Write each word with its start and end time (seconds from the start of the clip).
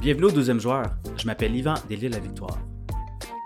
Bienvenue 0.00 0.24
au 0.24 0.30
deuxième 0.30 0.60
joueur. 0.60 0.86
Je 1.18 1.26
m'appelle 1.26 1.54
Yvan 1.54 1.74
Delisle-la-Victoire. 1.90 2.58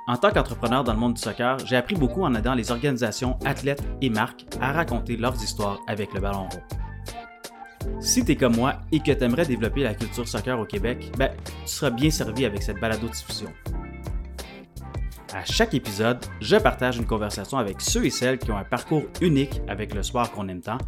En 0.06 0.16
tant 0.16 0.30
qu'entrepreneur 0.30 0.84
dans 0.84 0.92
le 0.92 1.00
monde 1.00 1.14
du 1.14 1.20
soccer, 1.20 1.58
j'ai 1.66 1.74
appris 1.74 1.96
beaucoup 1.96 2.22
en 2.22 2.32
aidant 2.36 2.54
les 2.54 2.70
organisations, 2.70 3.36
athlètes 3.44 3.82
et 4.00 4.08
marques 4.08 4.46
à 4.60 4.70
raconter 4.70 5.16
leurs 5.16 5.34
histoires 5.42 5.80
avec 5.88 6.14
le 6.14 6.20
ballon 6.20 6.48
rond. 6.48 7.98
Si 8.00 8.24
tu 8.24 8.32
es 8.32 8.36
comme 8.36 8.54
moi 8.54 8.74
et 8.92 9.00
que 9.00 9.10
tu 9.10 9.24
aimerais 9.24 9.46
développer 9.46 9.82
la 9.82 9.94
culture 9.94 10.28
soccer 10.28 10.56
au 10.60 10.64
Québec, 10.64 11.10
ben, 11.18 11.30
tu 11.44 11.72
seras 11.72 11.90
bien 11.90 12.10
servi 12.10 12.44
avec 12.44 12.62
cette 12.62 12.78
balado-diffusion. 12.78 13.50
À 15.34 15.44
chaque 15.44 15.74
épisode, 15.74 16.24
je 16.40 16.54
partage 16.54 16.96
une 16.96 17.06
conversation 17.06 17.58
avec 17.58 17.80
ceux 17.80 18.06
et 18.06 18.10
celles 18.10 18.38
qui 18.38 18.52
ont 18.52 18.56
un 18.56 18.62
parcours 18.62 19.02
unique 19.20 19.60
avec 19.66 19.92
le 19.92 20.04
sport 20.04 20.30
qu'on 20.30 20.46
aime 20.46 20.60
tant 20.60 20.78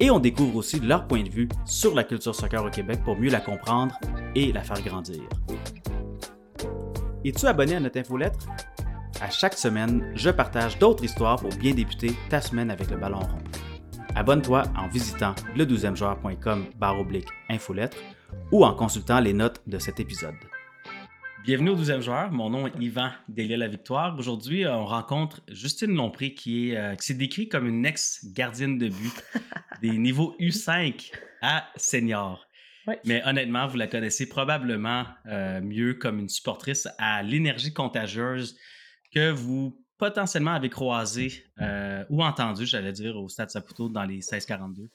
et 0.00 0.10
on 0.10 0.18
découvre 0.18 0.56
aussi 0.56 0.80
leur 0.80 1.06
point 1.06 1.22
de 1.22 1.28
vue 1.28 1.50
sur 1.66 1.94
la 1.94 2.02
culture 2.02 2.34
soccer 2.34 2.64
au 2.64 2.70
Québec 2.70 3.00
pour 3.04 3.18
mieux 3.18 3.28
la 3.28 3.40
comprendre 3.40 3.94
et 4.34 4.52
la 4.52 4.62
faire 4.62 4.80
grandir. 4.80 5.20
Es-tu 7.26 7.44
abonné 7.44 7.74
à 7.74 7.80
notre 7.80 7.98
infolettre? 7.98 8.38
À 9.20 9.28
chaque 9.28 9.52
semaine, 9.52 10.10
je 10.14 10.30
partage 10.30 10.78
d'autres 10.78 11.04
histoires 11.04 11.36
pour 11.36 11.54
bien 11.56 11.74
débuter 11.74 12.12
ta 12.30 12.40
semaine 12.40 12.70
avec 12.70 12.90
le 12.90 12.96
ballon 12.96 13.18
rond. 13.18 13.44
Abonne-toi 14.14 14.62
en 14.78 14.88
visitant 14.88 15.34
le 15.54 15.66
12 15.66 15.94
joueur.com 15.94 16.64
infolettre 17.50 17.98
ou 18.50 18.64
en 18.64 18.72
consultant 18.72 19.20
les 19.20 19.34
notes 19.34 19.60
de 19.66 19.78
cet 19.78 20.00
épisode. 20.00 20.36
Bienvenue 21.42 21.70
au 21.70 21.76
12e 21.76 22.02
joueur. 22.02 22.30
Mon 22.30 22.50
nom 22.50 22.66
est 22.66 22.72
Yvan 22.78 23.10
Delia-la-Victoire. 23.28 24.18
Aujourd'hui, 24.18 24.66
on 24.66 24.84
rencontre 24.84 25.40
Justine 25.48 25.94
Lompré 25.94 26.34
qui, 26.34 26.70
est, 26.70 26.76
euh, 26.76 26.94
qui 26.96 27.06
s'est 27.06 27.14
décrit 27.14 27.48
comme 27.48 27.66
une 27.66 27.86
ex-gardienne 27.86 28.76
de 28.76 28.88
but 28.88 29.24
des 29.80 29.96
niveaux 29.96 30.36
U5 30.38 31.10
à 31.40 31.66
senior. 31.76 32.46
Mais 33.06 33.22
honnêtement, 33.24 33.66
vous 33.66 33.78
la 33.78 33.86
connaissez 33.86 34.28
probablement 34.28 35.06
euh, 35.26 35.62
mieux 35.62 35.94
comme 35.94 36.18
une 36.18 36.28
supportrice 36.28 36.88
à 36.98 37.22
l'énergie 37.22 37.72
contagieuse 37.72 38.58
que 39.14 39.30
vous 39.30 39.82
potentiellement 39.96 40.52
avez 40.52 40.68
croisé 40.68 41.44
euh, 41.62 42.04
ou 42.10 42.22
entendu, 42.22 42.66
j'allais 42.66 42.92
dire, 42.92 43.16
au 43.16 43.28
Stade 43.30 43.48
Saputo 43.48 43.88
dans 43.88 44.04
les 44.04 44.16
1642 44.16 44.90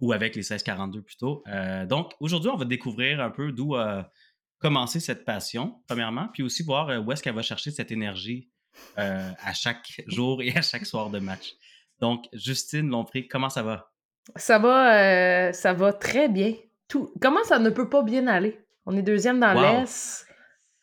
ou 0.00 0.12
avec 0.12 0.34
les 0.34 0.40
1642 0.40 1.02
plutôt. 1.02 1.44
donc, 1.86 2.12
aujourd'hui, 2.18 2.50
on 2.50 2.56
va 2.56 2.64
découvrir 2.64 3.20
un 3.20 3.30
peu 3.30 3.52
d'où 3.52 3.76
commencer 4.58 5.00
cette 5.00 5.24
passion, 5.24 5.80
premièrement, 5.86 6.28
puis 6.32 6.42
aussi 6.42 6.62
voir 6.62 6.88
euh, 6.88 6.98
où 6.98 7.12
est-ce 7.12 7.22
qu'elle 7.22 7.34
va 7.34 7.42
chercher 7.42 7.70
cette 7.70 7.90
énergie 7.90 8.48
euh, 8.98 9.30
à 9.42 9.52
chaque 9.54 10.02
jour 10.06 10.42
et 10.42 10.56
à 10.56 10.62
chaque 10.62 10.86
soir 10.86 11.10
de 11.10 11.18
match. 11.18 11.54
Donc, 12.00 12.26
Justine 12.32 12.88
Lompré, 12.88 13.26
comment 13.26 13.50
ça 13.50 13.62
va? 13.62 13.90
Ça 14.36 14.58
va, 14.58 15.48
euh, 15.48 15.52
ça 15.52 15.72
va 15.72 15.92
très 15.92 16.28
bien. 16.28 16.54
Tout... 16.88 17.12
Comment 17.20 17.42
ça 17.44 17.58
ne 17.58 17.70
peut 17.70 17.88
pas 17.88 18.02
bien 18.02 18.26
aller? 18.26 18.60
On 18.86 18.96
est 18.96 19.02
deuxième 19.02 19.40
dans 19.40 19.52
l'Est. 19.52 20.26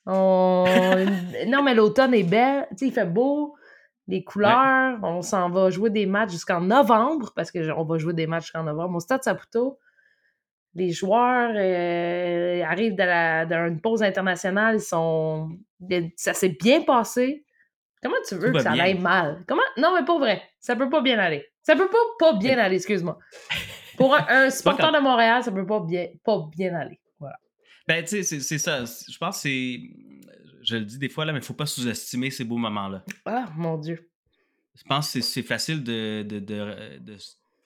On... 0.06 0.66
non, 1.48 1.64
mais 1.64 1.74
l'automne 1.74 2.14
est 2.14 2.24
belle. 2.24 2.68
Tu 2.72 2.78
sais, 2.78 2.88
il 2.88 2.94
fait 2.94 3.06
beau. 3.06 3.56
Les 4.08 4.24
couleurs. 4.24 5.00
On 5.04 5.22
s'en 5.22 5.50
va 5.50 5.70
jouer 5.70 5.90
des 5.90 6.06
matchs 6.06 6.32
jusqu'en 6.32 6.62
novembre, 6.62 7.32
parce 7.36 7.52
qu'on 7.52 7.84
va 7.84 7.98
jouer 7.98 8.14
des 8.14 8.28
matchs 8.28 8.46
jusqu'en 8.46 8.64
novembre 8.64 8.98
au 8.98 9.00
Stade 9.00 9.24
Saputo 9.24 9.80
les 10.76 10.92
joueurs 10.92 11.54
euh, 11.56 12.64
arrivent 12.64 12.96
d'une 12.96 13.80
pause 13.82 14.04
internationale, 14.04 14.76
ils 14.76 14.82
sont. 14.82 15.58
Ça 16.16 16.34
s'est 16.34 16.56
bien 16.62 16.84
passé. 16.84 17.46
Comment 18.04 18.16
tu 18.28 18.36
veux 18.36 18.52
que 18.52 18.60
ça 18.60 18.72
aille 18.72 19.00
mal? 19.00 19.44
Comment? 19.48 19.64
Non, 19.78 19.96
mais 19.96 20.06
pas 20.06 20.20
vrai. 20.20 20.44
Ça 20.60 20.76
peut 20.76 20.90
pas 20.90 21.02
bien 21.02 21.18
aller. 21.18 21.46
Ça 21.64 21.76
peut 21.76 21.90
pas, 21.90 21.98
pas 22.20 22.38
bien 22.38 22.58
aller, 22.60 22.76
excuse-moi. 22.76 23.18
Pour 23.98 24.16
un, 24.16 24.50
supporter 24.50 24.92
de 24.92 25.00
Montréal, 25.00 25.44
ça 25.44 25.52
peut 25.52 25.66
pas 25.66 25.80
bien, 25.80 26.08
pas 26.24 26.48
bien 26.56 26.76
aller. 26.76 27.00
Voilà. 27.20 27.38
Ben, 27.88 28.04
tu 28.04 28.24
sais, 28.24 28.40
c'est 28.40 28.58
ça. 28.58 28.84
Je 28.84 29.18
pense 29.18 29.38
que 29.38 29.42
c'est. 29.42 29.80
Je 30.62 30.78
le 30.78 30.86
dis 30.86 31.00
des 31.00 31.10
fois, 31.10 31.26
là, 31.26 31.32
mais 31.32 31.40
il 31.40 31.46
faut 31.46 31.54
pas 31.54 31.66
sous-estimer 31.66 32.30
ces 32.32 32.44
beaux 32.44 32.58
moments-là. 32.58 33.04
Ah, 33.26 33.46
mon 33.56 33.78
Dieu. 33.78 34.10
Je 34.76 34.84
pense 34.84 35.14
que 35.14 35.22
c'est 35.22 35.44
facile 35.44 35.84
de, 35.84 36.24
de, 36.24 36.40
de, 36.40 37.00
de 37.00 37.18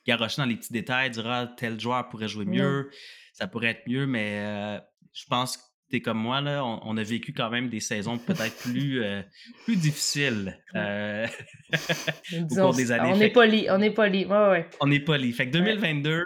garocher 0.05 0.41
dans 0.41 0.47
les 0.47 0.55
petits 0.55 0.73
détails, 0.73 1.11
dire 1.11 1.27
ah, 1.27 1.47
tel 1.57 1.79
joueur 1.79 2.09
pourrait 2.09 2.27
jouer 2.27 2.45
mieux, 2.45 2.89
ça 3.33 3.47
pourrait 3.47 3.69
être 3.69 3.87
mieux, 3.87 4.05
mais 4.05 4.39
euh, 4.39 4.79
je 5.13 5.25
pense 5.29 5.57
que 5.57 5.63
tu 5.89 5.97
es 5.97 6.01
comme 6.01 6.19
moi, 6.19 6.41
là, 6.41 6.63
on, 6.63 6.97
a 6.97 7.03
vécu 7.03 7.33
quand 7.33 7.49
même 7.49 7.69
des 7.69 7.79
saisons 7.79 8.17
peut-être 8.17 8.55
plus, 8.57 9.01
euh, 9.01 9.21
plus 9.63 9.75
difficiles 9.75 10.59
euh, 10.75 11.25
au 12.51 12.55
cours 12.55 12.75
des 12.75 12.91
années. 12.91 13.11
On 13.13 13.19
est 13.19 13.29
poli, 13.29 13.67
on 13.69 13.81
est 13.81 13.91
poli. 13.91 14.25
Ouais, 14.25 14.49
ouais. 14.49 14.69
On 14.81 14.91
est 14.91 14.99
poli. 14.99 15.31
Fait 15.31 15.47
que 15.47 15.53
2022, 15.53 16.25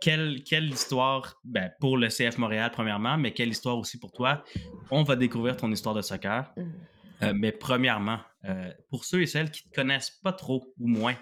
quelle, 0.00 0.42
quelle, 0.44 0.70
histoire 0.70 1.40
ben, 1.44 1.70
pour 1.80 1.96
le 1.96 2.08
CF 2.08 2.38
Montréal, 2.38 2.70
premièrement, 2.72 3.16
mais 3.16 3.32
quelle 3.32 3.48
histoire 3.48 3.78
aussi 3.78 3.98
pour 3.98 4.12
toi? 4.12 4.44
On 4.90 5.02
va 5.02 5.16
découvrir 5.16 5.56
ton 5.56 5.72
histoire 5.72 5.94
de 5.94 6.02
soccer. 6.02 6.52
Mmh. 6.56 7.32
mais 7.34 7.52
premièrement, 7.52 8.20
pour 8.90 9.04
ceux 9.04 9.22
et 9.22 9.26
celles 9.26 9.50
qui 9.50 9.62
ne 9.66 9.70
te 9.70 9.74
connaissent 9.74 10.18
pas 10.22 10.32
trop 10.32 10.72
ou 10.78 10.86
moins, 10.86 11.16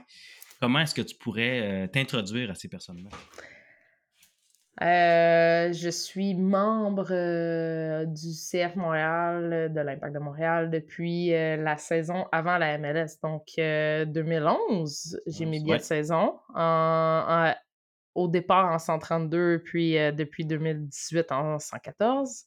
Comment 0.63 0.79
est-ce 0.79 0.95
que 0.95 1.03
tu 1.03 1.17
pourrais 1.17 1.61
euh, 1.61 1.87
t'introduire 1.89 2.49
à 2.53 2.55
ces 2.55 2.69
personnes-là? 2.69 3.11
Euh, 4.81 5.73
je 5.73 5.89
suis 5.89 6.37
membre 6.37 7.09
euh, 7.11 8.05
du 8.05 8.31
CF 8.31 8.77
Montréal, 8.77 9.73
de 9.75 9.81
l'Impact 9.81 10.15
de 10.15 10.21
Montréal, 10.21 10.71
depuis 10.71 11.31
la 11.31 11.77
saison 11.79 12.27
avant 12.31 12.59
la 12.59 12.79
MLS. 12.79 13.19
Donc, 13.25 13.43
2011, 13.57 15.21
j'ai 15.27 15.47
mes 15.47 15.59
billets 15.59 15.79
de 15.79 15.83
saison. 15.83 16.39
au 18.15 18.29
départ 18.29 18.73
en 18.73 18.79
132, 18.79 19.65
puis 19.65 19.95
depuis 20.13 20.45
2018 20.45 21.33
en 21.33 21.59
114. 21.59 22.47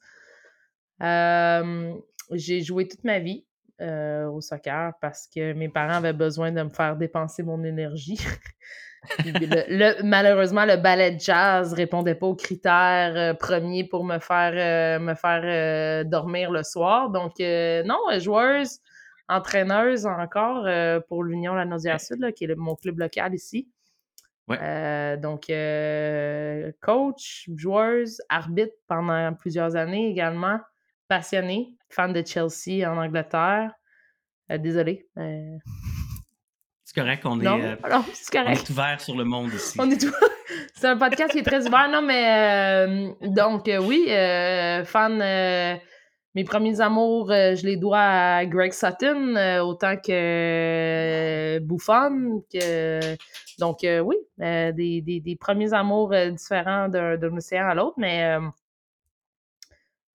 j'ai 2.32 2.62
joué 2.62 2.88
toute 2.88 3.04
ma 3.04 3.20
vie 3.20 3.46
euh, 3.82 4.28
au 4.28 4.40
soccer 4.40 4.94
parce 5.02 5.28
que 5.28 5.52
mes 5.52 5.68
parents 5.68 5.96
avaient 5.96 6.14
besoin 6.14 6.50
de 6.50 6.64
me 6.64 6.70
faire 6.70 6.96
dépenser 6.96 7.44
mon 7.44 7.62
énergie. 7.62 8.18
le, 9.26 10.02
malheureusement, 10.02 10.64
le 10.64 10.78
ballet 10.78 11.12
de 11.12 11.20
jazz 11.20 11.74
répondait 11.74 12.16
pas 12.16 12.28
aux 12.28 12.38
critères 12.38 13.14
euh, 13.18 13.34
premiers 13.34 13.84
pour 13.84 14.06
me 14.06 14.20
faire, 14.20 14.54
euh, 14.56 15.00
me 15.00 15.14
faire 15.14 16.06
dormir 16.06 16.52
le 16.52 16.64
soir. 16.64 17.10
Donc, 17.10 17.34
non, 17.40 18.00
joueuse, 18.18 18.80
entraîneuse 19.28 20.06
encore 20.06 20.66
pour 21.10 21.26
l'Union 21.26 21.54
La 21.54 21.66
Naudière 21.66 22.00
Sud, 22.00 22.32
qui 22.34 22.46
est 22.46 22.56
mon 22.56 22.76
club 22.76 23.00
local 23.00 23.36
ici. 23.36 23.68
donc, 24.48 25.52
coach, 26.80 27.50
joueuse, 27.54 28.22
arbitre 28.30 28.76
pendant 28.88 29.34
plusieurs 29.34 29.76
années 29.76 30.08
également 30.10 30.60
passionné, 31.08 31.74
fan 31.96 32.14
de 32.14 32.24
Chelsea 32.26 32.90
en 32.90 32.98
Angleterre. 32.98 33.72
Euh, 34.52 34.58
désolé. 34.58 35.08
Euh. 35.18 35.58
C'est 36.84 37.02
correct, 37.02 37.26
on 37.26 37.42
est, 37.42 37.48
euh, 37.48 37.76
est 38.46 38.70
ouvert 38.70 39.02
sur 39.02 39.18
le 39.18 39.24
monde 39.24 39.52
ici. 39.54 39.78
On 39.80 39.90
est 39.90 40.06
C'est 40.76 40.88
un 40.88 40.98
podcast 40.98 41.32
qui 41.32 41.40
est 41.40 41.44
très 41.44 41.66
ouvert, 41.66 41.90
non, 41.90 42.02
mais 42.02 43.16
donc 43.22 43.70
oui, 43.82 44.06
fan. 44.86 45.18
mes 46.36 46.44
premiers 46.44 46.80
amours, 46.82 47.30
je 47.30 47.66
les 47.66 47.78
dois 47.78 48.00
à 48.00 48.46
Greg 48.46 48.72
Sutton, 48.72 49.36
autant 49.62 49.96
que 49.98 51.60
Buffon. 51.60 52.44
Que... 52.54 53.16
Donc 53.58 53.80
oui, 53.84 54.16
des, 54.38 55.02
des, 55.02 55.20
des, 55.20 55.36
premiers 55.36 55.74
amours 55.74 56.14
différents 56.32 56.88
d'un 56.88 57.36
océan 57.36 57.68
à 57.68 57.74
l'autre, 57.74 57.96
mais 57.98 58.38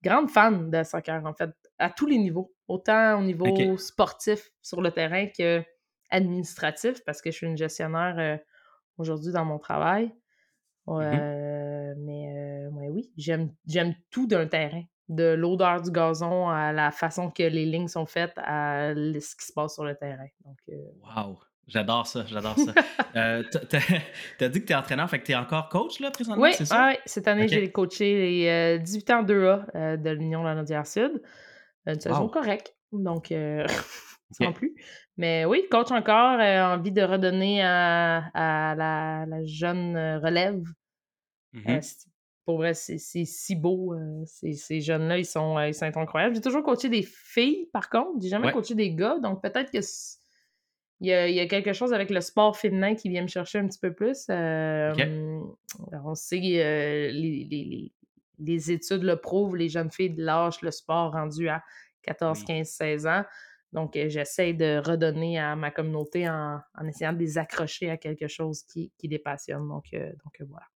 grande 0.02 0.30
fan 0.30 0.70
de 0.70 0.82
soccer, 0.82 1.24
en 1.24 1.34
fait, 1.34 1.50
à 1.80 1.90
tous 1.90 2.06
les 2.06 2.18
niveaux. 2.18 2.54
Autant 2.68 3.18
au 3.18 3.22
niveau 3.22 3.76
sportif 3.78 4.50
sur 4.62 4.80
le 4.80 4.90
terrain 4.92 5.26
que 5.26 5.62
administratif, 6.10 7.02
parce 7.04 7.20
que 7.22 7.30
je 7.30 7.36
suis 7.36 7.46
une 7.46 7.56
gestionnaire 7.56 8.16
euh, 8.18 8.36
aujourd'hui 8.98 9.32
dans 9.32 9.44
mon 9.44 9.58
travail. 9.58 10.12
Mm-hmm. 10.86 11.20
Euh, 11.20 11.94
mais 11.98 12.68
euh, 12.68 12.90
oui, 12.90 13.12
j'aime 13.16 13.94
tout 14.10 14.26
d'un 14.26 14.46
terrain. 14.46 14.82
De 15.08 15.34
l'odeur 15.34 15.82
du 15.82 15.90
gazon 15.90 16.48
à 16.48 16.72
la 16.72 16.92
façon 16.92 17.32
que 17.32 17.42
les 17.42 17.66
lignes 17.66 17.88
sont 17.88 18.06
faites 18.06 18.34
à 18.36 18.94
ce 18.94 19.36
qui 19.36 19.44
se 19.44 19.52
passe 19.52 19.74
sur 19.74 19.84
le 19.84 19.96
terrain. 19.96 20.28
Donc, 20.44 20.56
wow! 21.02 21.36
J'adore 21.70 22.06
ça, 22.06 22.24
j'adore 22.26 22.56
ça. 22.58 22.74
euh, 23.16 23.42
T'as 24.38 24.48
dit 24.48 24.60
que 24.60 24.66
tu 24.66 24.72
es 24.72 24.76
entraîneur, 24.76 25.08
fait 25.08 25.20
que 25.20 25.26
tu 25.26 25.32
es 25.32 25.36
encore 25.36 25.68
coach 25.68 26.00
là, 26.00 26.10
présentement, 26.10 26.42
oui, 26.42 26.52
c'est 26.52 26.64
ça? 26.64 26.88
Oui, 26.88 26.98
cette 27.06 27.28
année, 27.28 27.46
j'ai 27.46 27.70
coaché 27.70 28.14
les 28.14 28.78
18 28.80 29.10
euh, 29.10 29.14
ans 29.14 29.22
2A 29.22 29.64
euh, 29.74 29.96
de 29.96 30.10
l'Union 30.10 30.42
de 30.42 30.48
la 30.48 30.56
Naudière 30.56 30.86
Sud. 30.86 31.22
Une 31.86 32.00
saison 32.00 32.28
correcte, 32.28 32.76
donc 32.92 33.32
euh, 33.32 33.66
sans 34.32 34.52
plus. 34.52 34.74
Mais 35.16 35.44
oui, 35.44 35.66
coach 35.70 35.90
encore, 35.90 36.38
envie 36.38 36.92
de 36.92 37.02
redonner 37.02 37.62
à, 37.62 38.74
la, 38.76 39.44
jeune 39.44 39.96
relève. 40.22 40.62
Mm-hmm. 41.52 42.06
pour 42.44 42.58
vrai, 42.58 42.74
c'est 42.74 42.98
si 42.98 43.56
beau. 43.56 43.94
ces 44.24 44.80
jeunes-là, 44.80 45.18
ils 45.18 45.26
sont, 45.26 45.58
ils 45.60 45.74
sont 45.74 45.84
incroyables. 45.96 46.34
J'ai 46.34 46.40
toujours 46.40 46.62
coaché 46.62 46.88
des 46.88 47.02
filles, 47.02 47.68
par 47.72 47.90
contre. 47.90 48.20
J'ai 48.22 48.28
jamais 48.28 48.52
coaché 48.52 48.74
des 48.74 48.94
gars, 48.94 49.18
donc 49.18 49.42
peut-être 49.42 49.70
que 49.70 49.80
il 51.02 51.08
y, 51.08 51.40
a, 51.40 51.46
quelque 51.46 51.72
chose 51.72 51.94
avec 51.94 52.10
le 52.10 52.20
sport 52.20 52.58
féminin 52.58 52.94
qui 52.94 53.08
vient 53.08 53.22
me 53.22 53.26
chercher 53.26 53.58
un 53.58 53.66
petit 53.66 53.78
peu 53.78 53.94
plus. 53.94 54.26
on 54.28 56.14
sait 56.14 56.40
euh, 56.62 57.10
les, 57.10 57.46
les 57.50 57.92
études 58.70 59.02
le 59.02 59.16
prouvent, 59.16 59.56
les 59.56 59.68
jeunes 59.68 59.90
filles 59.90 60.14
lâchent 60.16 60.62
le 60.62 60.70
sport 60.70 61.12
rendu 61.12 61.48
à 61.48 61.62
14, 62.02 62.44
15, 62.44 62.68
16 62.68 63.06
ans. 63.06 63.24
Donc, 63.72 63.96
euh, 63.96 64.08
j'essaie 64.08 64.52
de 64.52 64.78
redonner 64.84 65.38
à 65.38 65.54
ma 65.54 65.70
communauté 65.70 66.28
en, 66.28 66.60
essayant 66.88 67.12
de 67.12 67.18
les 67.18 67.38
accrocher 67.38 67.90
à 67.90 67.96
quelque 67.96 68.26
chose 68.26 68.64
qui, 68.64 68.92
les 69.02 69.18
passionne. 69.18 69.68
Donc, 69.68 69.86
euh, 69.92 70.10
donc 70.24 70.48
voilà. 70.48 70.66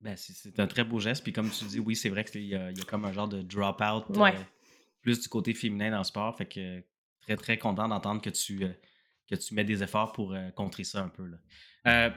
Ben, 0.00 0.16
c'est 0.16 0.58
un 0.58 0.66
très 0.66 0.84
beau 0.84 0.98
geste. 0.98 1.22
Puis 1.22 1.32
comme 1.32 1.50
tu 1.50 1.64
dis, 1.64 1.80
oui, 1.80 1.94
c'est 1.94 2.08
vrai 2.08 2.24
qu'il 2.24 2.44
y, 2.44 2.56
a 2.56 2.72
comme 2.88 3.04
un 3.04 3.12
genre 3.12 3.28
de 3.28 3.42
drop-out 3.42 4.04
plus 5.00 5.20
du 5.20 5.28
côté 5.28 5.54
féminin 5.54 5.90
dans 5.90 5.98
le 5.98 6.04
sport. 6.04 6.36
Fait 6.36 6.46
que 6.46 6.82
très, 7.20 7.36
très 7.36 7.58
content 7.58 7.88
d'entendre 7.88 8.20
que 8.20 8.30
tu, 8.30 8.66
que 9.28 9.34
tu 9.34 9.54
mets 9.54 9.64
des 9.64 9.82
efforts 9.82 10.12
pour 10.12 10.34
contrer 10.56 10.84
ça 10.84 11.02
un 11.02 11.08
peu. 11.08 11.24
Là. 11.26 12.12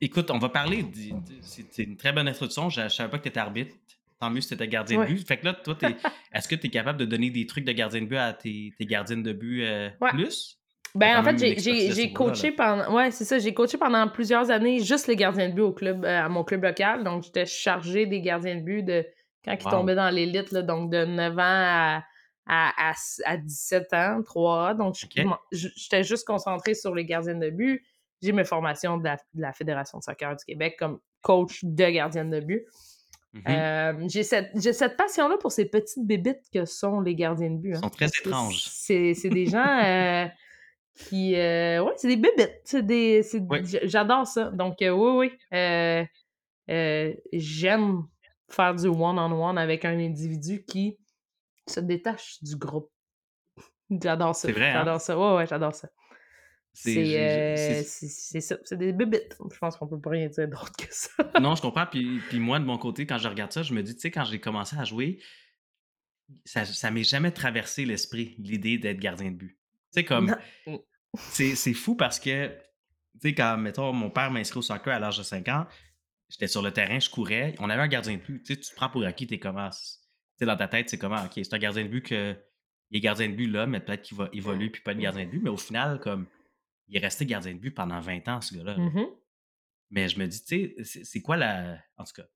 Écoute, 0.00 0.30
on 0.30 0.38
va 0.38 0.48
parler. 0.48 0.84
C'est 1.42 1.82
une 1.82 1.96
très 1.96 2.12
bonne 2.12 2.28
introduction. 2.28 2.70
Je 2.70 2.82
ne 2.82 2.88
savais 2.88 3.10
pas 3.10 3.18
que 3.18 3.24
tu 3.24 3.28
étais 3.28 3.40
arbitre. 3.40 3.74
Tant 4.20 4.30
mieux 4.30 4.40
si 4.40 4.48
tu 4.48 4.54
étais 4.54 4.68
gardien 4.68 5.00
de 5.00 5.06
but. 5.06 5.26
Fait 5.26 5.36
que 5.36 5.46
là, 5.46 5.54
toi, 5.54 5.76
est-ce 6.32 6.48
que 6.48 6.54
tu 6.54 6.66
es 6.66 6.70
capable 6.70 6.98
de 6.98 7.04
donner 7.04 7.30
des 7.30 7.46
trucs 7.46 7.64
de 7.64 7.72
gardien 7.72 8.02
de 8.02 8.06
but 8.06 8.16
à 8.16 8.32
tes, 8.32 8.72
tes 8.76 8.86
gardiennes 8.86 9.22
de 9.22 9.32
but 9.32 9.64
euh, 9.64 9.90
plus? 10.10 10.58
Ben, 10.94 11.18
en 11.18 11.22
fait, 11.22 11.38
j'ai 11.38 12.12
coaché 12.12 12.52
pendant. 12.52 12.94
Ouais, 12.94 13.10
c'est 13.10 13.24
ça. 13.24 13.38
J'ai 13.38 13.54
coaché 13.54 13.78
pendant 13.78 14.08
plusieurs 14.08 14.50
années 14.50 14.80
juste 14.82 15.06
les 15.06 15.16
gardiens 15.16 15.48
de 15.48 15.54
but 15.54 15.62
au 15.62 15.72
club, 15.72 16.04
euh, 16.04 16.24
à 16.24 16.28
mon 16.28 16.44
club 16.44 16.64
local. 16.64 17.04
Donc, 17.04 17.24
j'étais 17.24 17.46
chargé 17.46 18.06
des 18.06 18.20
gardiens 18.20 18.56
de 18.56 18.62
but 18.62 18.82
de 18.82 19.06
quand 19.44 19.52
ils 19.52 19.70
tombaient 19.70 19.94
dans 19.94 20.10
l'élite, 20.10 20.54
donc 20.54 20.90
de 20.90 21.04
9 21.04 21.32
ans 21.32 21.38
à, 21.38 22.04
à, 22.46 22.92
à, 23.24 23.36
17 23.36 23.92
ans, 23.92 24.22
3 24.22 24.74
Donc, 24.74 24.96
j'étais 25.52 26.02
juste 26.02 26.26
concentré 26.26 26.74
sur 26.74 26.94
les 26.94 27.04
gardiens 27.04 27.36
de 27.36 27.50
but 27.50 27.82
j'ai 28.22 28.32
mes 28.32 28.44
formations 28.44 28.96
de 28.98 29.08
la, 29.34 29.52
Fédération 29.52 29.98
de 29.98 30.02
soccer 30.02 30.36
du 30.36 30.44
Québec 30.44 30.76
comme 30.78 31.00
coach 31.22 31.60
de 31.62 31.90
gardienne 31.90 32.30
de 32.30 32.40
but. 32.40 32.66
Mm-hmm. 33.34 33.42
Euh, 33.48 34.08
j'ai 34.08 34.22
cette, 34.72 34.96
passion-là 34.96 35.36
pour 35.38 35.52
ces 35.52 35.66
petites 35.66 36.06
bébites 36.06 36.42
que 36.52 36.64
sont 36.64 37.00
les 37.00 37.14
gardiens 37.14 37.50
de 37.50 37.58
but. 37.58 37.70
Ils 37.70 37.76
hein. 37.76 37.80
sont 37.82 37.90
très 37.90 38.06
étranges. 38.06 38.64
C'est 38.68 39.14
des 39.24 39.46
gens 39.46 39.66
euh, 39.84 40.26
qui. 40.94 41.36
Euh, 41.36 41.82
ouais, 41.82 41.92
c'est 41.96 42.08
des 42.08 42.16
bébites. 42.16 42.76
Des, 42.76 43.22
J'adore 43.84 44.26
ça. 44.26 44.50
Donc, 44.50 44.76
oui, 44.80 44.88
oui. 44.90 45.32
J'aime 47.32 48.02
faire 48.50 48.74
du 48.74 48.86
one-on-one 48.88 49.58
avec 49.58 49.84
un 49.84 49.98
individu 49.98 50.64
qui 50.64 50.98
se 51.66 51.80
détache 51.80 52.42
du 52.42 52.56
groupe. 52.56 52.90
J'adore 53.90 54.34
ça. 54.34 54.48
Hein? 54.48 54.52
J'adore 54.56 55.00
ça. 55.00 55.18
Ouais, 55.18 55.36
ouais, 55.36 55.46
j'adore 55.46 55.74
ça. 55.74 55.88
Euh, 56.86 57.82
c'est 57.84 58.40
ça. 58.40 58.56
C'est 58.64 58.78
des 58.78 58.92
bébites. 58.92 59.36
Je 59.52 59.58
pense 59.58 59.76
qu'on 59.76 59.86
peut 59.86 60.00
pas 60.00 60.10
rien 60.10 60.28
dire 60.28 60.48
d'autre 60.48 60.72
que 60.76 60.86
ça. 60.90 61.10
non, 61.40 61.54
je 61.54 61.62
comprends. 61.62 61.86
Puis, 61.86 62.20
puis, 62.28 62.38
moi, 62.38 62.58
de 62.58 62.64
mon 62.64 62.78
côté, 62.78 63.06
quand 63.06 63.18
je 63.18 63.28
regarde 63.28 63.52
ça, 63.52 63.62
je 63.62 63.74
me 63.74 63.82
dis, 63.82 63.94
tu 63.94 64.00
sais, 64.00 64.10
quand 64.10 64.24
j'ai 64.24 64.40
commencé 64.40 64.76
à 64.78 64.84
jouer, 64.84 65.18
ça, 66.44 66.64
ça 66.64 66.90
m'est 66.90 67.04
jamais 67.04 67.30
traversé 67.30 67.84
l'esprit, 67.84 68.36
l'idée 68.38 68.78
d'être 68.78 68.98
gardien 68.98 69.30
de 69.30 69.36
but. 69.36 69.58
Tu 69.92 70.00
sais, 70.00 70.04
comme. 70.04 70.36
Mm. 70.66 70.76
C'est 71.14 71.74
fou 71.74 71.96
parce 71.96 72.20
que, 72.20 72.48
tu 72.48 72.54
sais, 73.22 73.34
quand, 73.34 73.56
mettons, 73.56 73.92
mon 73.92 74.10
père 74.10 74.30
m'inscrit 74.30 74.58
au 74.58 74.62
soccer 74.62 74.92
à 74.92 74.98
l'âge 74.98 75.18
de 75.18 75.22
5 75.22 75.48
ans, 75.48 75.66
j'étais 76.28 76.48
sur 76.48 76.62
le 76.62 76.70
terrain, 76.70 77.00
je 77.00 77.08
courais, 77.08 77.54
on 77.58 77.70
avait 77.70 77.82
un 77.82 77.88
gardien 77.88 78.14
de 78.14 78.22
but. 78.22 78.42
Tu 78.42 78.54
sais, 78.54 78.60
tu 78.60 78.70
te 78.70 78.74
prends 78.76 78.90
pour 78.90 79.04
acquis, 79.04 79.26
t'es 79.26 79.38
comment. 79.38 79.70
Tu 79.70 79.76
sais, 80.38 80.46
dans 80.46 80.56
ta 80.56 80.68
tête, 80.68 80.90
c'est 80.90 80.98
comment, 80.98 81.24
OK, 81.24 81.32
c'est 81.34 81.54
un 81.54 81.58
gardien 81.58 81.84
de 81.84 81.88
but 81.88 82.02
que. 82.02 82.36
Il 82.90 82.96
est 82.96 83.00
gardien 83.00 83.28
de 83.28 83.34
but 83.34 83.48
là, 83.48 83.66
mais 83.66 83.80
peut-être 83.80 84.00
qu'il 84.00 84.16
va 84.16 84.30
évoluer 84.32 84.70
puis 84.70 84.80
pas 84.80 84.92
être 84.92 84.98
gardien 84.98 85.26
de 85.26 85.30
but. 85.30 85.40
Mais 85.42 85.50
au 85.50 85.58
final, 85.58 86.00
comme 86.00 86.26
il 86.88 86.96
est 86.96 87.00
resté 87.00 87.26
gardien 87.26 87.54
de 87.54 87.58
but 87.58 87.70
pendant 87.70 88.00
20 88.00 88.28
ans, 88.28 88.40
ce 88.40 88.54
gars-là. 88.54 88.76
Mmh 88.76 89.06
Mais 89.90 90.08
je 90.08 90.18
me 90.18 90.26
dis, 90.26 90.44
tu 90.44 90.84
sais, 90.84 91.04
c'est 91.04 91.20
quoi 91.20 91.36
la. 91.36 91.78
En 91.96 92.04
tout 92.04 92.14
cas, 92.14 92.26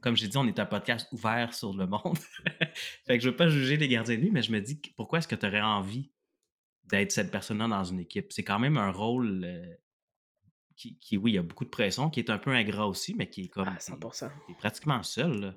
comme 0.00 0.16
j'ai 0.16 0.28
dit, 0.28 0.36
on 0.36 0.46
est 0.46 0.58
un 0.58 0.66
podcast 0.66 1.08
ouvert 1.12 1.54
sur 1.54 1.74
le 1.74 1.86
monde. 1.86 2.18
fait 3.06 3.18
que 3.18 3.24
je 3.24 3.30
veux 3.30 3.36
pas 3.36 3.48
juger 3.48 3.76
les 3.76 3.88
gardiens 3.88 4.16
de 4.16 4.20
but, 4.20 4.30
mais 4.30 4.42
je 4.42 4.52
me 4.52 4.60
dis, 4.60 4.80
pourquoi 4.96 5.18
est-ce 5.18 5.28
que 5.28 5.34
tu 5.34 5.46
aurais 5.46 5.60
envie 5.60 6.10
d'être 6.84 7.12
cette 7.12 7.30
personne-là 7.30 7.68
dans 7.68 7.84
une 7.84 8.00
équipe? 8.00 8.32
C'est 8.32 8.44
quand 8.44 8.58
même 8.58 8.76
un 8.76 8.90
rôle 8.90 9.44
euh, 9.44 9.74
qui, 10.76 11.16
oui, 11.16 11.32
il 11.32 11.34
y 11.34 11.38
a 11.38 11.42
beaucoup 11.42 11.64
de 11.64 11.70
pression, 11.70 12.10
qui 12.10 12.20
est 12.20 12.30
un 12.30 12.38
peu 12.38 12.50
ingrat 12.50 12.86
aussi, 12.86 13.14
mais 13.14 13.28
qui 13.28 13.42
est 13.42 13.48
comme. 13.48 13.68
Ah, 13.68 13.78
100%. 13.78 14.30
Qui 14.46 14.52
est 14.52 14.56
pratiquement 14.56 15.02
seul, 15.02 15.40
là. 15.40 15.54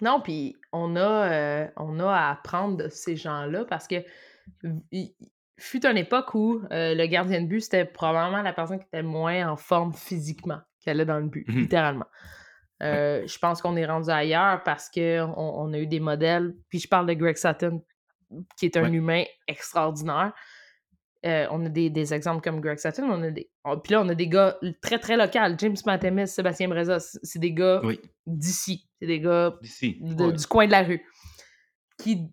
Non, 0.00 0.20
puis 0.20 0.56
on 0.72 0.94
a, 0.94 1.32
euh, 1.32 1.68
on 1.76 1.98
a 1.98 2.08
à 2.08 2.30
apprendre 2.30 2.76
de 2.76 2.88
ces 2.88 3.16
gens-là 3.16 3.64
parce 3.64 3.88
que 3.88 4.04
fut 5.58 5.84
une 5.86 5.96
époque 5.96 6.34
où 6.34 6.62
euh, 6.72 6.94
le 6.94 7.06
gardien 7.06 7.42
de 7.42 7.46
but, 7.46 7.60
c'était 7.60 7.84
probablement 7.84 8.42
la 8.42 8.52
personne 8.52 8.78
qui 8.78 8.86
était 8.86 9.02
moins 9.02 9.50
en 9.50 9.56
forme 9.56 9.92
physiquement 9.92 10.60
qu'elle 10.80 11.00
est 11.00 11.04
dans 11.04 11.18
le 11.18 11.26
but, 11.26 11.46
mmh 11.48 11.58
littéralement. 11.58 12.06
Euh, 12.82 13.26
je 13.26 13.38
pense 13.38 13.60
qu'on 13.60 13.76
est 13.76 13.86
rendu 13.86 14.08
ailleurs 14.08 14.62
parce 14.62 14.88
qu'on 14.88 15.34
on 15.36 15.72
a 15.72 15.78
eu 15.78 15.86
des 15.86 15.98
modèles. 15.98 16.54
Puis 16.68 16.78
je 16.78 16.88
parle 16.88 17.06
de 17.06 17.14
Greg 17.14 17.36
Sutton, 17.36 17.82
qui 18.56 18.66
est 18.66 18.76
un 18.76 18.92
humain 18.92 19.24
extraordinaire. 19.48 20.32
Euh, 21.26 21.48
on 21.50 21.66
a 21.66 21.68
des, 21.68 22.14
exemples 22.14 22.40
comme 22.40 22.60
Greg 22.60 22.78
Sutton. 22.78 23.10
On 23.10 23.20
a 23.24 23.30
des, 23.32 23.50
puis 23.82 23.92
là, 23.92 24.02
on 24.02 24.08
a 24.08 24.14
des 24.14 24.28
gars 24.28 24.56
très, 24.80 25.00
très 25.00 25.16
locaux. 25.16 25.56
James 25.58 25.76
Matemis, 25.84 26.28
Sébastien 26.28 26.68
Breza, 26.68 27.00
c'est 27.00 27.40
des 27.40 27.52
gars 27.52 27.82
d'ici. 28.26 28.88
C'est 29.00 29.06
des 29.06 29.20
gars 29.20 29.58
du 29.60 30.46
coin 30.46 30.66
de 30.66 30.72
la 30.72 30.82
rue 30.82 31.02
qui 31.98 32.30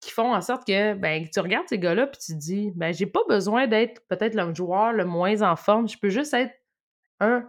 qui 0.00 0.10
font 0.10 0.34
en 0.34 0.40
sorte 0.40 0.66
que 0.66 0.94
ben, 0.94 1.28
tu 1.32 1.40
regardes 1.40 1.68
ces 1.68 1.78
gars-là 1.78 2.06
puis 2.06 2.18
tu 2.20 2.32
te 2.32 2.38
dis 2.38 2.72
ben 2.74 2.92
j'ai 2.92 3.06
pas 3.06 3.20
besoin 3.28 3.66
d'être 3.66 4.02
peut-être 4.08 4.34
le 4.34 4.54
joueur 4.54 4.92
le 4.92 5.04
moins 5.04 5.42
en 5.42 5.56
forme, 5.56 5.88
je 5.88 5.98
peux 5.98 6.08
juste 6.08 6.34
être 6.34 6.52
un 7.20 7.46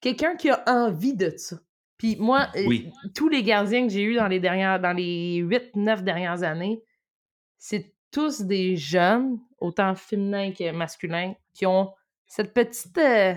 quelqu'un 0.00 0.36
qui 0.36 0.50
a 0.50 0.62
envie 0.66 1.14
de 1.14 1.32
ça. 1.36 1.56
Puis 1.96 2.16
moi, 2.16 2.48
euh, 2.56 2.78
tous 3.14 3.28
les 3.28 3.42
gardiens 3.42 3.86
que 3.86 3.92
j'ai 3.92 4.02
eus 4.02 4.16
dans 4.16 4.26
les 4.26 4.40
dernières 4.40 4.80
dans 4.80 4.92
les 4.92 5.36
8 5.36 5.76
9 5.76 6.02
dernières 6.02 6.42
années, 6.42 6.82
c'est 7.58 7.94
tous 8.10 8.42
des 8.42 8.76
jeunes, 8.76 9.38
autant 9.58 9.94
féminins 9.94 10.52
que 10.52 10.70
masculins, 10.72 11.34
qui 11.54 11.64
ont 11.64 11.92
cette 12.26 12.52
petite 12.52 12.98
euh, 12.98 13.34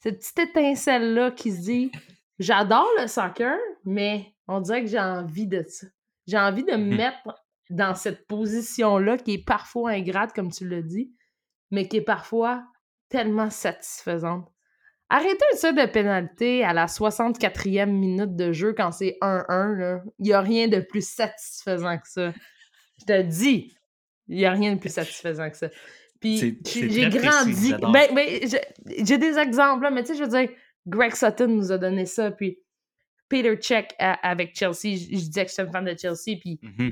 cette 0.00 0.18
petite 0.18 0.38
étincelle 0.38 1.14
là 1.14 1.30
qui 1.30 1.52
se 1.52 1.60
dit 1.60 1.92
j'adore 2.38 2.88
le 3.00 3.06
soccer, 3.06 3.56
mais 3.84 4.34
on 4.46 4.60
dirait 4.60 4.82
que 4.82 4.88
j'ai 4.88 4.98
envie 4.98 5.46
de 5.46 5.64
ça. 5.68 5.86
J'ai 6.26 6.38
envie 6.38 6.64
de 6.64 6.72
me 6.72 6.94
mmh 6.94 6.96
mettre 6.96 7.47
dans 7.70 7.94
cette 7.94 8.26
position-là 8.26 9.18
qui 9.18 9.34
est 9.34 9.44
parfois 9.44 9.90
ingrate, 9.90 10.32
comme 10.34 10.50
tu 10.50 10.68
l'as 10.68 10.82
dit, 10.82 11.12
mais 11.70 11.88
qui 11.88 11.98
est 11.98 12.02
parfois 12.02 12.64
tellement 13.08 13.50
satisfaisante. 13.50 14.50
Arrêtez 15.10 15.44
ça 15.54 15.72
de 15.72 15.86
pénalité 15.86 16.64
à 16.64 16.74
la 16.74 16.86
64e 16.86 17.86
minute 17.86 18.36
de 18.36 18.52
jeu 18.52 18.74
quand 18.74 18.92
c'est 18.92 19.16
1-1. 19.22 20.02
Il 20.18 20.24
n'y 20.24 20.32
a 20.32 20.40
rien 20.40 20.68
de 20.68 20.80
plus 20.80 21.06
satisfaisant 21.06 21.96
que 21.96 22.08
ça. 22.08 22.32
Je 23.00 23.04
te 23.06 23.22
dis, 23.22 23.74
il 24.28 24.36
n'y 24.36 24.44
a 24.44 24.52
rien 24.52 24.74
de 24.74 24.80
plus 24.80 24.92
satisfaisant 24.92 25.48
que 25.48 25.56
ça. 25.56 25.68
Puis 26.20 26.60
j'ai 26.64 27.08
grandi. 27.08 27.72
Ben, 27.80 28.14
ben, 28.14 28.48
j'ai 29.02 29.18
des 29.18 29.38
exemples, 29.38 29.88
mais 29.92 30.02
tu 30.02 30.08
sais, 30.08 30.18
je 30.18 30.24
veux 30.24 30.28
dire, 30.28 30.50
Greg 30.86 31.14
Sutton 31.14 31.48
nous 31.48 31.72
a 31.72 31.78
donné 31.78 32.04
ça, 32.04 32.30
puis 32.30 32.58
Peter 33.28 33.56
Check 33.56 33.94
avec 33.98 34.54
Chelsea. 34.56 34.96
Je, 34.96 35.14
disais 35.14 35.44
que 35.44 35.50
j'étais 35.50 35.62
une 35.62 35.72
fan 35.72 35.84
de 35.84 35.96
Chelsea, 35.96 36.38
puis 36.40 36.58
mmh 36.62 36.88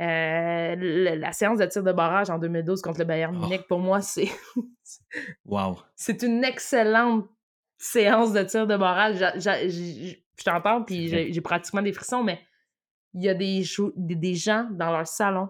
euh, 0.00 0.76
la, 1.16 1.32
séance 1.32 1.58
de 1.58 1.64
tir 1.64 1.82
de 1.82 1.92
barrage 1.92 2.28
en 2.28 2.38
2012 2.38 2.82
contre 2.82 2.98
le 2.98 3.06
Bayern 3.06 3.34
oh. 3.36 3.40
Munich, 3.40 3.66
pour 3.66 3.78
moi, 3.78 4.02
c'est. 4.02 4.28
wow. 5.46 5.78
C'est 5.94 6.22
une 6.22 6.44
excellente 6.44 7.26
séance 7.78 8.32
de 8.32 8.42
tir 8.42 8.66
de 8.66 8.76
barrage. 8.76 9.16
Je 9.18 10.44
t'entends, 10.44 10.82
puis 10.82 11.08
j'ai 11.08 11.40
pratiquement 11.40 11.82
des 11.82 11.92
frissons, 11.92 12.22
mais 12.22 12.40
il 13.14 13.22
y 13.22 13.28
a 13.30 13.34
des, 13.34 13.64
des, 13.96 14.34
gens 14.34 14.68
dans 14.70 14.90
leur 14.90 15.06
salon 15.06 15.48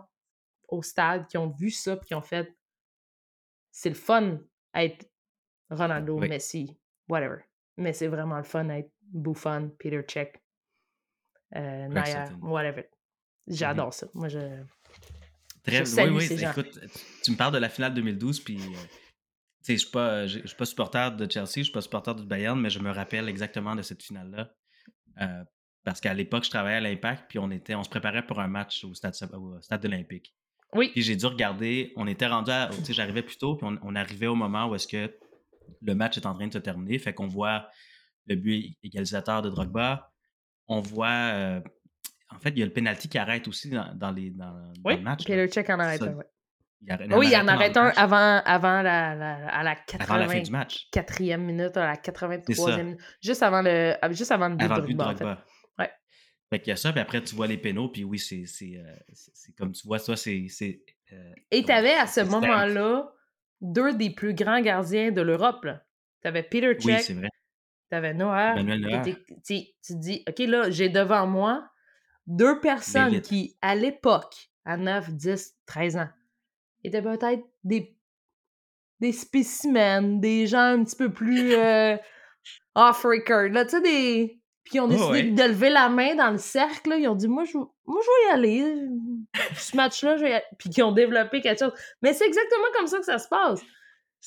au 0.68 0.82
stade 0.82 1.26
qui 1.26 1.36
ont 1.36 1.48
vu 1.48 1.70
ça, 1.70 1.96
puis 1.96 2.06
qui 2.06 2.14
ont 2.14 2.22
fait. 2.22 2.56
C'est 3.72 3.88
le 3.88 3.96
fun 3.96 4.38
être 4.74 5.10
Ronaldo, 5.70 6.18
Messi, 6.18 6.78
whatever. 7.08 7.38
Mais 7.76 7.92
c'est 7.92 8.06
vraiment 8.06 8.36
le 8.36 8.44
fun 8.44 8.68
être 8.68 8.90
Buffon, 9.02 9.70
Peter 9.78 10.02
Cech, 10.06 10.32
euh, 11.56 11.88
Naya, 11.88 12.28
whatever. 12.40 12.88
J'adore 13.46 13.92
ça. 13.92 14.06
Moi, 14.14 14.28
je. 14.28 14.38
Très, 15.62 16.08
oui, 16.08 16.28
oui. 16.30 16.44
Écoute, 16.44 16.78
tu 17.24 17.32
me 17.32 17.36
parles 17.36 17.52
de 17.52 17.58
la 17.58 17.68
finale 17.68 17.94
2012, 17.94 18.40
puis. 18.40 18.58
Euh, 18.58 18.78
je 19.68 19.72
ne 19.72 19.78
suis, 19.78 20.56
pas, 20.56 20.64
supporter 20.64 21.16
de 21.16 21.28
Chelsea, 21.28 21.54
je 21.54 21.58
ne 21.60 21.64
suis 21.64 21.72
pas 21.72 21.80
supporter 21.80 22.14
du 22.14 22.24
Bayern, 22.24 22.60
mais 22.60 22.70
je 22.70 22.78
me 22.78 22.90
rappelle 22.90 23.28
exactement 23.28 23.74
de 23.74 23.82
cette 23.82 24.00
finale-là. 24.00 24.52
Euh, 25.20 25.44
parce 25.82 26.00
qu'à 26.00 26.14
l'époque, 26.14 26.44
je 26.44 26.50
travaillais 26.50 26.76
à 26.76 26.80
l'Impact, 26.80 27.24
puis 27.28 27.40
on, 27.40 27.50
était, 27.50 27.74
on 27.74 27.82
se 27.82 27.88
préparait 27.88 28.24
pour 28.24 28.40
un 28.40 28.46
match 28.46 28.84
au 28.84 28.94
stade, 28.94 29.14
au 29.32 29.60
stade 29.60 29.84
olympique. 29.84 30.34
Oui. 30.74 30.90
Puis 30.90 31.02
j'ai 31.02 31.16
dû 31.16 31.26
regarder, 31.26 31.92
on 31.96 32.06
était 32.06 32.26
rendu 32.26 32.50
à. 32.50 32.70
J'arrivais 32.88 33.22
plus 33.22 33.38
tôt, 33.38 33.56
puis 33.56 33.66
on, 33.82 33.94
arrivait 33.94 34.26
au 34.26 34.34
moment 34.34 34.68
où 34.68 34.74
est-ce 34.74 34.86
que 34.86 35.12
le 35.82 35.94
match 35.94 36.16
est 36.16 36.26
en 36.26 36.34
train 36.34 36.48
de 36.48 36.52
se 36.52 36.58
terminer. 36.58 36.98
Fait 36.98 37.14
qu'on 37.14 37.28
voit 37.28 37.68
le 38.26 38.36
but 38.36 38.76
égalisateur 38.82 39.42
de 39.42 39.50
Drogba. 39.50 40.12
On 40.68 40.80
voit 40.80 41.08
euh, 41.08 41.60
en 42.34 42.38
fait, 42.38 42.50
il 42.50 42.58
y 42.58 42.62
a 42.62 42.66
le 42.66 42.72
penalty 42.72 43.08
qui 43.08 43.18
arrête 43.18 43.46
aussi 43.48 43.70
dans, 43.70 44.10
les, 44.10 44.30
dans, 44.30 44.72
oui, 44.84 44.96
le 44.96 45.02
match. 45.02 45.24
Puis 45.24 45.34
le 45.34 45.46
check 45.46 45.68
en 45.70 45.78
arrêt, 45.78 45.98
oui. 46.02 46.24
oui, 47.16 47.28
il 47.30 47.36
en 47.36 47.48
arrête 47.48 47.76
un 47.76 47.88
avant, 47.96 48.42
avant 48.44 48.82
la, 48.82 49.14
la, 49.14 49.48
à 49.48 49.62
la 49.62 49.76
80, 49.76 50.04
avant 50.04 50.16
la 50.16 50.28
fin 50.28 50.40
du 50.40 50.50
match. 50.50 50.88
quatrième 50.90 51.44
minute, 51.44 51.76
à 51.76 51.86
la 51.86 51.94
83e 51.96 52.82
minute. 52.82 53.00
Juste 53.22 53.42
avant 53.42 53.62
le, 53.62 53.94
juste 54.10 54.32
avant 54.32 54.48
le 54.48 54.56
but 54.56 54.64
avant 54.64 54.76
de 54.76 54.80
Drogba, 54.82 55.08
en 55.10 55.16
fait. 55.16 55.24
Ouais. 55.78 55.90
Fait 56.50 56.58
qu'il 56.60 56.68
y 56.68 56.72
a 56.72 56.76
ça, 56.76 56.92
puis 56.92 57.00
après, 57.00 57.22
tu 57.22 57.34
vois 57.34 57.46
les 57.46 57.58
pénaux, 57.58 57.88
puis 57.88 58.04
oui, 58.04 58.18
c'est 58.18 58.44
euh, 58.76 58.96
comme 59.56 59.72
tu 59.72 59.86
vois, 59.86 59.98
ça, 59.98 60.16
c'est. 60.16 60.46
euh, 61.12 61.32
Et 61.50 61.62
tu 61.64 61.72
avais 61.72 61.94
à 61.94 62.06
ce 62.06 62.20
moment-là 62.20 63.10
deux 63.60 63.94
des 63.94 64.10
plus 64.10 64.34
grands 64.34 64.60
gardiens 64.60 65.10
de 65.12 65.22
l'Europe. 65.22 65.66
Tu 66.22 66.28
avais 66.28 66.42
Peter 66.42 66.76
Oui, 66.84 66.92
Cech, 66.92 67.02
c'est 67.02 67.14
vrai. 67.14 67.28
tu 67.90 67.96
avais 67.96 68.12
Neuer. 68.14 68.96
était- 68.98 69.16
tu 69.46 69.60
tu 69.84 69.94
te 69.94 69.98
dis, 69.98 70.24
OK, 70.28 70.38
là, 70.40 70.70
j'ai 70.70 70.88
devant 70.88 71.26
moi 71.26 71.68
deux 72.26 72.60
personnes 72.60 73.20
qui, 73.20 73.56
à 73.62 73.74
l'époque, 73.74 74.50
à 74.64 74.76
9, 74.76 75.10
10, 75.10 75.54
13 75.66 75.96
ans, 75.96 76.08
étaient 76.84 77.02
peut-être 77.02 77.44
des, 77.64 77.96
des 79.00 79.12
spécimens, 79.12 80.18
des 80.20 80.46
gens 80.46 80.78
un 80.78 80.84
petit 80.84 80.96
peu 80.96 81.12
plus 81.12 81.54
euh, 81.54 81.96
off-record, 82.74 83.50
là, 83.50 83.64
tu 83.64 83.72
sais, 83.72 83.80
des... 83.80 84.40
Puis 84.64 84.78
ils 84.78 84.80
ont 84.80 84.86
Oh, 84.86 84.88
décidé 84.88 85.12
ouais. 85.12 85.30
de 85.30 85.42
lever 85.44 85.70
la 85.70 85.88
main 85.88 86.16
dans 86.16 86.32
le 86.32 86.38
cercle, 86.38 86.90
là, 86.90 86.96
ils 86.96 87.06
ont 87.06 87.14
dit, 87.14 87.28
moi, 87.28 87.44
je, 87.44 87.56
moi, 87.56 87.68
je 87.86 88.06
vais 88.06 88.28
y 88.28 88.32
aller, 88.32 88.88
ce 89.56 89.76
match-là, 89.76 90.16
je 90.16 90.22
vais 90.24 90.30
y 90.30 90.34
aller. 90.34 90.44
Puis 90.58 90.70
qu'ils 90.70 90.82
ont 90.82 90.90
développé 90.90 91.40
quelque 91.40 91.60
chose. 91.60 91.72
Mais 92.02 92.12
c'est 92.12 92.26
exactement 92.26 92.66
comme 92.76 92.88
ça 92.88 92.98
que 92.98 93.04
ça 93.04 93.18
se 93.18 93.28
passe. 93.28 93.62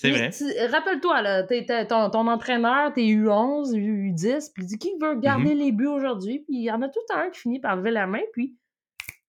C'est 0.01 0.11
vrai. 0.11 0.67
Rappelle-toi, 0.67 1.21
là, 1.21 1.43
ton, 1.85 2.09
ton 2.09 2.27
entraîneur, 2.27 2.93
t'es 2.93 3.01
U11, 3.01 3.73
U10, 3.75 4.51
puis 4.53 4.63
il 4.63 4.67
dit 4.67 4.77
qui 4.77 4.91
veut 5.01 5.15
garder 5.19 5.53
Mm-hmm. 5.53 5.57
les 5.57 5.71
buts 5.71 5.87
aujourd'hui, 5.87 6.39
puis 6.39 6.57
il 6.57 6.63
y 6.63 6.71
en 6.71 6.81
a 6.81 6.89
tout 6.89 6.99
un 7.13 7.29
qui 7.29 7.39
finit 7.41 7.59
par 7.59 7.75
lever 7.75 7.91
la 7.91 8.07
main, 8.07 8.21
puis 8.33 8.55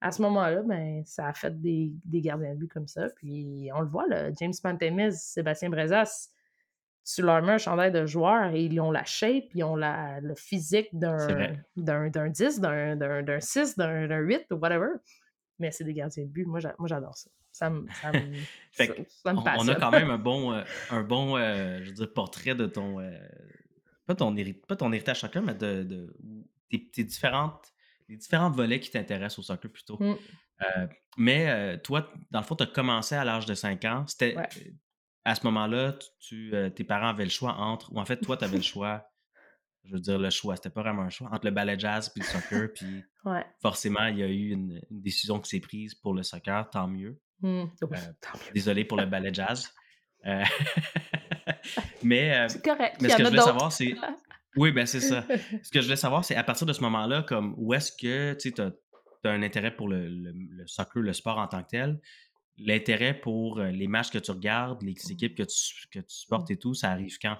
à 0.01 0.11
ce 0.13 0.23
moment-là, 0.23 0.63
ben, 0.63 1.03
ça 1.05 1.27
a 1.27 1.33
fait 1.33 1.61
des, 1.61 1.93
des 2.05 2.21
gardiens 2.21 2.55
de 2.55 2.59
but 2.59 2.69
comme 2.73 2.87
ça, 2.87 3.09
puis 3.17 3.69
on 3.75 3.81
le 3.81 3.87
voit, 3.89 4.07
là, 4.09 4.31
James 4.39 4.53
Pantemis, 4.63 5.13
Sébastien 5.13 5.69
Brezas, 5.71 6.29
tu 7.05 7.23
leur 7.23 7.43
mets 7.43 7.53
un 7.53 7.59
chandail 7.59 7.91
de 7.91 8.07
joueur 8.07 8.55
et 8.55 8.63
ils 8.65 8.81
ont 8.81 8.91
la 8.91 9.05
shape, 9.05 9.45
ils 9.55 9.65
ont 9.65 9.75
la, 9.77 10.21
le 10.21 10.35
physique 10.35 10.89
d'un 10.93 11.17
vrai. 11.17 11.59
d'un 11.77 12.09
d'un 12.11 12.29
10, 12.29 12.61
d'un 12.61 12.95
d'un- 12.95 13.23
d'un 13.23 13.41
6, 13.41 13.77
d'un 13.77 14.07
d'un 14.07 14.19
8, 14.21 14.47
ou 14.53 14.55
whatever. 14.57 14.89
Mais 15.59 15.71
c'est 15.73 15.85
des 15.85 15.95
gardiens 15.95 16.25
de 16.25 16.29
but. 16.29 16.47
Moi, 16.47 16.61
j'adore 16.61 17.17
ça. 17.17 17.31
Ça 17.53 17.71
me, 17.71 17.87
ça 18.01 18.13
me, 18.13 18.35
Fait 18.73 18.87
ça, 18.87 18.93
que 18.95 19.03
ça 19.09 19.33
me 19.33 19.39
On, 19.39 19.69
a 19.69 19.75
quand 19.75 19.91
même 19.91 20.11
un 20.11 20.19
bon, 20.31 20.53
euh, 20.53 20.63
un 20.91 21.03
bon 21.03 21.37
euh, 21.37 21.81
je 21.83 21.89
veux 21.89 21.95
dire, 21.95 22.13
portrait 22.13 22.55
de 22.55 22.67
ton. 22.67 23.01
euh, 23.01 23.11
pas, 24.07 24.15
ton 24.15 24.35
pas 24.67 24.77
ton 24.77 24.93
héritage 24.93 25.21
soccer, 25.21 25.43
mais 25.43 25.55
de, 25.55 25.83
de 25.83 26.17
tes, 26.69 26.89
tes 26.91 27.05
différentes, 27.05 27.73
les 28.09 28.17
différents 28.17 28.51
volets 28.51 28.81
qui 28.81 28.91
t'intéressent 28.91 29.39
au 29.41 29.43
soccer 29.43 29.71
plutôt. 29.71 29.99
Mm. 30.01 30.17
Euh, 30.63 30.87
mais 31.17 31.79
toi, 31.79 32.11
dans 32.31 32.41
le 32.41 32.45
fond, 32.45 32.55
tu 32.57 32.65
as 32.65 32.67
commencé 32.67 33.15
à 33.15 33.25
l'âge 33.25 33.47
de 33.47 33.55
5 33.55 33.85
ans. 33.87 34.05
C'était. 34.07 34.37
Ouais. 34.37 34.49
À 35.25 35.35
ce 35.35 35.45
moment-là, 35.45 35.93
tu, 36.19 36.51
tu, 36.51 36.73
tes 36.75 36.85
parents 36.85 37.09
avaient 37.09 37.25
le 37.25 37.31
choix 37.31 37.53
entre. 37.55 37.93
Ou 37.93 37.99
en 38.01 38.05
fait, 38.07 38.17
toi, 38.19 38.37
tu 38.37 38.45
avais 38.45 38.57
le 38.57 38.63
choix. 38.75 39.07
Je 39.85 39.93
veux 39.95 40.01
dire, 40.01 40.19
le 40.19 40.31
choix. 40.31 40.57
C'était 40.57 40.71
pas 40.71 40.83
vraiment 40.83 41.03
un 41.03 41.11
choix. 41.11 41.29
Entre 41.33 41.45
le 41.47 41.51
ballet 41.51 41.79
jazz 41.79 42.09
puis 42.11 42.23
le 42.23 42.27
soccer. 42.27 42.73
Puis 42.75 43.05
Ouais. 43.25 43.45
forcément, 43.61 44.07
il 44.07 44.19
y 44.19 44.23
a 44.23 44.27
eu 44.29 44.51
une, 44.51 44.81
une 44.91 45.03
décision 45.03 45.39
qui 45.41 45.51
s'est 45.51 45.61
prise 45.61 45.95
pour 45.95 46.15
le 46.15 46.23
soccer. 46.23 46.69
Tant 46.71 46.89
mieux. 46.89 47.21
Mm. 47.43 47.65
Oui, 47.83 47.89
Euh. 47.99 48.39
Désolé 48.55 48.85
pour 48.85 48.99
le 48.99 49.07
ballet 49.07 49.31
jazz. 49.33 49.69
Euh, 50.27 50.43
mais, 52.03 52.37
euh, 52.37 52.49
C'est 52.49 52.65
correct. 52.65 52.97
mais 53.01 53.09
ce 53.09 53.17
que 53.17 53.25
je 53.25 53.29
voulais 53.29 53.43
savoir, 53.43 53.73
c'est. 53.73 53.95
Oui, 54.57 54.73
ben 54.73 54.85
c'est 54.85 54.99
ça. 55.01 55.25
Ce 55.63 55.71
que 55.71 55.79
je 55.81 55.85
voulais 55.85 55.95
savoir, 55.95 56.25
c'est 56.25 56.35
à 56.35 56.43
partir 56.43 56.67
de 56.67 56.73
ce 56.73 56.81
moment-là, 56.81 57.23
comme 57.23 57.55
où 57.57 57.73
est-ce 57.73 57.93
que 57.93 58.35
tu 58.35 58.53
as, 58.61 58.73
un 59.31 59.43
intérêt 59.45 59.71
pour 59.77 59.87
le, 59.89 60.09
le- 60.09 60.33
le 60.35 60.67
soccer, 60.67 61.01
le 61.03 61.13
sport 61.13 61.39
en 61.39 61.47
tant 61.47 61.63
que 61.63 61.69
tel, 61.69 62.01
l'intérêt 62.59 63.15
pour 63.15 63.61
les 63.61 63.87
matchs 63.87 64.11
que 64.11 64.19
tu 64.19 64.33
regardes, 64.33 64.83
les 64.83 64.97
équipes 65.13 65.37
que 65.37 65.45
tu, 65.45 65.87
que 65.93 66.01
tu 66.01 66.05
supportes 66.17 66.51
et 66.51 66.57
tout, 66.57 66.75
ça 66.75 66.91
arrive 66.91 67.17
quand? 67.23 67.37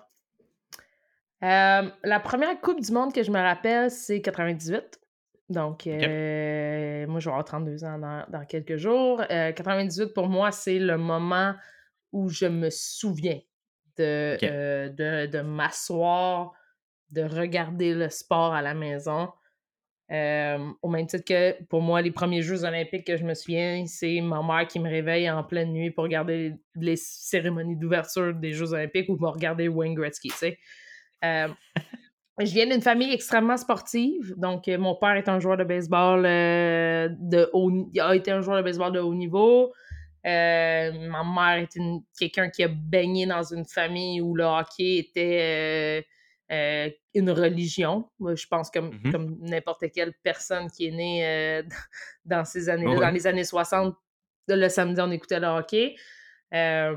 Euh, 1.43 1.91
la 2.05 2.21
première 2.21 2.61
Coupe 2.61 2.81
du 2.81 2.93
Monde 2.93 3.13
que 3.13 3.25
je 3.25 3.33
me 3.33 3.41
rappelle, 3.41 3.91
c'est 3.91 4.21
98. 4.23 5.00
Donc, 5.51 5.89
euh, 5.89 7.07
moi, 7.09 7.19
je 7.19 7.25
vais 7.25 7.33
avoir 7.33 7.45
32 7.45 7.85
ans 7.85 7.99
dans, 7.99 8.25
dans 8.29 8.45
quelques 8.47 8.77
jours. 8.77 9.21
Euh, 9.31 9.51
98, 9.51 10.15
pour 10.15 10.29
moi, 10.29 10.53
c'est 10.53 10.79
le 10.79 10.97
moment 10.97 11.55
où 12.13 12.29
je 12.29 12.47
me 12.47 12.71
souviens 12.71 13.41
de, 13.99 14.39
euh, 14.45 14.89
de, 14.89 15.27
de 15.27 15.41
m'asseoir, 15.41 16.53
de 17.11 17.23
regarder 17.23 17.95
le 17.95 18.09
sport 18.09 18.55
à 18.55 18.63
la 18.63 18.75
maison. 18.75 19.29
Euh, 20.13 20.71
au 20.83 20.89
même 20.89 21.07
titre 21.07 21.25
que 21.25 21.63
pour 21.65 21.83
moi, 21.83 22.01
les 22.01 22.13
premiers 22.13 22.43
Jeux 22.43 22.65
olympiques 22.65 23.07
que 23.07 23.17
je 23.17 23.25
me 23.25 23.35
souviens, 23.35 23.85
c'est 23.87 24.21
ma 24.21 24.43
mère 24.43 24.69
qui 24.69 24.79
me 24.79 24.89
réveille 24.89 25.29
en 25.29 25.43
pleine 25.43 25.73
nuit 25.73 25.91
pour 25.91 26.05
regarder 26.05 26.55
les 26.77 26.97
cérémonies 26.97 27.77
d'ouverture 27.77 28.35
des 28.35 28.53
Jeux 28.53 28.73
olympiques 28.73 29.09
ou 29.09 29.17
pour 29.17 29.35
regarder 29.35 29.67
Wayne 29.67 29.95
Gretzky, 29.95 30.29
tu 30.29 30.37
sais. 30.37 30.59
Je 32.41 32.53
viens 32.53 32.67
d'une 32.67 32.81
famille 32.83 33.13
extrêmement 33.13 33.57
sportive. 33.57 34.35
Donc, 34.37 34.67
euh, 34.69 34.79
mon 34.79 34.95
père 34.95 35.13
est 35.17 35.29
un 35.29 35.39
joueur 35.41 35.57
de 35.57 35.65
baseball 35.65 36.25
euh, 36.27 37.09
de 37.19 37.49
haut 37.53 37.71
a 38.01 38.17
été 38.17 38.31
un 38.31 38.41
joueur 38.41 38.57
de 38.59 38.63
baseball 38.63 38.93
de 38.93 39.01
haut 39.01 39.15
niveau. 39.15 39.73
Euh, 40.27 40.93
ma 41.09 41.23
mère 41.25 41.63
est 41.63 41.75
une- 41.77 42.03
quelqu'un 42.19 42.51
qui 42.51 42.63
a 42.63 42.69
baigné 42.69 43.27
dans 43.27 43.43
une 43.43 43.65
famille 43.65 44.21
où 44.21 44.35
le 44.35 44.45
hockey 44.45 44.97
était 44.99 46.05
euh, 46.53 46.91
une 47.15 47.31
religion. 47.31 48.11
Je 48.21 48.47
pense 48.49 48.71
comme, 48.71 48.91
Mhm. 49.05 49.13
comme 49.13 49.37
n'importe 49.41 49.85
quelle 49.95 50.13
personne 50.23 50.69
qui 50.71 50.87
est 50.87 50.91
née 50.91 51.63
dans 52.25 52.45
ces 52.45 52.69
années-là, 52.69 52.91
ouais. 52.95 53.01
dans 53.01 53.11
les 53.11 53.27
années 53.27 53.45
60, 53.45 53.95
le 54.49 54.69
samedi, 54.69 55.01
on 55.01 55.11
écoutait 55.13 55.39
le 55.41 55.47
hockey. 55.47 55.95
Euh, 56.53 56.97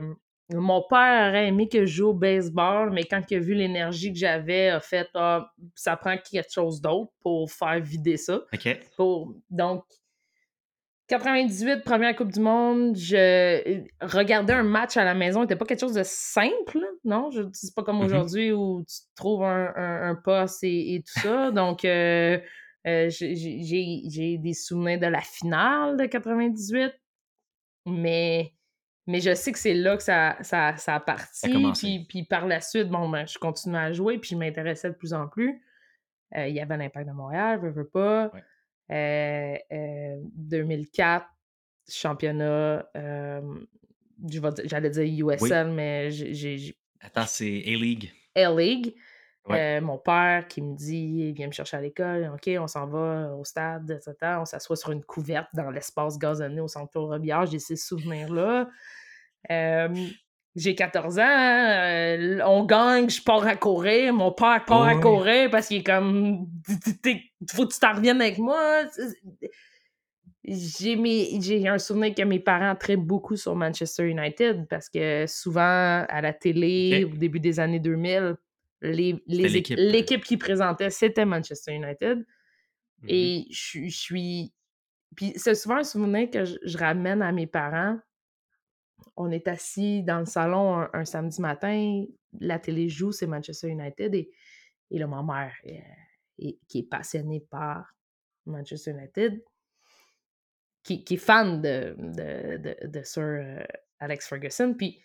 mon 0.51 0.83
père 0.89 1.29
aurait 1.29 1.47
aimé 1.47 1.69
que 1.69 1.85
je 1.85 1.95
joue 1.95 2.07
au 2.09 2.13
baseball, 2.13 2.91
mais 2.91 3.03
quand 3.05 3.21
il 3.31 3.37
a 3.37 3.39
vu 3.39 3.53
l'énergie 3.53 4.11
que 4.11 4.19
j'avais, 4.19 4.69
a 4.69 4.79
fait 4.79 5.07
Ah, 5.13 5.49
ça 5.75 5.95
prend 5.97 6.17
quelque 6.17 6.51
chose 6.51 6.81
d'autre 6.81 7.11
pour 7.21 7.51
faire 7.51 7.79
vider 7.79 8.17
ça. 8.17 8.41
OK. 8.53 8.79
Pour... 8.97 9.33
Donc, 9.49 9.83
98, 11.07 11.83
première 11.83 12.15
Coupe 12.15 12.31
du 12.31 12.39
Monde, 12.39 12.95
je 12.95 13.83
regarder 14.01 14.53
un 14.53 14.63
match 14.63 14.95
à 14.95 15.03
la 15.03 15.13
maison 15.13 15.41
n'était 15.41 15.57
pas 15.57 15.65
quelque 15.65 15.81
chose 15.81 15.93
de 15.93 16.03
simple, 16.03 16.79
non? 17.03 17.29
Je 17.29 17.41
c'est 17.51 17.75
pas 17.75 17.83
comme 17.83 17.97
Mhm. 17.97 18.05
aujourd'hui 18.05 18.51
où 18.53 18.83
tu 18.87 18.95
trouves 19.15 19.43
un, 19.43 19.73
un- 19.75 20.09
un 20.11 20.15
poste 20.15 20.63
et, 20.63 20.95
et 20.95 20.99
tout 21.03 21.19
ça. 21.19 21.51
Donc, 21.51 21.83
euh, 21.85 22.39
euh, 22.87 23.09
j'ai 23.09 24.37
des 24.41 24.53
souvenirs 24.53 24.99
de 24.99 25.07
la 25.07 25.21
finale 25.21 25.97
de 25.97 26.05
98, 26.05 26.93
mais, 27.85 28.53
mais 29.07 29.19
je 29.21 29.33
sais 29.33 29.51
que 29.51 29.59
c'est 29.59 29.73
là 29.73 29.97
que 29.97 30.03
ça, 30.03 30.37
ça, 30.41 30.75
ça 30.77 30.95
a 30.95 30.99
parti. 30.99 31.47
puis, 31.79 32.05
puis 32.07 32.23
par 32.23 32.47
la 32.47 32.61
suite, 32.61 32.87
bon, 32.89 33.09
ben, 33.09 33.25
je 33.27 33.37
continuais 33.37 33.79
à 33.79 33.91
jouer, 33.91 34.17
puis 34.17 34.31
je 34.31 34.35
m'intéressais 34.37 34.89
de 34.89 34.95
plus 34.95 35.13
en 35.13 35.27
plus. 35.27 35.61
Euh, 36.35 36.47
il 36.47 36.55
y 36.55 36.59
avait 36.59 36.77
l'impact 36.77 37.07
de 37.07 37.13
Montréal, 37.13 37.59
veux, 37.61 37.69
veux 37.69 37.87
pas. 37.87 38.31
Ouais. 38.33 38.43
Euh, 38.91 39.57
euh, 39.75 40.15
2004, 40.35 41.25
championnat, 41.89 42.87
euh, 42.95 43.41
je 44.29 44.39
vais 44.39 44.51
dire- 44.51 44.63
j'allais 44.67 44.89
dire 44.89 45.27
USL, 45.27 45.69
mais 45.71 46.09
j'ai- 46.11 46.75
Attends, 47.01 47.25
c'est 47.25 47.61
A-League. 47.67 48.11
A-League. 48.35 48.95
Ouais. 49.49 49.77
Euh, 49.77 49.81
mon 49.81 49.97
père 49.97 50.47
qui 50.47 50.61
me 50.61 50.73
dit, 50.75 51.33
viens 51.33 51.47
me 51.47 51.51
chercher 51.51 51.75
à 51.77 51.81
l'école, 51.81 52.31
OK, 52.33 52.49
on 52.59 52.67
s'en 52.67 52.87
va 52.87 53.35
au 53.35 53.43
stade, 53.43 53.91
etc. 53.91 54.37
On 54.39 54.45
s'assoit 54.45 54.75
sur 54.77 54.91
une 54.91 55.03
couverte 55.03 55.49
dans 55.53 55.69
l'espace 55.69 56.17
gazonné 56.17 56.61
au 56.61 56.67
centre 56.69 56.97
Robillard. 56.99 57.45
J'ai 57.47 57.59
ces 57.59 57.75
souvenirs-là. 57.75 58.69
Euh, 59.51 59.89
j'ai 60.55 60.75
14 60.75 61.19
ans, 61.19 61.23
euh, 61.27 62.39
on 62.45 62.63
gagne, 62.63 63.09
je 63.09 63.21
pars 63.23 63.45
à 63.45 63.55
courir, 63.55 64.13
mon 64.13 64.31
père 64.31 64.63
part 64.65 64.83
à 64.83 64.93
courir 65.01 65.49
parce 65.49 65.67
qu'il 65.67 65.77
est 65.79 65.83
comme, 65.83 66.47
faut 67.51 67.65
que 67.65 67.73
tu 67.73 67.79
t'en 67.79 67.93
reviennes 67.95 68.21
avec 68.21 68.37
moi. 68.37 68.83
J'ai 70.45 70.97
mes- 70.97 71.39
j'ai 71.41 71.67
un 71.69 71.77
souvenir 71.77 72.13
que 72.13 72.21
mes 72.23 72.39
parents 72.39 72.75
traient 72.75 72.97
beaucoup 72.97 73.37
sur 73.37 73.55
Manchester 73.55 74.03
United 74.09 74.67
parce 74.69 74.89
que 74.89 75.25
souvent 75.25 76.05
à 76.07 76.21
la 76.21 76.33
télé, 76.33 77.05
au 77.05 77.15
début 77.17 77.39
des 77.39 77.59
années 77.61 77.79
2000, 77.79 78.35
les- 78.83 79.23
les 79.27 79.49
C'était 79.49 79.75
équ- 79.75 79.91
l'équipe. 79.91 80.23
qui 80.23 80.37
présentait, 80.37 80.89
c'était 80.89 81.25
Manchester 81.25 81.73
United. 81.73 82.19
Mhm. 83.01 83.09
Et 83.09 83.47
je 83.49 83.57
suis- 83.59 83.89
je 83.89 83.97
suis. 83.99 84.53
Puis 85.15 85.33
c'est 85.35 85.55
souvent 85.55 85.77
un 85.77 85.83
souvenir 85.83 86.29
que 86.29 86.43
je, 86.45 86.55
je 86.63 86.77
ramène 86.77 87.21
à 87.21 87.31
mes 87.31 87.47
parents. 87.47 87.99
On 89.15 89.29
est 89.31 89.47
assis 89.47 90.01
dans 90.03 90.19
le 90.19 90.25
salon 90.25 90.75
un, 90.79 90.89
un 90.93 91.05
samedi 91.05 91.39
matin, 91.41 92.05
la 92.39 92.57
télé 92.59 92.89
joue, 92.89 93.11
c'est 93.11 93.27
Manchester 93.27 93.67
United. 93.69 94.15
Et, 94.15 94.31
et 94.91 94.97
là, 94.99 95.07
ma 95.07 95.21
mère, 95.21 95.53
euh, 95.67 96.51
qui 96.67 96.79
est 96.79 96.89
passionnée 96.89 97.41
par 97.41 97.93
Manchester 98.45 98.91
United, 98.91 99.43
qui, 100.83 101.03
qui 101.03 101.13
est 101.13 101.17
fan 101.17 101.61
de, 101.61 101.95
de, 101.97 102.57
de, 102.57 102.87
de 102.87 103.03
Sir 103.03 103.23
euh, 103.23 103.63
Alex 103.99 104.27
Ferguson. 104.27 104.73
Puis 104.73 104.99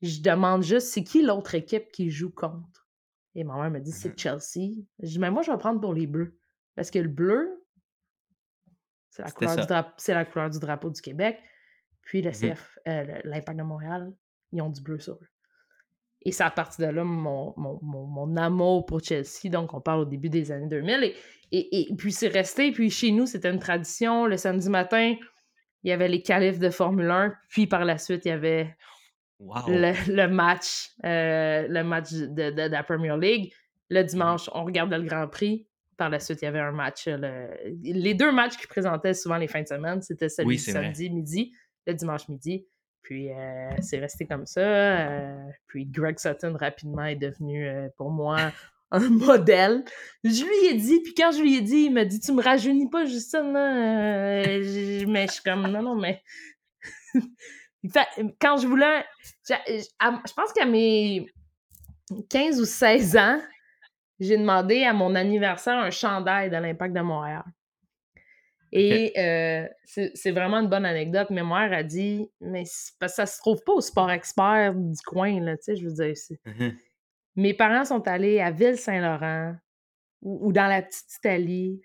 je 0.00 0.20
demande 0.20 0.62
juste, 0.62 0.88
c'est 0.88 1.04
qui 1.04 1.22
l'autre 1.22 1.54
équipe 1.54 1.92
qui 1.92 2.10
joue 2.10 2.30
contre? 2.30 2.81
Et 3.34 3.44
ma 3.44 3.54
mère 3.56 3.70
me 3.70 3.80
dit, 3.80 3.92
c'est 3.92 4.18
Chelsea. 4.18 4.84
Je 5.00 5.08
dis, 5.08 5.18
mais 5.18 5.30
moi, 5.30 5.42
je 5.42 5.50
vais 5.50 5.58
prendre 5.58 5.80
pour 5.80 5.94
les 5.94 6.06
bleus. 6.06 6.38
Parce 6.74 6.90
que 6.90 6.98
le 6.98 7.08
bleu, 7.08 7.64
c'est 9.10 9.22
la, 9.22 9.30
couleur 9.30 9.56
du 9.56 9.62
ça. 9.62 9.66
drap- 9.66 9.94
c'est 9.96 10.14
la 10.14 10.24
couleur 10.24 10.50
du 10.50 10.58
drapeau 10.58 10.90
du 10.90 11.00
Québec. 11.00 11.38
Puis 12.02 12.22
le 12.22 12.30
Mmh 12.30 12.34
CF, 12.54 12.78
euh, 12.88 13.20
l'Impact 13.24 13.58
de 13.58 13.62
Montréal, 13.62 14.12
ils 14.52 14.60
ont 14.62 14.70
du 14.70 14.80
bleu 14.82 14.98
sur 14.98 15.14
eux. 15.14 15.28
Et 16.24 16.32
c'est 16.32 16.44
à 16.44 16.50
partir 16.50 16.86
de 16.86 16.92
là 16.92 17.04
mon, 17.04 17.52
mon, 17.56 17.78
mon, 17.82 18.36
amour 18.36 18.86
pour 18.86 19.02
Chelsea. 19.02 19.50
Donc, 19.50 19.74
on 19.74 19.80
parle 19.80 20.00
au 20.00 20.04
début 20.04 20.28
des 20.28 20.52
années 20.52 20.68
2000. 20.68 21.02
Et, 21.04 21.14
et, 21.50 21.90
et 21.90 21.94
puis, 21.96 22.12
c'est 22.12 22.28
resté. 22.28 22.70
Puis, 22.72 22.90
chez 22.90 23.10
nous, 23.10 23.26
c'était 23.26 23.50
une 23.50 23.58
tradition. 23.58 24.26
Le 24.26 24.36
samedi 24.36 24.68
matin, 24.68 25.16
il 25.82 25.88
y 25.88 25.92
avait 25.92 26.08
les 26.08 26.22
qualifs 26.22 26.58
de 26.60 26.70
Formule 26.70 27.10
1. 27.10 27.34
Puis, 27.48 27.66
par 27.66 27.84
la 27.84 27.98
suite, 27.98 28.24
il 28.24 28.28
y 28.28 28.32
avait 28.32 28.76
le, 29.68 30.26
match, 30.26 30.90
euh, 31.04 31.66
le 31.68 31.82
match 31.82 32.12
de, 32.12 32.50
de, 32.50 32.70
la 32.70 32.82
Premier 32.82 33.16
League. 33.18 33.52
Le 33.90 34.02
mmh 34.02 34.06
dimanche, 34.06 34.50
on 34.54 34.64
regardait 34.64 34.98
le 34.98 35.04
Grand 35.04 35.28
Prix. 35.28 35.66
Par 35.96 36.08
la 36.08 36.18
suite, 36.18 36.40
il 36.42 36.46
y 36.46 36.48
avait 36.48 36.60
un 36.60 36.72
match. 36.72 37.06
Les 37.82 38.14
deux 38.14 38.32
matchs 38.32 38.56
qui 38.56 38.66
présentaient 38.66 39.14
souvent 39.14 39.36
les 39.36 39.48
fins 39.48 39.62
de 39.62 39.68
semaine, 39.68 40.00
c'était 40.00 40.28
celui 40.28 40.56
du 40.56 40.62
samedi 40.62 41.10
midi, 41.10 41.52
le 41.86 41.94
dimanche 41.94 42.28
midi. 42.28 42.66
Puis 43.02 43.30
euh, 43.30 43.70
c'est 43.80 43.98
resté 43.98 44.26
comme 44.26 44.46
ça. 44.46 44.60
Euh, 44.60 45.36
puis 45.66 45.86
Greg 45.86 46.18
Sutton 46.18 46.56
rapidement 46.58 47.04
est 47.04 47.16
devenu 47.16 47.66
euh, 47.66 47.88
pour 47.96 48.10
moi 48.10 48.52
un 48.90 49.08
modèle. 49.08 49.84
Je 50.24 50.44
lui 50.44 50.68
ai 50.68 50.74
dit, 50.74 51.00
puis 51.02 51.14
quand 51.14 51.32
je 51.32 51.42
lui 51.42 51.56
ai 51.56 51.60
dit, 51.60 51.84
il 51.86 51.92
m'a 51.92 52.04
dit 52.04 52.20
Tu 52.20 52.32
me 52.32 52.42
rajeunis 52.42 52.88
pas, 52.88 53.04
Justin. 53.04 53.52
mais 53.52 55.26
je 55.26 55.32
suis 55.32 55.42
comme 55.42 55.66
Non, 55.66 55.82
non, 55.82 55.96
mais. 55.96 56.22
Quand 58.40 58.56
je 58.58 58.66
voulais. 58.66 59.04
Je 59.48 60.32
pense 60.34 60.52
qu'à 60.52 60.66
mes 60.66 61.26
15 62.30 62.60
ou 62.60 62.64
16 62.64 63.16
ans, 63.16 63.40
j'ai 64.20 64.36
demandé 64.36 64.84
à 64.84 64.92
mon 64.92 65.14
anniversaire 65.14 65.78
un 65.78 65.90
chandail 65.90 66.50
de 66.50 66.56
l'Impact 66.56 66.94
de 66.94 67.00
Montréal. 67.00 67.44
Et 68.74 69.12
euh, 69.18 69.68
c'est 69.84 70.30
vraiment 70.30 70.58
une 70.58 70.68
bonne 70.68 70.86
anecdote. 70.86 71.28
Mais 71.30 71.42
ma 71.42 71.68
mère 71.68 71.78
a 71.78 71.82
dit, 71.82 72.30
mais 72.40 72.64
parce 72.98 73.12
que 73.12 73.16
ça 73.16 73.26
se 73.26 73.38
trouve 73.38 73.62
pas 73.64 73.72
au 73.72 73.80
sport 73.80 74.10
expert 74.10 74.74
du 74.74 75.00
coin, 75.04 75.40
là, 75.40 75.56
tu 75.56 75.64
sais, 75.64 75.76
je 75.76 75.86
veux 75.86 75.92
dire. 75.92 76.14
Mmh 76.46 76.68
Mes 77.36 77.54
parents 77.54 77.84
sont 77.84 78.06
allés 78.08 78.40
à 78.40 78.50
Ville-Saint-Laurent 78.50 79.56
ou, 80.22 80.52
dans 80.52 80.68
la 80.68 80.82
petite 80.82 81.16
Italie, 81.16 81.82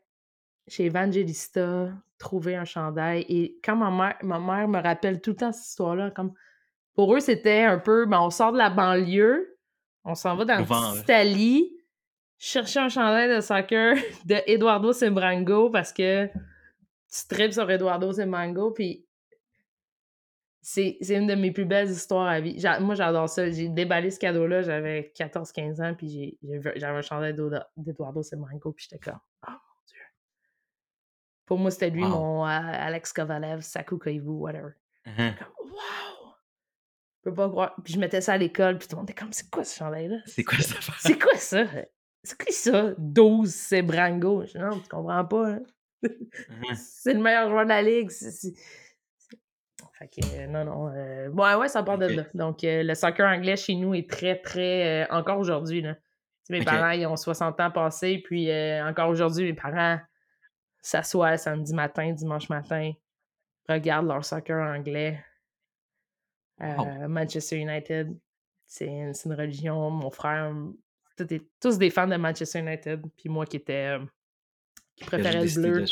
chez 0.68 0.86
Evangelista, 0.86 1.92
trouver 2.18 2.56
un 2.56 2.66
chandail. 2.66 3.26
Et 3.30 3.60
quand 3.64 3.76
ma 3.76 3.92
mère, 3.92 4.18
ma 4.24 4.40
mère 4.40 4.68
me 4.68 4.82
rappelle 4.82 5.22
tout 5.22 5.32
le 5.32 5.36
temps 5.36 5.52
cette 5.52 5.68
histoire-là, 5.68 6.12
comme 6.12 6.34
pour 6.96 7.16
eux, 7.16 7.20
c'était 7.20 7.64
un 7.64 7.78
peu, 7.78 8.06
ben, 8.06 8.20
on 8.22 8.30
sort 8.30 8.52
de 8.52 8.58
la 8.58 8.70
banlieue, 8.70 9.58
on 10.04 10.16
s'en 10.16 10.36
va 10.36 10.46
dans 10.46 10.56
la 10.56 10.64
petite 10.64 11.04
Italie, 11.04 11.78
chercher 12.38 12.80
un 12.80 12.90
chandail 12.90 13.36
de 13.36 13.42
soccer 13.42 13.96
de 14.26 14.36
Eduardo 14.48 14.94
Sembrango 14.94 15.70
parce 15.70 15.94
que 15.94 16.28
tu 16.28 17.28
tripes 17.30 17.54
sur 17.54 17.70
Eduardo 17.70 18.12
Mango, 18.26 18.72
puis 18.72 19.06
c'est 20.62 20.98
une 21.02 21.28
de 21.28 21.36
mes 21.36 21.52
plus 21.52 21.64
belles 21.64 21.90
histoires 21.90 22.28
à 22.28 22.42
vie. 22.42 22.62
Moi, 22.82 22.96
j'adore 22.96 23.30
ça. 23.30 23.50
J'ai 23.50 23.70
déballé 23.70 24.12
ce 24.12 24.20
cadeau-là, 24.20 24.64
j'avais 24.64 25.14
14-15 25.16 25.82
ans, 25.82 25.96
puis 25.96 26.38
j'avais 26.42 26.98
un 26.98 27.02
chandail 27.02 27.34
d'Eduardo 27.78 28.22
Mango, 28.36 28.74
puis 28.74 28.88
j'étais 28.90 29.00
comme. 29.00 29.20
Pour 31.48 31.58
moi, 31.58 31.72
c'était 31.72 31.90
lui, 31.90 32.04
mon 32.04 32.46
euh, 32.46 32.50
Alex 32.50 33.14
Kovalev, 33.14 33.62
Saku 33.62 33.98
Koivu, 33.98 34.32
whatever. 34.32 34.74
Uh-huh. 35.06 35.34
Comme, 35.38 35.70
wow! 35.72 36.34
Je 37.24 37.30
peux 37.30 37.34
pas 37.34 37.50
croire. 37.50 37.74
Puis 37.84 37.94
je 37.94 38.00
mettais 38.00 38.20
ça 38.20 38.34
à 38.34 38.38
l'école, 38.38 38.78
puis 38.78 38.88
tout 38.88 38.96
le 38.96 39.00
monde 39.00 39.10
était 39.10 39.20
comme, 39.20 39.32
c'est 39.32 39.50
quoi 39.50 39.64
ce 39.64 39.78
chandail-là? 39.78 40.18
C'est 40.26 40.44
quoi 40.44 40.60
ça? 40.60 40.76
C'est 41.00 41.18
quoi 41.18 41.38
ça? 41.38 41.64
C'est 42.22 42.38
quoi 42.38 42.52
ça? 42.52 42.94
12, 42.98 43.50
c'est 43.50 43.82
Brango. 43.82 44.44
Non, 44.56 44.80
tu 44.82 44.90
comprends 44.90 45.24
pas. 45.24 45.52
Hein? 45.52 45.60
Mmh 46.04 46.10
c'est 46.76 47.14
le 47.14 47.22
meilleur 47.22 47.50
joueur 47.50 47.64
de 47.64 47.70
la 47.70 47.82
ligue. 47.82 48.12
Fait 48.12 50.08
que, 50.08 50.26
euh, 50.36 50.48
non, 50.48 50.66
non. 50.66 50.92
Euh, 50.94 51.30
ouais, 51.30 51.56
ouais, 51.56 51.70
ça 51.70 51.82
part 51.82 51.98
de 51.98 52.08
là. 52.08 52.24
Donc, 52.34 52.66
euh, 52.66 52.84
le 52.84 52.94
soccer 52.94 53.26
anglais 53.26 53.56
chez 53.56 53.76
nous 53.76 53.96
est 53.96 54.10
très, 54.10 54.36
très. 54.36 55.10
encore 55.10 55.40
aujourd'hui, 55.40 55.82
là. 55.82 55.96
mes 56.50 56.64
parents, 56.64 56.92
ils 56.92 57.08
ont 57.08 57.16
60 57.16 57.58
ans 57.62 57.72
passés, 57.72 58.22
puis 58.24 58.52
encore 58.84 59.10
aujourd'hui, 59.10 59.46
mes 59.46 59.54
parents 59.54 59.98
s'assoient 60.82 61.38
samedi 61.38 61.74
matin, 61.74 62.12
dimanche 62.12 62.50
matin, 62.50 62.92
regardent 63.68 64.08
leur 64.08 64.24
soccer 64.24 64.62
anglais. 64.62 65.24
Manchester 66.60 67.58
United, 67.58 68.18
c'est 68.66 68.88
une, 68.88 69.14
une, 69.26 69.34
religion. 69.34 69.92
Mon 69.92 70.10
frère, 70.10 70.54
tous 71.60 71.78
des 71.78 71.90
fans 71.90 72.08
de 72.08 72.16
Manchester 72.16 72.60
United, 72.60 73.02
puis 73.16 73.30
moi 73.30 73.46
qui 73.46 73.58
étais 73.58 73.98
qui 74.98 75.06
préférait 75.06 75.46
le 75.46 75.54
bleu. 75.54 75.86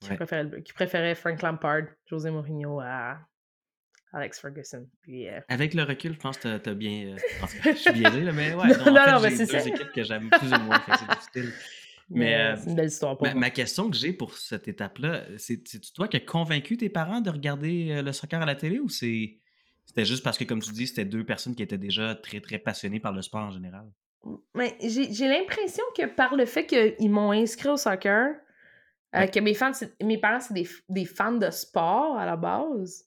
Qui, 0.00 0.14
préférait 0.14 0.42
le 0.44 0.48
bleu. 0.48 0.60
qui 0.60 0.72
préférait 0.72 1.14
Frank 1.14 1.42
Lampard, 1.42 1.82
José 2.06 2.30
Mourinho 2.30 2.80
à 2.80 3.18
Alex 4.12 4.40
Ferguson. 4.40 4.88
Puis, 5.02 5.28
euh 5.28 5.40
Avec 5.48 5.74
le 5.74 5.82
recul, 5.82 6.14
je 6.14 6.18
pense 6.18 6.38
que 6.38 6.58
tu 6.58 6.70
as 6.70 6.74
bien. 6.74 7.14
Euh, 7.14 7.46
je 7.64 7.74
suis 7.74 7.92
biaisé, 7.92 8.20
là, 8.20 8.32
mais 8.32 8.54
ouais. 8.54 8.68
Non, 8.78 8.92
non, 8.92 9.14
en 9.14 9.20
fait, 9.20 9.36
j'ai 9.36 9.46
deux 9.46 9.68
équipes 9.68 9.92
que 9.92 10.04
j'aime 10.04 10.30
plus 10.30 10.52
ou 10.52 10.60
moins. 10.60 10.80
C'est 10.86 11.08
difficile. 11.08 11.52
Mais, 12.10 12.34
euh, 12.34 12.56
c'est 12.56 12.70
une 12.70 12.76
belle 12.76 12.88
histoire 12.88 13.16
pour 13.16 13.26
ma, 13.26 13.34
ma 13.34 13.50
question 13.50 13.90
que 13.90 13.96
j'ai 13.96 14.12
pour 14.12 14.36
cette 14.36 14.68
étape-là, 14.68 15.24
c'est 15.38 15.62
toi 15.94 16.08
qui 16.08 16.16
as 16.16 16.20
convaincu 16.20 16.76
tes 16.76 16.88
parents 16.88 17.20
de 17.20 17.30
regarder 17.30 18.02
le 18.02 18.12
soccer 18.12 18.42
à 18.42 18.46
la 18.46 18.54
télé 18.54 18.78
ou 18.78 18.88
c'est 18.88 19.38
c'était 19.84 20.04
juste 20.04 20.22
parce 20.22 20.38
que, 20.38 20.44
comme 20.44 20.62
tu 20.62 20.72
dis, 20.72 20.86
c'était 20.86 21.04
deux 21.04 21.24
personnes 21.24 21.54
qui 21.54 21.62
étaient 21.62 21.78
déjà 21.78 22.14
très, 22.14 22.40
très 22.40 22.58
passionnées 22.58 23.00
par 23.00 23.12
le 23.12 23.22
sport 23.22 23.42
en 23.42 23.50
général? 23.50 23.90
Mais 24.54 24.76
j'ai 24.80 25.28
l'impression 25.28 25.84
que 25.96 26.06
par 26.06 26.36
le 26.36 26.46
fait 26.46 26.66
qu'ils 26.66 27.10
m'ont 27.10 27.32
inscrit 27.32 27.68
au 27.68 27.76
soccer, 27.76 28.34
euh, 29.14 29.26
que 29.26 29.40
mes, 29.40 29.54
fans, 29.54 29.72
mes 30.02 30.18
parents, 30.18 30.40
c'est 30.40 30.54
des, 30.54 30.68
des, 30.88 31.04
fans 31.04 31.32
de 31.32 31.50
sport 31.50 32.16
à 32.16 32.24
la 32.24 32.36
base. 32.36 33.04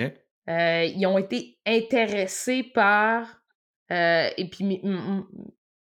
Euh, 0.00 0.84
ils 0.84 1.06
ont 1.06 1.18
été 1.18 1.58
intéressés 1.66 2.62
par. 2.62 3.42
Euh, 3.90 4.30
et 4.36 4.48
puis, 4.48 4.80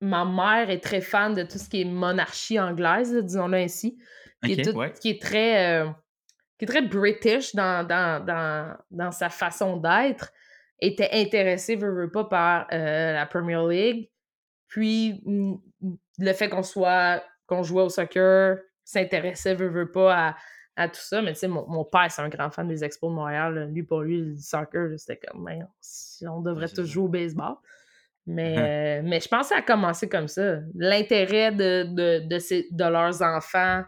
ma 0.05 0.25
mère 0.25 0.69
est 0.69 0.83
très 0.83 1.01
fan 1.01 1.33
de 1.33 1.43
tout 1.43 1.57
ce 1.57 1.69
qui 1.69 1.81
est 1.81 1.85
monarchie 1.85 2.59
anglaise, 2.59 3.13
disons-le 3.13 3.57
ainsi. 3.57 3.97
Qui, 4.43 4.53
est 4.53 4.99
qui, 4.99 5.09
est 5.09 5.21
très, 5.21 5.85
qui 6.59 6.65
est 6.65 6.67
très 6.67 6.81
british 6.81 7.55
dans, 7.55 7.85
dans, 7.87 8.23
dans, 8.23 8.77
dans 8.91 9.11
sa 9.11 9.29
façon 9.29 9.77
d'être. 9.77 10.31
Était 10.79 11.09
intéressée, 11.13 11.75
veux, 11.75 11.91
veux 11.91 12.11
pas, 12.11 12.25
par 12.25 12.67
la 12.69 13.25
Premier 13.25 13.59
League. 13.67 14.09
Puis 14.67 15.23
le 16.19 16.33
fait 16.33 16.49
qu'on 16.49 16.63
soit, 16.63 17.23
qu'on 17.47 17.63
jouait 17.63 17.83
au 17.83 17.89
soccer, 17.89 18.57
s'intéressait, 18.83 19.55
veut, 19.55 19.69
veut 19.69 19.91
pas 19.91 20.35
à, 20.75 20.89
tout 20.89 21.01
ça. 21.01 21.21
Mais 21.21 21.33
tu 21.33 21.39
sais, 21.39 21.47
mon, 21.47 21.85
père, 21.85 22.11
c'est 22.11 22.21
un 22.21 22.29
grand 22.29 22.49
fan 22.49 22.67
des 22.67 22.83
Expos 22.83 23.09
de 23.09 23.15
Montréal. 23.15 23.69
Lui, 23.71 23.83
pour 23.83 24.01
lui, 24.01 24.21
le 24.21 24.37
soccer, 24.37 24.97
c'était 24.97 25.17
comme, 25.17 25.43
mais 25.43 25.59
on, 26.27 26.41
devrait 26.41 26.69
tous 26.69 26.85
jouer 26.85 27.03
au 27.03 27.07
baseball. 27.07 27.55
Mais, 28.27 28.55
uh-huh. 28.55 28.59
euh, 28.59 29.01
mais 29.03 29.19
je 29.19 29.27
pense 29.27 29.49
que 29.49 29.55
ça 29.55 29.57
a 29.57 29.61
commencé 29.61 30.09
comme 30.09 30.27
ça. 30.27 30.59
L'intérêt 30.73 31.51
de, 31.51 31.83
de, 31.83 32.19
de, 32.27 32.83
leurs 32.89 33.21
enfants 33.21 33.83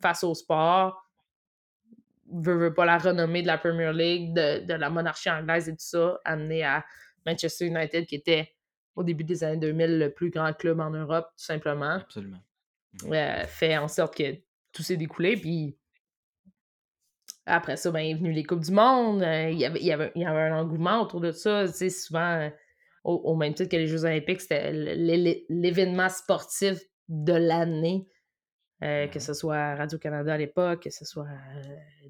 face 0.00 0.24
au 0.24 0.34
sport, 0.34 1.02
veut, 2.30 2.56
veut 2.56 2.74
pas 2.74 2.84
la 2.84 2.98
renommée 2.98 3.42
de 3.42 3.46
la 3.46 3.58
Premier 3.58 3.92
League, 3.92 4.34
de, 4.34 4.66
de 4.66 4.74
la 4.74 4.90
monarchie 4.90 5.30
anglaise 5.30 5.68
et 5.68 5.72
tout 5.72 5.78
ça, 5.78 6.20
amené 6.24 6.64
à 6.64 6.84
Manchester 7.24 7.66
United 7.66 8.06
qui 8.06 8.16
était 8.16 8.52
au 8.94 9.04
début 9.04 9.24
des 9.24 9.42
années 9.44 9.58
2000 9.58 9.98
le 9.98 10.10
plus 10.12 10.30
grand 10.30 10.52
club 10.52 10.80
en 10.80 10.90
Europe, 10.90 11.28
tout 11.36 11.44
simplement. 11.44 11.92
Absolument. 11.92 12.42
Mmh. 13.04 13.46
fait 13.46 13.78
en 13.78 13.88
sorte 13.88 14.16
que 14.16 14.34
tout 14.70 14.82
s'est 14.82 14.98
découlé. 14.98 15.36
Puis 15.36 15.78
après 17.46 17.76
ça, 17.76 17.90
ben, 17.90 18.00
est 18.00 18.14
venu 18.14 18.32
les 18.32 18.44
Coupes 18.44 18.60
du 18.60 18.72
Monde. 18.72 19.22
Euh, 19.22 19.50
il, 19.50 19.58
y 19.58 19.64
avait, 19.64 19.80
il, 19.80 19.86
y 19.86 19.92
avait, 19.92 20.12
y 20.14 20.24
avait 20.24 20.42
un 20.42 20.58
engouement 20.58 21.00
autour 21.00 21.20
de 21.20 21.32
ça. 21.32 21.66
Tu 21.66 21.72
sais, 21.72 21.90
souvent, 21.90 22.50
euh, 23.06 23.10
au, 23.10 23.36
même 23.36 23.54
titre 23.54 23.70
que 23.70 23.76
les 23.76 23.86
Jeux 23.86 24.04
Olympiques, 24.04 24.40
c'était 24.40 24.72
l'événement 24.72 26.08
sportif 26.08 26.78
de 27.08 27.34
l'année. 27.34 28.08
Euh, 28.82 29.06
que 29.06 29.20
ce 29.20 29.32
soit 29.32 29.76
Radio-Canada 29.76 30.34
à 30.34 30.36
l'époque, 30.36 30.82
que 30.82 30.90
ce 30.90 31.04
soit 31.04 31.28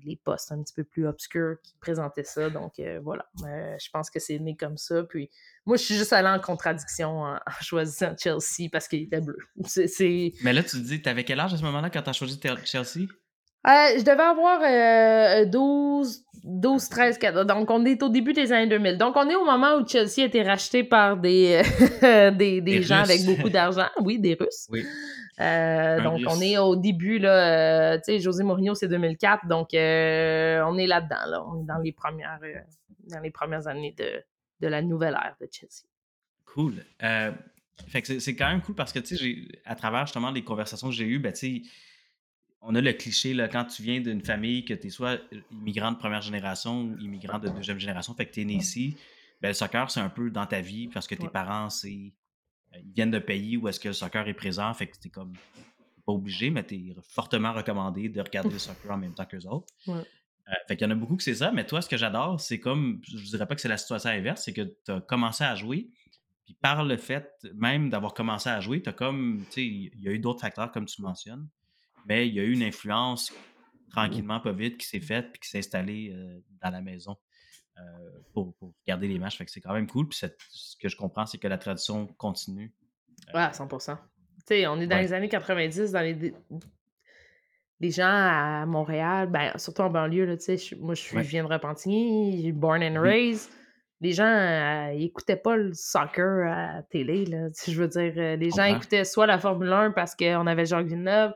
les 0.06 0.16
postes 0.16 0.52
un 0.52 0.62
petit 0.62 0.72
peu 0.72 0.84
plus 0.84 1.06
obscurs 1.06 1.56
qui 1.62 1.74
présentaient 1.78 2.24
ça. 2.24 2.48
Donc 2.48 2.80
voilà, 3.02 3.26
je 3.36 3.90
pense 3.92 4.08
que 4.08 4.18
c'est 4.18 4.38
né 4.38 4.56
comme 4.56 4.78
ça. 4.78 5.02
Puis 5.02 5.28
moi, 5.66 5.76
je 5.76 5.82
suis 5.82 5.96
juste 5.96 6.14
allée 6.14 6.30
en 6.30 6.40
contradiction 6.40 7.24
en, 7.24 7.38
choisissant 7.60 8.14
Chelsea 8.16 8.70
parce 8.72 8.88
qu'il 8.88 9.02
était 9.02 9.20
bleu. 9.20 9.36
Mais 10.42 10.54
là, 10.54 10.62
tu 10.62 10.70
te 10.70 10.82
dis, 10.82 11.02
t'avais 11.02 11.24
quel 11.24 11.40
âge 11.40 11.52
à 11.52 11.58
ce 11.58 11.62
moment-là 11.62 11.90
quand 11.90 12.00
t'as 12.00 12.14
choisi 12.14 12.40
Chelsea? 12.64 13.06
Je 13.64 14.02
devais 14.02 14.22
avoir 14.22 15.46
12, 15.46 16.24
12, 16.44 16.88
13, 16.88 17.18
14. 17.18 17.46
Donc, 17.46 17.70
on 17.70 17.84
est 17.84 18.02
au 18.02 18.08
début 18.08 18.32
des 18.32 18.52
années 18.52 18.68
2000. 18.68 18.98
Donc, 18.98 19.16
on 19.16 19.28
est 19.28 19.36
au 19.36 19.44
moment 19.44 19.76
où 19.76 19.86
Chelsea 19.86 20.22
a 20.22 20.24
été 20.24 20.42
racheté 20.42 20.84
par 20.84 21.16
des, 21.16 21.62
des, 22.32 22.82
gens 22.82 23.02
avec 23.02 23.24
beaucoup 23.24 23.50
d'argent. 23.50 23.86
Oui, 24.00 24.18
des 24.18 24.34
Russes. 24.34 24.68
Oui. 24.70 24.84
Euh, 25.40 26.00
donc, 26.02 26.20
on 26.28 26.40
est 26.40 26.58
au 26.58 26.76
début, 26.76 27.18
là, 27.18 27.94
euh, 27.94 27.96
tu 27.98 28.04
sais, 28.04 28.18
José 28.20 28.44
Mourinho, 28.44 28.74
c'est 28.74 28.88
2004, 28.88 29.46
donc 29.46 29.72
euh, 29.74 30.62
on 30.66 30.76
est 30.76 30.86
là-dedans, 30.86 31.26
là. 31.26 31.44
On 31.46 31.62
est 31.62 31.66
dans 31.66 31.78
les 31.78 31.92
premières, 31.92 32.38
dans 33.08 33.20
les 33.20 33.30
premières 33.30 33.66
années 33.66 33.94
de, 33.96 34.22
de, 34.60 34.68
la 34.68 34.82
nouvelle 34.82 35.14
ère 35.14 35.34
de 35.40 35.48
Chelsea. 35.50 35.86
Cool. 36.44 36.84
fait 37.88 38.02
que 38.02 38.18
c'est 38.18 38.36
quand 38.36 38.48
même 38.48 38.60
cool 38.60 38.74
parce 38.74 38.92
que, 38.92 38.98
tu 38.98 39.16
sais, 39.16 39.36
à 39.64 39.74
travers 39.74 40.06
justement 40.06 40.30
les 40.30 40.44
conversations 40.44 40.88
que 40.88 40.94
j'ai 40.94 41.06
eues, 41.06 41.18
ben, 41.18 41.32
tu 41.32 41.38
sais, 41.38 41.62
on 42.62 42.74
a 42.74 42.80
le 42.80 42.92
cliché, 42.92 43.34
là, 43.34 43.48
quand 43.48 43.64
tu 43.64 43.82
viens 43.82 44.00
d'une 44.00 44.22
famille, 44.22 44.64
que 44.64 44.74
tu 44.74 44.86
es 44.86 44.90
soit 44.90 45.20
immigrant 45.50 45.90
de 45.90 45.96
première 45.96 46.22
génération 46.22 46.82
ou 46.82 46.96
immigrant 46.98 47.38
de 47.38 47.48
deuxième 47.48 47.78
génération, 47.78 48.14
fait 48.14 48.26
que 48.26 48.32
tu 48.32 48.42
es 48.42 48.44
né 48.44 48.54
ici, 48.54 48.96
ben, 49.40 49.48
le 49.48 49.54
soccer, 49.54 49.90
c'est 49.90 50.00
un 50.00 50.08
peu 50.08 50.30
dans 50.30 50.46
ta 50.46 50.60
vie 50.60 50.86
parce 50.88 51.08
que 51.08 51.16
tes 51.16 51.28
parents, 51.28 51.70
c'est 51.70 52.12
euh, 52.74 52.78
ils 52.84 52.92
viennent 52.92 53.10
de 53.10 53.18
pays 53.18 53.56
où 53.56 53.66
est-ce 53.66 53.80
que 53.80 53.88
le 53.88 53.94
soccer 53.94 54.28
est 54.28 54.34
présent, 54.34 54.72
fait 54.74 54.86
que 54.86 54.96
t'es 54.96 55.08
comme 55.08 55.32
pas 56.06 56.12
obligé, 56.12 56.50
mais 56.50 56.62
t'es 56.62 56.94
fortement 57.02 57.52
recommandé 57.52 58.08
de 58.08 58.20
regarder 58.20 58.50
le 58.50 58.58
soccer 58.60 58.92
en 58.92 58.96
même 58.96 59.14
temps 59.14 59.26
qu'eux 59.26 59.46
autres. 59.46 59.66
Ouais. 59.88 60.04
Euh, 60.48 60.54
fait 60.68 60.76
qu'il 60.76 60.86
y 60.86 60.88
en 60.88 60.92
a 60.92 60.96
beaucoup 60.96 61.16
que 61.16 61.22
c'est 61.22 61.34
ça, 61.34 61.50
mais 61.50 61.66
toi, 61.66 61.82
ce 61.82 61.88
que 61.88 61.96
j'adore, 61.96 62.40
c'est 62.40 62.60
comme, 62.60 63.00
je 63.04 63.24
dirais 63.24 63.46
pas 63.46 63.56
que 63.56 63.60
c'est 63.60 63.68
la 63.68 63.76
situation 63.76 64.10
inverse, 64.10 64.42
c'est 64.44 64.52
que 64.52 64.74
tu 64.84 64.92
as 64.92 65.00
commencé 65.00 65.42
à 65.42 65.56
jouer, 65.56 65.88
puis 66.44 66.54
par 66.60 66.84
le 66.84 66.96
fait 66.96 67.28
même 67.54 67.90
d'avoir 67.90 68.14
commencé 68.14 68.48
à 68.48 68.60
jouer, 68.60 68.82
tu 68.82 68.88
as 68.88 68.92
comme, 68.92 69.44
tu 69.46 69.52
sais, 69.52 69.66
il 69.66 70.00
y 70.00 70.08
a 70.08 70.12
eu 70.12 70.18
d'autres 70.18 70.40
facteurs 70.40 70.70
comme 70.70 70.86
tu 70.86 71.02
mentionnes, 71.02 71.48
mais 72.06 72.28
il 72.28 72.34
y 72.34 72.40
a 72.40 72.42
eu 72.42 72.52
une 72.52 72.62
influence 72.62 73.32
tranquillement, 73.90 74.40
pas 74.40 74.52
vite, 74.52 74.78
qui 74.78 74.86
s'est 74.86 75.00
faite 75.00 75.32
puis 75.32 75.40
qui 75.40 75.48
s'est 75.48 75.58
installée 75.58 76.12
euh, 76.14 76.40
dans 76.62 76.70
la 76.70 76.80
maison. 76.80 77.16
pour, 78.32 78.54
pour, 78.56 78.74
regarder 78.86 79.08
les 79.08 79.18
matchs. 79.18 79.38
Fait 79.38 79.44
que 79.44 79.50
c'est 79.50 79.60
quand 79.60 79.74
même 79.74 79.86
cool. 79.86 80.08
Puis 80.08 80.20
ce 80.48 80.76
que 80.76 80.88
je 80.88 80.96
comprends, 80.96 81.26
c'est 81.26 81.38
que 81.38 81.48
la 81.48 81.58
tradition 81.58 82.06
continue. 82.18 82.72
Ouais, 83.34 83.40
à 83.40 83.52
100 83.52 83.68
Tu 83.68 83.84
sais, 84.46 84.66
on 84.66 84.80
est 84.80 84.86
dans 84.86 84.98
les 84.98 85.12
années 85.12 85.28
90, 85.28 85.92
dans 85.92 86.00
les, 86.00 86.34
les 87.82 87.90
gens 87.90 88.06
à 88.06 88.64
Montréal, 88.64 89.28
ben, 89.28 89.52
surtout 89.56 89.82
en 89.82 89.90
banlieue, 89.90 90.24
là, 90.24 90.36
moi, 90.78 90.94
je, 90.94 91.00
suis, 91.00 91.18
je 91.18 91.28
viens 91.28 91.44
de 91.44 91.52
Repentigny, 91.52 92.52
born 92.52 92.82
and 92.82 93.00
raised. 93.00 93.50
Les 94.00 94.12
gens 94.12 94.24
n'écoutaient 94.24 94.94
euh, 94.94 95.04
écoutaient 95.04 95.36
pas 95.36 95.56
le 95.56 95.72
soccer 95.74 96.46
à 96.46 96.76
la 96.76 96.82
télé, 96.84 97.24
là. 97.26 97.48
Je 97.66 97.80
veux 97.80 97.88
dire, 97.88 98.12
euh, 98.16 98.36
les 98.36 98.50
gens 98.50 98.64
écoutaient 98.64 99.04
soit 99.04 99.26
la 99.26 99.38
Formule 99.38 99.72
1 99.72 99.90
parce 99.92 100.14
qu'on 100.14 100.46
avait 100.46 100.64
Jacques 100.64 100.86
Villeneuve, 100.86 101.32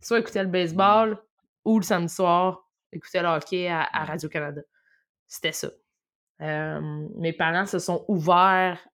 soit 0.00 0.18
écoutaient 0.18 0.42
le 0.42 0.48
baseball, 0.48 1.18
ou 1.64 1.78
le 1.78 1.84
samedi 1.84 2.12
soir, 2.12 2.68
écoutaient 2.92 3.22
le 3.22 3.28
hockey 3.28 3.68
à, 3.68 4.04
Radio-Canada. 4.04 4.62
C'était 5.26 5.52
ça. 5.52 5.68
Euh, 6.40 7.08
mes 7.16 7.32
parents 7.32 7.66
se 7.66 7.78
sont 7.78 8.04
ouverts 8.08 8.86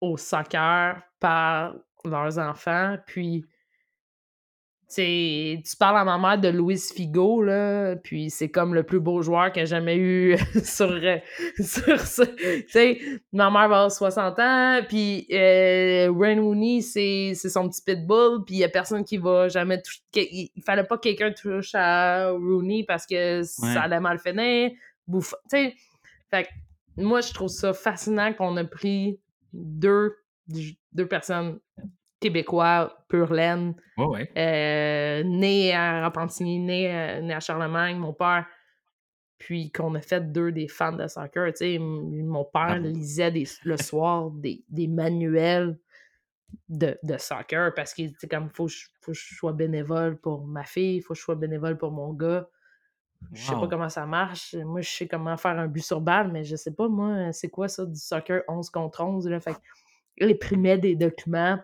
au 0.00 0.16
soccer 0.16 1.02
par 1.20 1.74
leurs 2.04 2.38
enfants, 2.38 2.96
puis 3.06 3.44
tu 4.94 5.76
parles 5.78 5.98
à 5.98 6.04
ma 6.04 6.18
mère 6.18 6.38
de 6.38 6.48
Louis 6.48 6.78
Figo, 6.78 7.42
là, 7.42 7.96
puis 7.96 8.30
c'est 8.30 8.50
comme 8.50 8.74
le 8.74 8.82
plus 8.82 9.00
beau 9.00 9.20
joueur 9.22 9.52
qu'elle 9.52 9.64
a 9.64 9.66
jamais 9.66 9.96
eu 9.96 10.36
sur, 10.64 10.90
euh, 10.90 11.18
sur 11.60 12.00
ça. 12.00 12.24
ma 13.32 13.50
mère 13.50 13.68
va 13.68 13.76
avoir 13.76 13.92
60 13.92 14.38
ans, 14.38 14.80
puis 14.88 15.26
euh, 15.32 16.08
Wayne 16.08 16.40
Rooney, 16.40 16.80
c'est 16.80 17.34
son 17.34 17.68
petit 17.68 17.82
pitbull, 17.82 18.44
puis 18.44 18.56
il 18.56 18.58
y 18.58 18.64
a 18.64 18.68
personne 18.68 19.04
qui 19.04 19.18
va 19.18 19.48
jamais 19.48 19.80
toucher... 19.82 20.00
Il, 20.14 20.62
fallait 20.64 20.84
pas 20.84 20.96
que 20.96 21.02
quelqu'un 21.02 21.32
touche 21.32 21.74
à 21.74 22.30
Rooney 22.30 22.84
parce 22.86 23.06
que 23.06 23.42
ça 23.42 23.82
allait 23.82 24.00
mal 24.00 24.18
finir. 24.18 24.70
Bouffe... 25.06 25.34
Tu 25.50 25.72
fait 26.30 26.48
moi, 26.98 27.20
je 27.20 27.32
trouve 27.32 27.48
ça 27.48 27.72
fascinant 27.72 28.32
qu'on 28.32 28.56
a 28.56 28.64
pris 28.64 29.20
deux, 29.52 30.16
deux 30.92 31.06
personnes 31.06 31.60
québécois, 32.20 33.04
pur 33.08 33.32
laine, 33.32 33.74
euh, 33.98 35.22
né 35.24 35.74
à 35.74 36.04
Repentigny, 36.06 36.58
né, 36.58 36.92
euh, 36.92 37.20
né, 37.20 37.34
à 37.34 37.40
Charlemagne, 37.40 37.96
mon 37.96 38.12
père, 38.12 38.46
puis 39.38 39.70
qu'on 39.70 39.94
a 39.94 40.00
fait 40.00 40.32
deux 40.32 40.50
des 40.52 40.68
fans 40.68 40.92
de 40.92 41.06
soccer. 41.06 41.52
Tu 41.54 41.78
mon 41.78 42.44
père 42.44 42.78
lisait 42.78 43.32
le 43.64 43.76
soir 43.76 44.30
des, 44.30 44.64
manuels 44.88 45.78
de, 46.68 46.96
soccer 47.18 47.72
parce 47.74 47.94
qu'il 47.94 48.10
était 48.10 48.28
comme, 48.28 48.50
faut, 48.50 48.68
faut 49.00 49.12
que 49.12 49.18
je 49.18 49.34
sois 49.34 49.52
bénévole 49.52 50.18
pour 50.18 50.46
ma 50.46 50.64
fille, 50.64 50.96
il 50.96 51.00
faut 51.02 51.14
que 51.14 51.18
je 51.18 51.24
sois 51.24 51.36
bénévole 51.36 51.78
pour 51.78 51.92
mon 51.92 52.12
gars. 52.12 52.48
Je 53.32 53.42
sais 53.42 53.52
pas 53.54 53.66
comment 53.66 53.88
ça 53.88 54.06
marche. 54.06 54.54
Moi, 54.54 54.80
je 54.80 54.88
sais 54.88 55.08
comment 55.08 55.36
faire 55.36 55.58
un 55.58 55.66
but 55.66 55.82
sur 55.82 56.00
balle, 56.00 56.30
mais 56.30 56.44
je 56.44 56.54
sais 56.54 56.72
pas, 56.72 56.88
moi, 56.88 57.32
c'est 57.32 57.48
quoi 57.48 57.66
ça 57.66 57.84
du 57.84 57.98
soccer 57.98 58.42
11 58.46 58.70
contre 58.70 59.02
11? 59.02 59.28
Là? 59.28 59.40
Fait 59.40 59.56
il 60.20 60.30
imprimait 60.30 60.78
des 60.78 60.94
documents. 60.94 61.58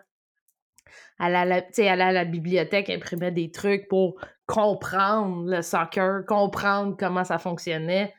Elle 1.19 1.35
allait, 1.35 1.67
à 1.87 2.11
la 2.11 2.25
bibliothèque, 2.25 2.89
imprimait 2.89 3.31
des 3.31 3.51
trucs 3.51 3.87
pour 3.87 4.19
comprendre 4.45 5.49
le 5.49 5.61
soccer, 5.61 6.25
comprendre 6.25 6.95
comment 6.97 7.23
ça 7.23 7.37
fonctionnait. 7.39 8.13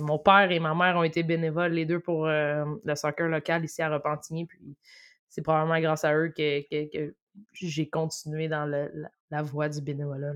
Mon 0.00 0.18
père 0.18 0.50
et 0.50 0.60
ma 0.60 0.74
mère 0.74 0.96
ont 0.96 1.02
été 1.02 1.22
bénévoles, 1.22 1.72
les 1.72 1.86
deux, 1.86 2.00
pour 2.00 2.26
euh, 2.26 2.64
le 2.84 2.94
soccer 2.94 3.28
local 3.28 3.64
ici 3.64 3.82
à 3.82 3.88
Repentigny. 3.88 4.46
Puis 4.46 4.76
c'est 5.28 5.42
probablement 5.42 5.80
grâce 5.80 6.04
à 6.04 6.14
eux 6.14 6.32
que, 6.36 7.14
j'ai 7.52 7.88
continué 7.88 8.48
dans 8.48 8.66
la, 9.30 9.42
voie 9.42 9.68
du 9.68 9.80
bénévolat. 9.80 10.32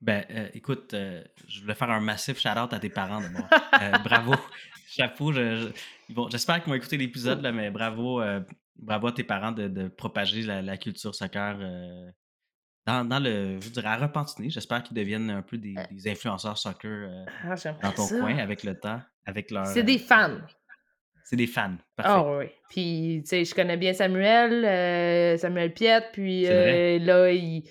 Ben, 0.00 0.24
euh, 0.30 0.48
écoute, 0.54 0.94
euh, 0.94 1.24
je 1.48 1.62
voulais 1.62 1.74
faire 1.74 1.90
un 1.90 2.00
massif 2.00 2.38
shout-out 2.38 2.72
à 2.72 2.78
tes 2.78 2.90
parents 2.90 3.20
de 3.20 3.28
moi. 3.28 3.48
Bravo. 4.04 4.34
Chapeau. 4.88 5.32
j'espère 5.32 6.62
qu'ils 6.62 6.70
vont 6.70 6.74
écouter 6.74 6.96
l'épisode, 6.96 7.46
mais 7.52 7.70
bravo, 7.70 8.22
bravo 8.78 9.08
à 9.08 9.12
tes 9.12 9.24
parents 9.24 9.52
de, 9.52 9.88
propager 9.88 10.42
la, 10.42 10.76
culture 10.76 11.14
soccer 11.14 11.58
dans, 12.86 13.22
le, 13.22 13.60
je 13.60 13.68
dirais, 13.70 13.88
à 13.88 13.96
Repentigny. 13.96 14.50
J'espère 14.50 14.82
qu'ils 14.82 14.96
deviennent 14.96 15.30
un 15.30 15.42
peu 15.42 15.58
des, 15.58 15.74
influenceurs 16.06 16.58
soccer 16.58 17.08
ah, 17.44 17.54
dans 17.82 17.92
ton 17.92 18.08
coin 18.08 18.38
avec 18.38 18.62
le 18.62 18.78
temps. 18.78 19.00
avec 19.24 19.50
leur, 19.50 19.66
C'est 19.66 19.82
des 19.82 19.98
fans. 19.98 20.38
C'est 21.24 21.36
des 21.36 21.48
fans. 21.48 21.76
Ah 21.98 22.24
oui. 22.24 22.46
Puis, 22.68 23.22
tu 23.24 23.30
sais, 23.30 23.44
je 23.44 23.54
connais 23.54 23.76
bien 23.76 23.92
Samuel, 23.92 25.38
Samuel 25.38 25.74
Piette, 25.74 26.10
puis 26.12 26.44
là, 26.44 27.30
il 27.32 27.64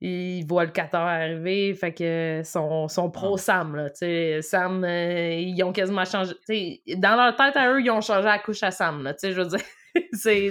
ils 0.00 0.44
voient 0.46 0.64
le 0.64 0.70
Qatar 0.70 1.06
arriver, 1.06 1.74
fait 1.74 1.92
que 1.92 2.42
son, 2.44 2.86
son 2.88 3.10
pro 3.10 3.34
ah. 3.34 3.38
Sam, 3.38 3.76
là, 3.76 3.90
tu 3.90 3.98
sais, 3.98 4.42
Sam, 4.42 4.84
euh, 4.84 5.34
ils 5.34 5.60
ont 5.64 5.72
quasiment 5.72 6.04
changé, 6.04 6.34
tu 6.46 6.54
sais, 6.86 6.96
dans 6.96 7.16
leur 7.16 7.34
tête 7.34 7.56
à 7.56 7.72
eux, 7.72 7.80
ils 7.80 7.90
ont 7.90 8.00
changé 8.00 8.24
la 8.24 8.38
couche 8.38 8.62
à 8.62 8.70
Sam, 8.70 9.02
là, 9.02 9.14
tu 9.14 9.20
sais, 9.20 9.32
je 9.32 9.40
veux 9.40 9.48
dire, 9.48 9.60
c'est, 10.12 10.50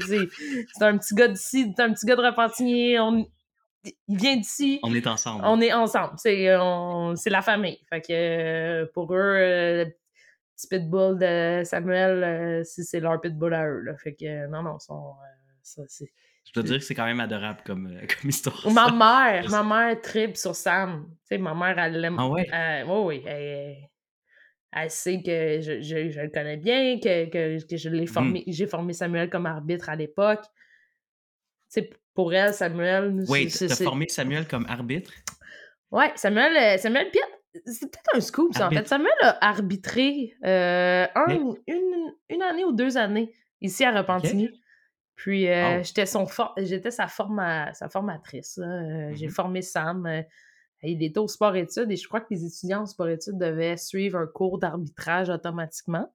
un 0.82 0.97
petit 0.97 1.15
gars 1.15 1.28
d'ici, 1.28 1.73
c'est 1.76 1.84
un 1.84 1.93
petit 1.93 2.06
gars 2.06 2.15
de 2.15 2.21
Repentigny, 2.21 3.00
on, 3.00 3.28
il 3.84 4.17
vient 4.17 4.36
d'ici. 4.36 4.80
On 4.84 4.93
est 4.93 5.08
ensemble. 5.08 5.43
On 5.45 5.62
est 5.62 5.73
ensemble, 5.73 6.13
c'est, 6.17 6.45
la 6.45 7.41
famille, 7.41 7.80
fait 7.89 8.02
que 8.02 8.13
euh, 8.13 8.86
pour 8.93 9.13
eux, 9.13 9.17
euh, 9.17 9.86
le 9.86 9.91
petit 10.56 10.67
pitbull 10.67 11.19
de 11.19 11.63
Samuel, 11.65 12.63
c'est 12.65 13.00
leur 13.00 13.19
pitbull 13.21 13.54
à 13.54 13.67
eux, 13.67 13.82
là, 13.82 13.95
fait 13.97 14.15
que 14.15 14.47
non, 14.47 14.63
non, 14.63 14.80
sont, 14.80 15.13
ça, 15.62 15.84
c'est 15.88 16.12
je 16.47 16.54
dois 16.54 16.63
dire 16.63 16.78
que 16.78 16.84
c'est 16.84 16.95
quand 16.95 17.06
même 17.06 17.19
adorable 17.19 17.60
comme, 17.65 17.88
euh, 17.88 18.06
comme 18.21 18.30
histoire. 18.30 18.69
Ma 18.71 18.91
mère, 18.91 19.50
ma 19.50 19.63
mère 19.63 20.02
tripe 20.02 20.38
sur 20.38 20.56
Sam. 20.56 21.08
Tu 21.10 21.36
sais, 21.36 21.38
ma 21.38 21.54
mère, 21.54 21.78
elle 21.78 22.00
l'aime. 22.00 22.15
Ah 22.17 22.28
ouais? 22.28 22.47
Euh, 22.54 22.84
oui, 22.88 23.17
oui. 23.17 23.23
Elle, 23.28 23.89
sait 24.89 25.21
que 25.21 25.59
je, 25.61 25.81
je, 25.81 26.09
je, 26.09 26.21
le 26.21 26.29
connais 26.29 26.57
bien, 26.57 26.99
que, 26.99 27.25
que, 27.29 27.65
que 27.65 27.77
je 27.77 27.89
l'ai 27.89 28.03
mmh. 28.03 28.07
formé. 28.07 28.43
J'ai 28.47 28.67
formé 28.67 28.93
Samuel 28.93 29.29
comme 29.29 29.45
arbitre 29.45 29.89
à 29.89 29.95
l'époque. 29.95 30.43
Pour 32.13 32.33
elle, 32.33 32.53
Samuel. 32.53 33.23
Oui, 33.27 33.47
tu 33.47 33.65
as 33.65 33.75
formé 33.75 34.07
Samuel 34.09 34.47
comme 34.47 34.65
arbitre? 34.67 35.11
Ouais, 35.91 36.11
Samuel, 36.15 36.55
euh, 36.57 36.77
Samuel 36.77 37.11
c'est 37.65 37.91
peut-être 37.91 38.15
un 38.15 38.21
scoop, 38.21 38.53
ça, 38.53 38.67
en 38.67 38.71
fait. 38.71 38.87
Samuel 38.87 39.11
a 39.21 39.47
arbitré 39.47 40.33
un, 40.43 41.07
une, 41.27 42.13
une, 42.29 42.41
année 42.41 42.65
ou 42.65 42.71
deux 42.71 42.97
années 42.97 43.33
ici 43.61 43.83
à 43.83 43.91
Repentigny. 43.91 44.49
Puis 45.17 45.49
euh, 45.49 45.81
j'étais 45.83 46.05
son 46.05 46.27
j'étais 46.57 46.91
sa, 46.91 47.07
forma 47.07 47.73
sa 47.73 47.89
formatrice. 47.89 48.59
Euh, 48.59 49.11
j'ai 49.15 49.27
mmh 49.27 49.31
formé 49.31 49.61
Sam. 49.63 50.23
Euh, 50.83 50.89
il 50.89 51.03
était 51.03 51.19
au 51.19 51.27
sport-études 51.27 51.91
et 51.91 51.95
je 51.95 52.07
crois 52.07 52.21
que 52.21 52.27
les 52.31 52.45
étudiants 52.45 52.83
au 52.83 52.85
sport-études 52.85 53.37
devaient 53.37 53.77
suivre 53.77 54.19
un 54.19 54.27
cours 54.27 54.59
d'arbitrage 54.59 55.29
automatiquement. 55.29 56.11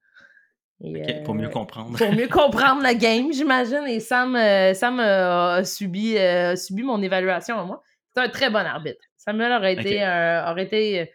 pour 1.25 1.35
mieux 1.35 1.49
comprendre. 1.49 1.97
pour 1.97 2.13
mieux 2.13 2.29
comprendre 2.31 2.83
le 2.83 2.95
game, 2.95 3.33
j'imagine. 3.33 3.87
Et 3.87 4.01
Sam, 4.01 4.37
Sam 4.75 5.01
a, 5.01 5.65
subi, 5.65 6.17
subi 6.57 6.83
mon 6.83 7.03
évaluation 7.03 7.59
à 7.59 7.65
moi. 7.65 7.83
C'est 8.15 8.23
un 8.23 8.29
très 8.29 8.51
bon 8.51 8.59
arbitre. 8.59 9.03
Samuel 9.17 9.53
aurait 9.53 9.75
été, 9.75 10.03
aurait 10.03 10.65
été, 10.65 11.11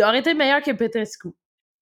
aurait 0.00 0.18
été 0.18 0.34
meilleur 0.34 0.62
que 0.62 0.72
Petrescu. 0.72 1.28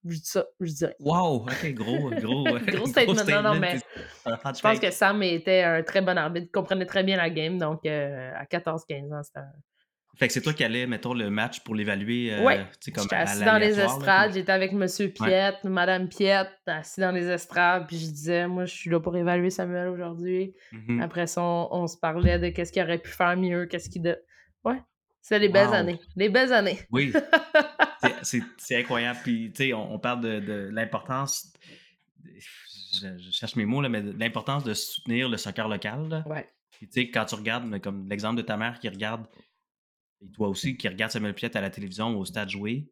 Je 0.06 0.16
dis 0.16 0.24
ça, 0.24 0.46
je 0.60 0.70
dirais. 0.70 0.96
Wow! 1.00 1.42
OK, 1.42 1.72
gros, 1.72 2.10
gros. 2.20 2.44
gros 2.66 2.86
statement. 2.86 3.42
Non, 3.42 3.54
non, 3.54 3.58
mais 3.58 3.78
je 4.26 4.60
pense 4.60 4.78
que 4.78 4.90
Sam 4.90 5.22
était 5.22 5.62
un 5.62 5.82
très 5.82 6.02
bon 6.02 6.16
arbitre, 6.18 6.50
comprenait 6.52 6.86
très 6.86 7.02
bien 7.02 7.16
la 7.16 7.30
game. 7.30 7.58
Donc, 7.58 7.86
euh, 7.86 8.32
à 8.34 8.44
14-15 8.44 9.14
ans, 9.14 9.22
c'était 9.22 9.38
un... 9.38 9.52
Fait 10.16 10.28
que 10.28 10.32
c'est 10.32 10.42
toi 10.42 10.52
qui 10.52 10.62
allais, 10.62 10.86
mettons, 10.86 11.12
le 11.12 11.28
match 11.28 11.60
pour 11.60 11.74
l'évaluer. 11.74 12.32
Euh, 12.32 12.44
oui. 12.44 12.54
J'étais 12.80 13.14
assis 13.14 13.44
dans 13.44 13.58
les 13.58 13.80
estrades. 13.80 14.32
J'étais 14.32 14.52
avec 14.52 14.72
M. 14.72 14.86
Piette, 15.10 15.64
Mme 15.64 16.08
Piette, 16.08 16.52
assis 16.66 17.00
dans 17.00 17.10
les 17.10 17.28
estrades. 17.28 17.86
Puis 17.88 17.98
je 17.98 18.06
disais, 18.06 18.46
moi, 18.46 18.64
je 18.64 18.74
suis 18.74 18.90
là 18.90 19.00
pour 19.00 19.16
évaluer 19.16 19.50
Samuel 19.50 19.88
aujourd'hui. 19.88 20.54
Mm-hmm. 20.72 21.02
Après 21.02 21.26
ça, 21.26 21.42
on, 21.42 21.86
se 21.86 21.96
parlait 21.96 22.38
de 22.38 22.50
qu'est-ce 22.50 22.72
qu'il 22.72 22.82
aurait 22.82 22.98
pu 22.98 23.10
faire 23.10 23.36
mieux, 23.36 23.66
qu'est-ce 23.66 23.90
qu'il. 23.90 24.02
De... 24.02 24.16
Ouais. 24.64 24.80
C'est 25.20 25.38
les 25.38 25.48
belles 25.48 25.72
années. 25.74 25.98
Les 26.16 26.28
belles 26.28 26.52
années. 26.52 26.78
Oui. 26.92 27.12
c'est 28.22 28.76
incroyable. 28.76 29.18
Puis, 29.22 29.50
tu 29.52 29.64
sais, 29.64 29.72
on, 29.72 29.98
parle 29.98 30.20
de, 30.20 30.68
l'importance, 30.70 31.52
je, 33.02 33.30
cherche 33.32 33.56
mes 33.56 33.64
mots, 33.64 33.80
là, 33.80 33.88
mais 33.88 34.02
l'importance 34.02 34.64
de 34.64 34.74
soutenir 34.74 35.28
le 35.28 35.38
soccer 35.38 35.66
local. 35.66 36.22
Ouais. 36.26 36.46
Puis 36.72 36.88
tu 36.88 37.00
sais, 37.00 37.10
quand 37.10 37.24
tu 37.24 37.34
regardes, 37.36 37.80
comme 37.80 38.08
l'exemple 38.08 38.36
de 38.36 38.42
ta 38.42 38.56
mère 38.56 38.78
qui 38.78 38.88
regarde, 38.88 39.24
et 40.24 40.30
toi 40.30 40.48
aussi, 40.48 40.76
qui 40.76 40.88
regarde 40.88 41.12
Samuel 41.12 41.34
Piette 41.34 41.56
à 41.56 41.60
la 41.60 41.70
télévision 41.70 42.16
au 42.18 42.24
stade 42.24 42.48
joué, 42.48 42.90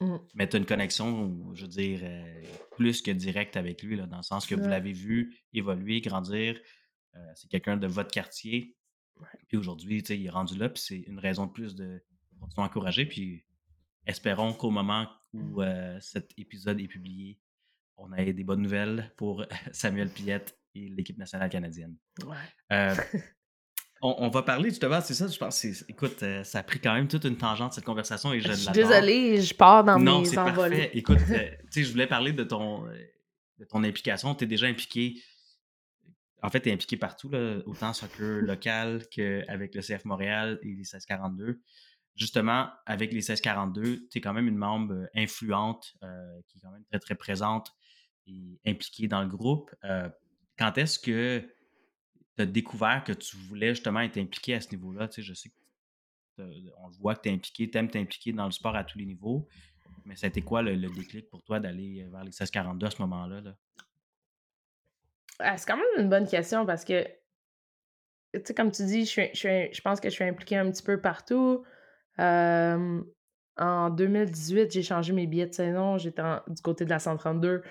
mmh. 0.00 0.16
mais 0.34 0.48
tu 0.48 0.56
as 0.56 0.58
une 0.58 0.66
connexion, 0.66 1.54
je 1.54 1.62
veux 1.62 1.68
dire, 1.68 2.00
euh, 2.02 2.42
plus 2.72 3.02
que 3.02 3.10
directe 3.10 3.56
avec 3.56 3.82
lui, 3.82 3.96
là, 3.96 4.06
dans 4.06 4.18
le 4.18 4.22
sens 4.22 4.46
que 4.46 4.54
vous 4.54 4.68
l'avez 4.68 4.92
vu 4.92 5.36
évoluer, 5.52 6.00
grandir. 6.00 6.60
Euh, 7.14 7.18
c'est 7.34 7.48
quelqu'un 7.48 7.76
de 7.76 7.86
votre 7.86 8.10
quartier. 8.10 8.76
Puis 9.48 9.56
aujourd'hui, 9.56 10.00
il 10.00 10.26
est 10.26 10.30
rendu 10.30 10.58
là, 10.58 10.68
puis 10.68 10.82
c'est 10.82 10.98
une 10.98 11.18
raison 11.18 11.46
de 11.46 11.52
plus 11.52 11.74
de 11.74 12.02
continuer 12.38 12.64
à 12.64 12.66
encourager. 12.66 13.06
Puis 13.06 13.44
espérons 14.04 14.52
qu'au 14.52 14.70
moment 14.70 15.08
où 15.32 15.62
euh, 15.62 15.98
cet 16.00 16.38
épisode 16.38 16.80
est 16.80 16.88
publié, 16.88 17.40
on 17.96 18.12
ait 18.12 18.34
des 18.34 18.44
bonnes 18.44 18.60
nouvelles 18.60 19.10
pour 19.16 19.46
Samuel 19.72 20.10
Piette 20.10 20.58
et 20.74 20.88
l'équipe 20.90 21.16
nationale 21.16 21.48
canadienne. 21.48 21.96
Ouais. 22.26 22.92
Euh, 24.02 24.12
on, 24.18 24.28
va 24.28 24.42
parler 24.42 24.70
justement, 24.70 25.00
c'est 25.00 25.14
ça, 25.14 25.26
je 25.26 25.38
pense. 25.38 25.64
Écoute, 25.88 26.22
euh, 26.22 26.44
ça 26.44 26.58
a 26.58 26.62
pris 26.62 26.80
quand 26.80 26.94
même 26.94 27.08
toute 27.08 27.24
une 27.24 27.36
tangente 27.36 27.72
cette 27.72 27.84
conversation 27.84 28.32
et 28.32 28.40
je, 28.40 28.48
je 28.48 28.52
suis 28.52 28.72
désolée, 28.72 29.40
je 29.40 29.54
pars 29.54 29.84
dans 29.84 29.98
non, 29.98 30.20
mes 30.20 30.38
envolées. 30.38 30.76
Parfait. 30.76 30.90
Écoute, 30.94 31.18
tu 31.26 31.34
sais, 31.70 31.82
je 31.82 31.90
voulais 31.90 32.06
parler 32.06 32.32
de 32.32 32.44
ton, 32.44 32.84
de 33.58 33.64
ton 33.64 33.82
implication. 33.84 34.34
Tu 34.34 34.44
es 34.44 34.46
déjà 34.46 34.66
impliqué. 34.66 35.22
En 36.42 36.50
fait, 36.50 36.60
tu 36.60 36.68
es 36.68 36.72
impliqué 36.72 36.96
partout, 36.96 37.30
là, 37.30 37.58
autant 37.66 37.92
soccer 37.92 38.42
local 38.42 39.02
qu'avec 39.10 39.74
le 39.74 39.80
CF 39.80 40.04
Montréal 40.04 40.58
et 40.62 40.68
les 40.68 40.74
1642 40.74 41.60
justement, 42.16 42.68
avec 42.86 43.10
les 43.10 43.18
1642, 43.18 44.08
tu 44.10 44.18
es 44.18 44.20
quand 44.20 44.32
même 44.32 44.48
une 44.48 44.56
membre 44.56 44.94
euh, 44.94 45.06
influente 45.14 45.94
euh, 46.02 46.40
qui 46.48 46.58
est 46.58 46.60
quand 46.62 46.70
même 46.70 46.84
très, 46.84 46.98
très 46.98 47.14
présente 47.14 47.72
et 48.26 48.58
impliquée 48.66 49.06
dans 49.06 49.22
le 49.22 49.28
groupe. 49.28 49.70
Euh, 49.84 50.08
quand 50.58 50.78
est-ce 50.78 50.98
que 50.98 51.46
tu 52.36 52.42
as 52.42 52.46
découvert 52.46 53.02
que 53.04 53.12
tu 53.12 53.36
voulais 53.36 53.70
justement 53.70 54.00
être 54.00 54.18
impliqué 54.18 54.54
à 54.54 54.60
ce 54.60 54.70
niveau-là? 54.70 55.08
Tu 55.08 55.16
sais, 55.16 55.22
je 55.22 55.34
sais 55.34 55.50
qu'on 56.36 56.88
voit 57.00 57.14
que 57.14 57.22
tu 57.22 57.28
es 57.28 57.32
impliqué, 57.32 57.70
tu 57.70 57.78
aimes 57.78 57.90
t'impliquer 57.90 58.32
dans 58.32 58.46
le 58.46 58.52
sport 58.52 58.76
à 58.76 58.84
tous 58.84 58.98
les 58.98 59.06
niveaux, 59.06 59.48
mais 60.04 60.14
été 60.22 60.42
quoi 60.42 60.62
le, 60.62 60.76
déclic 60.76 61.28
pour 61.30 61.42
toi 61.42 61.60
d'aller 61.60 62.06
vers 62.10 62.20
les 62.20 62.30
1642 62.30 62.86
à 62.86 62.90
ce 62.90 63.02
moment-là? 63.02 63.40
Là? 63.40 63.54
Ah, 65.38 65.56
c'est 65.56 65.66
quand 65.66 65.76
même 65.76 65.86
une 66.04 66.08
bonne 66.08 66.28
question 66.28 66.66
parce 66.66 66.84
que, 66.84 67.04
tu 68.34 68.40
sais, 68.44 68.54
comme 68.54 68.70
tu 68.70 68.84
dis, 68.84 69.06
je, 69.06 69.22
je 69.32 69.80
pense 69.80 70.00
que 70.00 70.08
je 70.08 70.14
suis 70.14 70.24
impliquée 70.24 70.56
un 70.56 70.70
petit 70.70 70.82
peu 70.82 71.00
partout 71.00 71.64
en 73.58 73.90
2018, 73.90 74.70
j'ai 74.70 74.82
changé 74.82 75.12
mes 75.12 75.26
billets 75.26 75.46
de 75.46 75.54
saison. 75.54 75.98
J'étais 75.98 76.22
du 76.48 76.62
côté 76.62 76.84
de 76.84 76.90
la 76.90 76.98
132. 76.98 77.62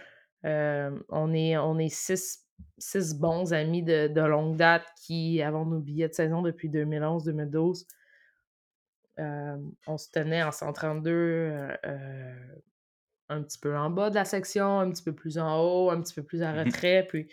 on 0.43 1.33
est, 1.33 1.57
on 1.57 1.77
est 1.77 1.89
six, 1.89 2.44
bons 3.15 3.53
amis 3.53 3.83
de, 3.83 4.21
longue 4.21 4.55
date 4.55 4.85
qui 5.05 5.41
avons 5.41 5.65
nos 5.65 5.79
billets 5.79 6.09
de 6.09 6.13
saison 6.13 6.41
depuis 6.41 6.69
2011-2012. 6.69 7.85
on 9.17 9.97
se 9.97 10.11
tenait 10.11 10.43
en 10.43 10.51
132 10.51 11.77
un 13.29 13.41
petit 13.41 13.57
peu 13.57 13.75
en 13.75 13.89
bas 13.89 14.09
de 14.09 14.15
la 14.15 14.25
section, 14.25 14.79
un 14.79 14.91
petit 14.91 15.03
peu 15.03 15.13
plus 15.13 15.37
en 15.37 15.59
haut, 15.59 15.89
un 15.89 16.01
petit 16.01 16.13
peu 16.13 16.23
plus 16.23 16.43
en 16.43 16.53
mmh 16.53 16.59
retrait. 16.65 17.05
Puis, 17.09 17.27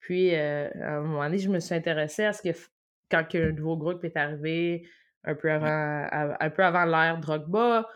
puis 0.00 0.34
à 0.34 0.96
un 0.96 1.00
moment 1.00 1.24
donné, 1.24 1.38
je 1.38 1.48
me 1.48 1.60
suis 1.60 1.74
intéressée 1.74 2.24
à 2.24 2.32
ce 2.32 2.42
que 2.42 2.56
quand 3.10 3.26
un 3.34 3.52
nouveau 3.52 3.76
groupe 3.76 4.04
est 4.04 4.16
arrivé, 4.16 4.86
un 5.24 5.34
peu 5.34 5.50
avant, 5.50 6.36
un 6.38 6.50
peu 6.50 6.64
avant 6.64 6.84
l'ère 6.84 7.18
Drogba. 7.18 7.88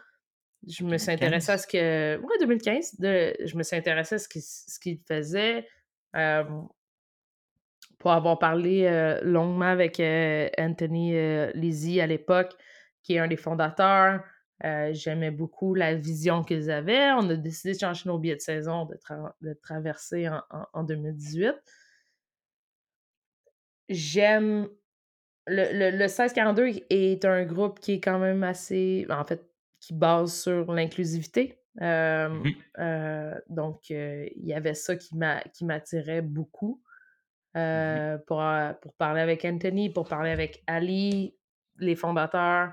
Je 0.66 0.84
me 0.84 0.98
suis 0.98 1.12
intéressée 1.12 1.52
à 1.52 1.58
ce 1.58 1.66
que. 1.66 2.16
Ouais, 2.16 2.38
2015. 2.40 2.96
je 3.00 3.56
me 3.56 3.62
suis 3.62 3.76
intéressée 3.76 4.16
à 4.16 4.18
ce 4.18 4.28
qu'il 4.80 4.98
faisait. 5.06 5.66
Pour 7.98 8.12
avoir 8.12 8.38
parlé 8.38 9.18
longuement 9.22 9.66
avec 9.66 10.00
Anthony 10.58 11.12
Lizzie 11.54 12.00
à 12.00 12.06
l'époque, 12.06 12.52
qui 13.02 13.14
est 13.14 13.18
un 13.18 13.28
des 13.28 13.36
fondateurs. 13.36 14.22
J'aimais 14.92 15.30
beaucoup 15.30 15.74
la 15.74 15.94
vision 15.94 16.44
qu'ils 16.44 16.70
avaient. 16.70 17.10
On 17.12 17.28
a 17.28 17.36
décidé 17.36 17.74
de 17.74 17.78
changer 17.78 18.08
nos 18.08 18.18
billets 18.18 18.36
de 18.36 18.40
saison, 18.40 18.86
de, 18.86 18.98
de 19.40 19.54
traverser 19.54 20.28
en, 20.28 20.42
en 20.72 20.84
2018. 20.84 21.54
J'aime 23.88 24.68
le, 25.48 25.72
le, 25.72 25.90
le 25.90 26.04
1642 26.04 26.82
est 26.90 27.24
un 27.24 27.44
groupe 27.44 27.80
qui 27.80 27.92
est 27.94 28.00
quand 28.00 28.18
même 28.18 28.42
assez. 28.42 29.06
En 29.10 29.24
fait, 29.24 29.42
qui 29.80 29.94
base 29.94 30.42
sur 30.42 30.72
l'inclusivité. 30.72 31.57
Mmh 31.76 32.42
donc, 33.48 33.90
il 33.90 34.44
y 34.44 34.52
avait 34.52 34.74
ça 34.74 34.96
qui 34.96 35.16
m'attirait 35.16 36.22
beaucoup. 36.22 36.82
Mmh 37.54 38.18
pour, 38.26 38.42
pour 38.82 38.94
parler 38.94 39.20
avec 39.20 39.44
Anthony, 39.44 39.90
pour 39.90 40.08
parler 40.08 40.30
avec 40.30 40.62
Ali, 40.66 41.36
les 41.78 41.96
fondateurs, 41.96 42.72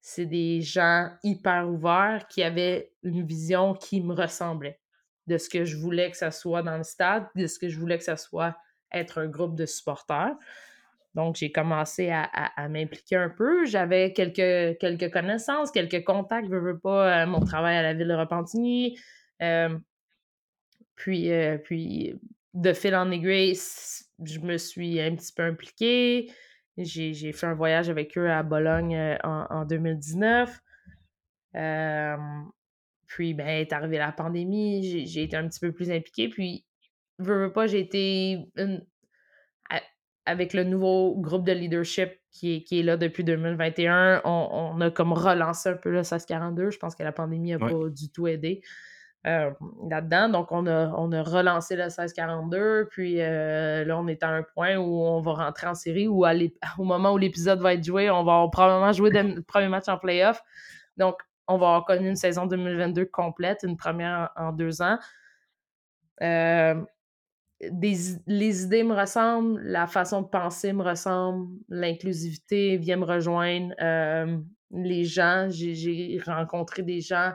c'est 0.00 0.26
des 0.26 0.62
gens 0.62 1.10
hyper 1.24 1.68
ouverts 1.68 2.26
qui 2.28 2.42
avaient 2.42 2.92
une 3.02 3.26
vision 3.26 3.74
qui 3.74 4.00
me 4.00 4.14
ressemblait 4.14 4.80
de 5.26 5.36
ce 5.38 5.48
que 5.48 5.64
je 5.64 5.76
voulais 5.76 6.10
que 6.10 6.16
ça 6.16 6.30
soit 6.30 6.62
dans 6.62 6.76
le 6.76 6.84
stade, 6.84 7.26
de 7.34 7.46
ce 7.46 7.58
que 7.58 7.68
je 7.68 7.78
voulais 7.78 7.98
que 7.98 8.04
ça 8.04 8.16
soit 8.16 8.56
être 8.92 9.18
un 9.18 9.26
groupe 9.26 9.56
de 9.56 9.66
supporters. 9.66 10.36
Donc, 11.16 11.36
j'ai 11.36 11.50
commencé 11.50 12.10
à, 12.10 12.68
m'impliquer 12.68 13.16
un 13.16 13.30
peu. 13.30 13.64
J'avais 13.64 14.12
quelques, 14.12 15.10
connaissances, 15.10 15.70
quelques 15.70 16.04
contacts, 16.04 16.46
je 16.50 16.56
veux 16.56 16.78
pas, 16.78 17.22
euh, 17.22 17.26
mon 17.26 17.40
travail 17.40 17.74
à 17.74 17.82
la 17.82 17.94
ville 17.94 18.08
de 18.08 18.12
Repentigny. 18.12 18.98
Euh, 19.40 19.78
puis, 20.94 21.32
euh, 21.32 21.56
puis, 21.56 22.20
de 22.52 22.72
fil 22.74 22.94
en 22.94 23.10
aiguille, 23.10 23.58
je 24.24 24.40
me 24.40 24.58
suis 24.58 25.00
un 25.00 25.16
petit 25.16 25.32
peu 25.32 25.44
impliquée. 25.44 26.30
J'ai 26.76 27.32
fait 27.32 27.46
un 27.46 27.54
voyage 27.54 27.88
avec 27.88 28.18
eux 28.18 28.30
à 28.30 28.42
Bologne 28.42 29.16
en, 29.24 29.64
2019. 29.64 30.60
puis, 33.06 33.32
ben, 33.32 33.48
est 33.48 33.72
arrivée 33.72 33.96
la 33.96 34.12
pandémie, 34.12 35.06
j'ai 35.06 35.22
été 35.22 35.34
un 35.34 35.48
petit 35.48 35.60
peu 35.60 35.72
plus 35.72 35.90
impliquée. 35.90 36.28
Puis, 36.28 36.66
je 37.18 37.24
veux 37.24 37.52
pas, 37.52 37.66
j'ai 37.66 37.80
été 37.80 38.50
une, 38.56 38.84
avec 40.26 40.52
le 40.52 40.64
nouveau 40.64 41.14
groupe 41.16 41.44
de 41.44 41.52
leadership 41.52 42.10
qui 42.32 42.56
est, 42.56 42.62
qui 42.62 42.80
est 42.80 42.82
là 42.82 42.96
depuis 42.96 43.24
2021, 43.24 44.22
on, 44.24 44.80
a 44.80 44.90
comme 44.90 45.12
relancé 45.12 45.70
un 45.70 45.76
peu 45.76 45.90
le 45.90 45.98
1642. 45.98 46.70
Je 46.70 46.78
pense 46.78 46.94
que 46.94 47.02
la 47.02 47.12
pandémie 47.12 47.52
n'a 47.52 47.58
pas 47.58 47.88
du 47.88 48.10
tout 48.10 48.26
aidé 48.26 48.60
euh, 49.26 49.50
là-dedans. 49.88 50.28
Donc, 50.28 50.50
on 50.50 50.66
a, 50.66 50.92
on 50.96 51.12
a 51.12 51.22
relancé 51.22 51.76
le 51.76 51.84
1642. 51.84 52.88
Puis 52.90 53.22
euh, 53.22 53.84
là, 53.84 53.98
on 53.98 54.08
est 54.08 54.22
à 54.22 54.28
un 54.28 54.42
point 54.42 54.76
où 54.76 55.00
on 55.00 55.20
va 55.20 55.32
rentrer 55.32 55.68
en 55.68 55.74
série 55.74 56.08
ou 56.08 56.26
au 56.26 56.84
moment 56.84 57.12
où 57.12 57.18
l'épisode 57.18 57.60
va 57.60 57.74
être 57.74 57.84
joué, 57.84 58.10
on 58.10 58.24
va 58.24 58.46
probablement 58.52 58.92
jouer 58.92 59.10
le 59.10 59.42
premier 59.46 59.68
match 59.68 59.88
en 59.88 59.96
playoff. 59.96 60.42
Donc, 60.96 61.20
on 61.48 61.58
va 61.58 61.66
avoir 61.68 61.84
connu 61.84 62.08
une 62.08 62.16
saison 62.16 62.46
2022 62.46 63.04
complète, 63.06 63.60
une 63.62 63.76
première 63.76 64.30
en, 64.36 64.48
en 64.48 64.52
deux 64.52 64.82
ans. 64.82 64.98
Euh, 66.22 66.74
les 67.60 68.62
idées 68.62 68.82
me 68.82 68.94
ressemblent, 68.94 69.60
la 69.62 69.86
façon 69.86 70.22
de 70.22 70.26
penser 70.26 70.72
me 70.72 70.82
ressemble, 70.82 71.48
l'inclusivité 71.68 72.76
vient 72.76 72.96
me 72.96 73.04
rejoindre. 73.04 73.74
les 74.70 75.04
gens, 75.04 75.48
j'ai 75.50 76.20
rencontré 76.26 76.82
des 76.82 77.00
gens 77.00 77.32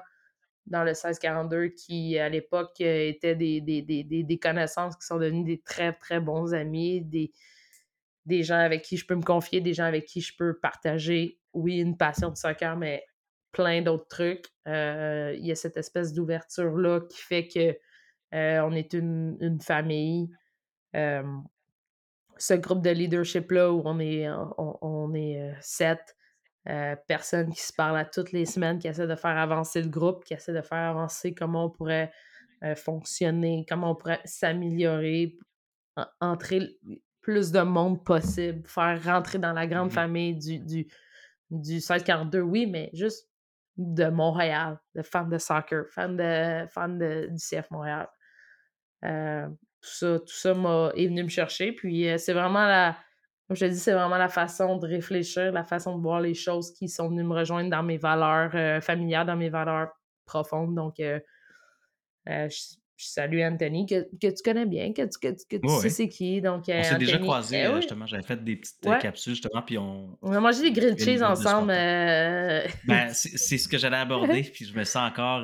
dans 0.68 0.84
le 0.84 0.92
1642 0.92 1.70
qui, 1.70 2.20
à 2.20 2.30
l'époque, 2.30 2.80
étaient 2.80 3.36
des, 3.36 3.62
des, 3.62 4.40
connaissances 4.40 4.96
qui 4.96 5.06
sont 5.06 5.18
devenues 5.18 5.44
des 5.44 5.62
très, 5.62 5.94
très 5.94 6.20
bons 6.20 6.54
amis, 6.54 7.02
des, 7.02 7.32
des 8.26 8.44
gens 8.44 8.60
avec 8.60 8.84
qui 8.84 8.98
je 8.98 9.08
peux 9.08 9.16
me 9.16 9.24
confier, 9.24 9.60
des 9.60 9.74
gens 9.74 9.86
avec 9.86 10.06
qui 10.06 10.22
je 10.22 10.36
peux 10.38 10.60
partager, 10.60 11.40
oui, 11.54 11.80
une 11.80 11.98
passion 11.98 12.30
de 12.30 12.38
soccer, 12.38 12.78
mais 12.78 13.04
plein 13.52 13.82
d'autres 13.82 14.08
trucs. 14.08 14.46
Il 14.68 15.46
y 15.46 15.52
a 15.52 15.56
cette 15.56 15.78
espèce 15.78 16.14
d'ouverture-là 16.14 17.02
qui 17.10 17.22
fait 17.22 17.48
que 17.48 17.60
euh, 17.60 17.74
on 18.34 18.72
est 18.74 18.94
une, 18.94 19.60
famille. 19.62 20.30
ce 20.94 22.54
groupe 22.56 22.82
de 22.82 22.90
leadership-là 22.90 23.72
où 23.72 23.82
on 23.86 24.00
est, 24.00 24.28
on, 24.58 25.14
est 25.14 25.42
euh, 25.42 25.54
sept 25.62 26.16
euh, 26.70 26.96
personnes 27.08 27.52
qui 27.52 27.62
se 27.62 27.74
parlent 27.74 27.98
à 27.98 28.06
toutes 28.06 28.32
les 28.32 28.46
semaines, 28.46 28.80
qui 28.80 28.88
essaient 28.88 29.08
de 29.08 29.16
faire 29.16 29.38
avancer 29.38 29.82
le 29.82 29.90
groupe, 29.90 30.24
qui 30.24 30.34
essaient 30.34 30.54
de 30.54 30.62
faire 30.62 30.90
avancer 30.90 31.34
comment 31.34 31.66
on 31.66 31.70
pourrait 31.70 32.12
fonctionner, 32.76 33.66
comment 33.68 33.94
on 33.94 33.96
pourrait 33.96 34.22
s'améliorer, 34.24 35.36
entrer 36.20 36.78
plus 37.22 37.52
de 37.52 37.62
monde 37.62 38.04
possible, 38.04 38.68
faire 38.68 39.04
rentrer 39.04 39.40
dans 39.40 39.54
la 39.54 39.68
grande 39.68 39.88
mmh 39.88 39.96
famille 39.96 40.36
du, 40.36 40.60
du, 40.60 40.88
du 41.50 41.74
1642, 41.76 42.42
oui, 42.42 42.66
mais 42.68 42.90
juste 42.94 43.30
de 43.78 44.06
Montréal, 44.10 44.80
de 44.96 45.02
fans 45.02 45.28
de 45.28 45.38
soccer, 45.38 45.86
fans, 45.90 46.10
de, 46.10 46.66
fans 46.68 46.90
de, 46.90 47.28
du 47.32 47.38
CF 47.38 47.70
Montréal. 47.72 48.08
Euh, 49.06 49.48
tout 49.82 49.90
ça, 49.90 50.20
tout 50.20 50.34
ça 50.34 50.54
m'a, 50.54 50.92
est 50.96 51.08
venu 51.08 51.24
me 51.24 51.30
chercher. 51.30 51.72
Puis 51.72 52.08
euh, 52.08 52.18
c'est 52.18 52.34
vraiment 52.34 52.66
la, 52.66 52.98
comme 53.48 53.58
je 53.58 53.66
te 53.66 53.72
dis, 53.72 53.80
c'est 53.80 53.94
vraiment 53.94 54.18
la 54.18 54.30
façon 54.30 54.78
de 54.78 54.88
réfléchir, 54.88 55.52
la 55.52 55.64
façon 55.64 55.98
de 55.98 56.02
voir 56.02 56.22
les 56.22 56.34
choses 56.34 56.72
qui 56.74 56.88
sont 56.88 57.10
venues 57.10 57.24
me 57.24 57.34
rejoindre 57.34 57.70
dans 57.70 57.84
mes 57.84 57.98
valeurs 57.98 58.52
euh, 58.54 58.82
familiales, 58.82 59.28
dans 59.28 59.36
mes 59.36 59.50
valeurs 59.50 59.90
profondes. 60.26 60.76
Donc, 60.76 60.96
je, 61.00 61.20
je 62.28 63.06
salue 63.08 63.42
Anthony, 63.42 63.88
que, 63.88 64.08
que 64.22 64.28
tu 64.28 64.44
connais 64.46 64.68
bien, 64.68 64.94
que 64.94 65.02
tu, 65.02 65.20
que, 65.20 65.34
que 65.50 65.58
tu 65.58 65.82
sais 65.82 65.90
c'est 65.90 66.08
qui. 66.08 66.40
Donc, 66.40 66.66
on 66.68 66.84
s'est 66.84 66.98
déjà 67.00 67.18
croisés, 67.18 67.66
eh 67.68 67.76
justement. 67.78 68.06
J'avais 68.06 68.22
fait 68.22 68.44
des 68.44 68.58
petites 68.58 68.88
capsules, 69.02 69.34
justement, 69.34 69.64
puis 69.64 69.80
on... 69.80 70.16
On 70.22 70.32
a 70.32 70.40
mangé 70.40 70.62
des 70.62 70.72
grilled 70.72 71.00
cheese 71.00 71.24
ensemble. 71.24 71.70
ben, 71.70 73.10
c'est 73.14 73.58
ce 73.58 73.68
que 73.68 73.80
j'allais 73.80 73.98
aborder, 73.98 74.44
puis 74.44 74.66
je 74.66 74.78
me 74.78 74.84
sens 74.84 75.10
encore 75.10 75.44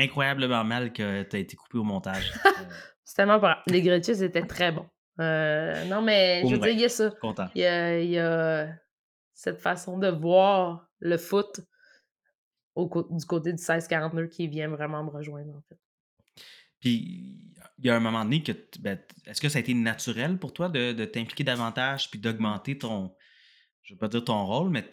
incroyablement 0.00 0.64
mal 0.64 0.92
que 0.92 1.22
tu 1.22 1.36
as 1.36 1.38
été 1.38 1.56
coupé 1.56 1.78
au 1.78 1.84
montage. 1.84 2.32
c'est 3.04 3.16
tellement 3.16 3.40
pas 3.40 3.62
Les 3.66 3.82
cheese 4.02 4.22
étaient 4.22 4.46
très 4.46 4.72
bons. 4.72 4.88
non, 5.18 6.02
mais 6.02 6.42
je 6.46 6.54
veux 6.54 6.58
dire, 6.58 6.70
il 6.70 6.80
y 6.80 6.84
a 6.84 6.88
ça. 6.88 7.10
Il 7.54 7.62
y 7.62 7.66
a, 7.66 8.00
il 8.00 8.10
y 8.10 8.18
a 8.18 8.68
cette 9.32 9.60
façon 9.60 9.98
de 9.98 10.08
voir 10.08 10.86
le 10.98 11.16
foot 11.16 11.60
au, 12.74 12.88
du 13.10 13.24
côté 13.24 13.52
du 13.52 13.62
16-42 13.62 14.28
qui 14.28 14.48
vient 14.48 14.68
vraiment 14.68 15.02
me 15.04 15.10
rejoindre, 15.10 15.56
en 15.56 15.62
fait. 15.68 15.78
Puis, 16.80 17.54
il 17.78 17.86
y 17.86 17.90
a 17.90 17.96
un 17.96 18.00
moment 18.00 18.24
donné 18.24 18.42
que, 18.42 18.52
ben, 18.80 18.98
est-ce 19.26 19.40
que 19.40 19.48
ça 19.48 19.58
a 19.58 19.60
été 19.60 19.74
naturel 19.74 20.38
pour 20.38 20.52
toi 20.52 20.68
de, 20.68 21.04
t'impliquer 21.04 21.44
davantage 21.44 22.10
puis 22.10 22.18
d'augmenter 22.18 22.78
ton, 22.78 23.14
je 23.90 23.96
veux 23.96 23.98
pas 23.98 24.06
dire 24.06 24.22
ton 24.22 24.46
rôle, 24.46 24.70
mais 24.70 24.84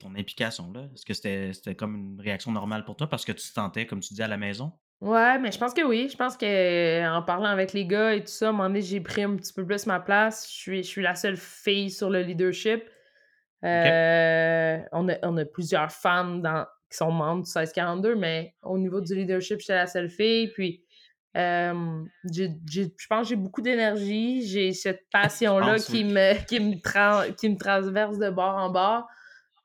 ton 0.00 0.16
implication 0.16 0.72
là? 0.72 0.88
Est-ce 0.92 1.06
que 1.06 1.14
c'était 1.14 1.76
comme 1.76 1.94
une 1.94 2.20
réaction 2.20 2.50
normale 2.50 2.84
pour 2.84 2.96
toi 2.96 3.08
parce 3.08 3.24
que 3.24 3.30
tu 3.30 3.38
te 3.38 3.52
sentais, 3.52 3.86
comme 3.86 4.00
tu 4.00 4.14
dis, 4.14 4.22
à 4.22 4.26
la 4.26 4.36
maison? 4.36 4.72
Ouais, 5.00 5.38
mais 5.38 5.52
je 5.52 5.58
pense 5.58 5.72
que 5.72 5.82
oui. 5.82 6.08
Je 6.10 6.16
pense 6.16 6.36
que 6.36 7.08
en 7.08 7.22
parlant 7.22 7.50
avec 7.50 7.72
les 7.72 7.86
gars 7.86 8.14
et 8.14 8.20
tout 8.20 8.32
ça, 8.32 8.46
à 8.46 8.48
un 8.48 8.52
moment 8.52 8.64
donné, 8.64 8.82
j'ai 8.82 9.00
pris 9.00 9.22
un 9.22 9.36
petit 9.36 9.52
peu 9.52 9.64
plus 9.64 9.86
ma 9.86 10.00
place. 10.00 10.48
Je 10.48 10.56
suis, 10.56 10.82
je 10.82 10.88
suis 10.88 11.02
la 11.02 11.14
seule 11.14 11.36
fille 11.36 11.88
sur 11.88 12.10
le 12.10 12.22
leadership. 12.22 12.82
Euh, 13.64 14.78
on, 14.90 15.08
a, 15.08 15.14
on, 15.22 15.36
a, 15.36 15.44
plusieurs 15.44 15.92
femmes 15.92 16.42
dans, 16.42 16.66
qui 16.90 16.96
sont 16.96 17.12
membres 17.12 17.44
du 17.44 17.48
1642, 17.48 18.16
mais 18.16 18.56
au 18.64 18.76
niveau 18.76 19.00
du 19.00 19.14
leadership, 19.14 19.60
j'étais 19.60 19.76
la 19.76 19.86
seule 19.86 20.10
fille. 20.10 20.48
Puis 20.48 20.81
je 21.34 23.06
pense 23.08 23.22
que 23.22 23.28
j'ai 23.28 23.36
beaucoup 23.36 23.62
d'énergie. 23.62 24.46
J'ai 24.46 24.72
cette 24.72 25.08
passion-là 25.10 25.76
qui, 25.78 26.04
me, 26.04 26.44
qui, 26.46 26.60
me 26.60 27.30
qui 27.32 27.48
me 27.48 27.56
transverse 27.56 28.18
de 28.18 28.30
bord 28.30 28.56
en 28.56 28.70
bord. 28.70 29.06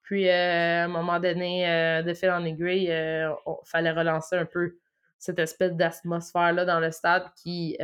Puis, 0.08 0.30
euh, 0.30 0.84
à 0.84 0.86
un 0.86 0.88
moment 0.88 1.20
donné, 1.20 1.70
euh, 1.70 2.02
de 2.02 2.14
fil 2.14 2.30
en 2.30 2.46
aiguille, 2.46 2.86
il 2.86 2.92
euh, 2.92 3.30
fallait 3.66 3.92
relancer 3.92 4.38
un 4.38 4.46
peu 4.46 4.78
cette 5.20 5.38
espèce 5.38 5.74
d'atmosphère-là 5.74 6.64
dans 6.64 6.80
le 6.80 6.92
stade 6.92 7.26
qui, 7.36 7.78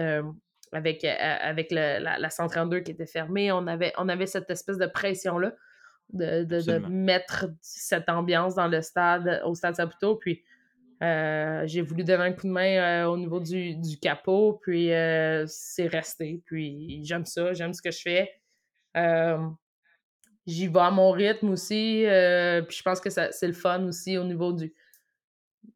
avec, 0.71 1.03
avec 1.03 1.69
la, 1.71 1.99
la, 1.99 2.29
132 2.29 2.79
qui 2.79 2.91
était 2.91 3.07
fermée, 3.07 3.51
on 3.51 3.67
avait, 3.67 3.91
on 3.97 4.07
avait 4.07 4.27
cette 4.27 4.49
espèce 4.49 4.77
de 4.77 4.85
pression-là 4.85 5.51
de, 6.13 6.43
de, 6.43 6.77
mettre 6.87 7.47
cette 7.61 8.07
ambiance 8.07 8.55
dans 8.55 8.69
le 8.69 8.81
stade, 8.81 9.41
au 9.43 9.53
stade 9.53 9.75
Saputo. 9.75 10.15
Puis, 10.15 10.43
euh, 11.03 11.63
j'ai 11.65 11.81
voulu 11.81 12.03
donner 12.05 12.23
un 12.23 12.31
coup 12.31 12.47
de 12.47 12.51
main 12.51 12.77
euh, 12.77 13.05
au 13.07 13.17
niveau 13.17 13.41
du, 13.41 13.99
capot, 14.01 14.59
puis 14.61 14.93
euh, 14.93 15.45
c'est 15.47 15.87
resté. 15.87 16.41
Puis 16.45 17.03
j'aime 17.03 17.25
ça, 17.25 17.53
j'aime 17.53 17.73
ce 17.73 17.81
que 17.81 17.91
je 17.91 18.01
fais. 18.01 18.31
J'y 20.45 20.67
vais 20.67 20.79
à 20.79 20.91
mon 20.91 21.11
rythme 21.11 21.49
aussi. 21.49 22.03
puis 22.05 22.77
je 22.77 22.81
pense 22.83 22.99
que 22.99 23.09
c'est 23.09 23.47
le 23.47 23.53
fun 23.53 23.83
aussi 23.85 24.17
au 24.17 24.23
niveau 24.23 24.53
du, 24.53 24.73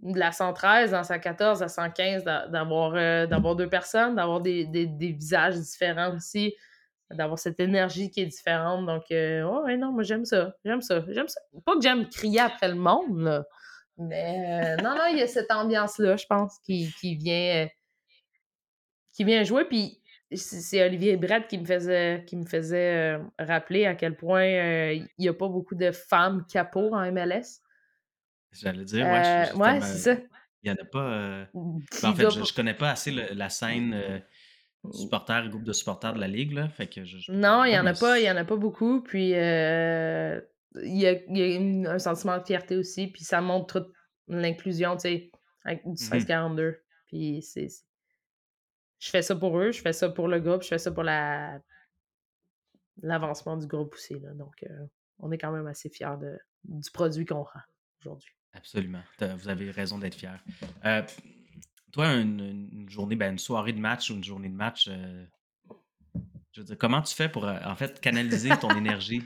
de 0.02 0.20
la 0.20 0.32
113, 0.32 0.92
dans 0.92 1.04
sa 1.04 1.20
14 1.20 1.62
à 1.64 1.68
115, 1.68 2.24
d'avoir 2.24 3.56
deux 3.56 3.70
personnes, 3.70 4.16
d'avoir 4.16 4.40
des, 4.42 4.66
visages 5.18 5.56
différents 5.56 6.16
aussi, 6.16 6.54
d'avoir 7.12 7.40
cette 7.40 7.60
énergie 7.60 8.12
qui 8.12 8.22
est 8.22 8.26
différente. 8.28 8.86
Donc, 8.86 9.04
ouais, 9.10 9.78
non, 9.78 9.92
moi 9.92 10.04
j'aime 10.04 10.26
ça. 10.26 10.56
J'aime 10.64 10.82
ça. 10.82 11.04
J'aime 11.10 11.28
ça. 11.28 11.42
Pas 11.66 11.76
que 11.76 11.82
j'aime 11.82 12.08
crier 12.08 12.42
après 12.42 12.70
le 12.70 12.76
monde, 12.76 13.20
là. 13.20 13.46
Mais 13.98 14.78
euh, 14.80 14.84
non, 14.84 14.96
non, 14.96 15.06
il 15.12 15.18
y 15.18 15.22
a 15.22 15.28
cette 15.28 15.52
ambiance-là, 15.52 16.18
je 16.18 16.26
pense, 16.28 16.60
qui, 16.60 16.94
qui 17.00 17.16
vient 17.16 17.66
euh, 17.66 17.68
qui 19.12 19.24
vient 19.24 19.44
jouer. 19.44 19.66
Puis 19.66 20.00
c'est 20.32 20.84
Olivier 20.86 21.18
Brett 21.18 21.48
qui 21.48 21.58
me 21.58 21.66
faisait, 21.66 22.24
qui 22.28 22.36
me 22.36 22.46
faisait 22.46 23.18
euh, 23.18 23.24
rappeler 23.40 23.86
à 23.86 23.96
quel 23.96 24.16
point 24.16 24.46
il 24.46 25.08
n'y 25.18 25.28
a 25.28 25.34
pas 25.34 25.48
beaucoup 25.48 25.76
de 25.76 25.92
femmes 25.92 26.46
capots 26.52 26.94
en 26.94 27.12
MLS. 27.12 27.62
J'allais 28.52 28.86
dire, 28.86 29.06
ouais, 29.06 29.52
ouais 29.56 29.82
c'est 29.82 30.16
ça. 30.16 30.22
Il 30.64 30.72
n'y 30.72 30.80
en 30.80 30.82
a 30.82 30.86
pas. 30.86 31.48
Ben, 31.54 32.10
en 32.10 32.16
fait, 32.16 32.30
je, 32.30 32.40
ne 32.40 32.56
connais 32.56 32.74
pas 32.74 32.92
assez 32.92 33.12
la 33.12 33.50
scène 33.50 34.22
supporter, 34.92 35.50
groupe 35.50 35.64
de 35.64 35.74
supporters 35.74 36.14
de 36.14 36.20
la 36.20 36.28
Ligue, 36.28 36.54
là. 36.54 36.70
Fait 36.70 36.88
que 36.88 37.04
je, 37.04 37.32
non, 37.32 37.66
il 37.66 37.72
n'y 37.72 37.80
en 37.80 37.86
a 37.86 37.94
pas, 37.94 38.20
il 38.20 38.26
y 38.26 38.32
en 38.32 38.38
a 38.38 38.46
pas 38.46 38.56
beaucoup. 38.56 39.02
Puis 39.02 39.34
il 40.84 40.98
y 40.98 41.08
a, 41.08 41.92
un 41.92 42.00
sentiment 42.00 42.38
de 42.38 42.44
fierté 42.44 42.76
aussi, 42.76 43.08
puis 43.08 43.24
ça 43.24 43.42
montre 43.42 43.92
l'inclusion, 44.28 44.96
tu 44.96 45.02
sais, 45.02 45.32
avec 45.64 45.84
du 45.84 45.92
1642. 45.92 46.70
Mmh 46.72 46.76
puis 47.08 47.42
c'est. 47.42 47.68
Je 49.00 49.10
fais 49.10 49.22
ça 49.22 49.36
pour 49.36 49.58
eux, 49.60 49.72
je 49.72 49.82
fais 49.82 49.94
ça 49.94 50.10
pour 50.10 50.28
le 50.28 50.40
groupe, 50.40 50.64
je 50.64 50.68
fais 50.68 50.78
ça 50.78 50.92
pour 50.92 51.04
la 51.04 51.60
l'avancement 53.02 53.58
du 53.58 53.68
groupe 53.68 53.94
aussi. 53.94 54.16
Là. 54.20 54.34
Donc, 54.34 54.56
euh, 54.64 54.86
on 55.20 55.32
est 55.32 55.38
quand 55.38 55.52
même 55.52 55.68
assez 55.68 55.90
fiers 55.90 56.18
de, 56.20 56.38
du 56.64 56.92
produit 56.92 57.26
qu'on 57.26 57.44
rend 57.44 57.62
aujourd'hui. 58.02 58.32
Absolument. 58.54 59.04
Vous 59.20 59.50
avez 59.50 59.70
raison 59.70 60.00
d'être 60.00 60.16
fiers. 60.16 60.42
Euh, 60.84 61.04
toi, 61.92 62.16
une, 62.16 62.90
journée, 62.90 63.16
ben, 63.16 63.34
une 63.34 63.40
soirée 63.40 63.74
de 63.74 63.80
match 63.80 64.10
ou 64.10 64.16
une 64.16 64.24
journée 64.24 64.50
de 64.50 64.56
match, 64.56 64.88
euh, 64.90 65.26
je 66.54 66.62
veux 66.62 66.66
dire, 66.66 66.78
comment 66.78 67.04
tu 67.04 67.14
fais 67.14 67.30
pour, 67.30 67.46
en 67.46 67.76
fait, 67.76 68.02
canaliser 68.02 68.50
ton 68.60 68.70
énergie? 68.78 69.24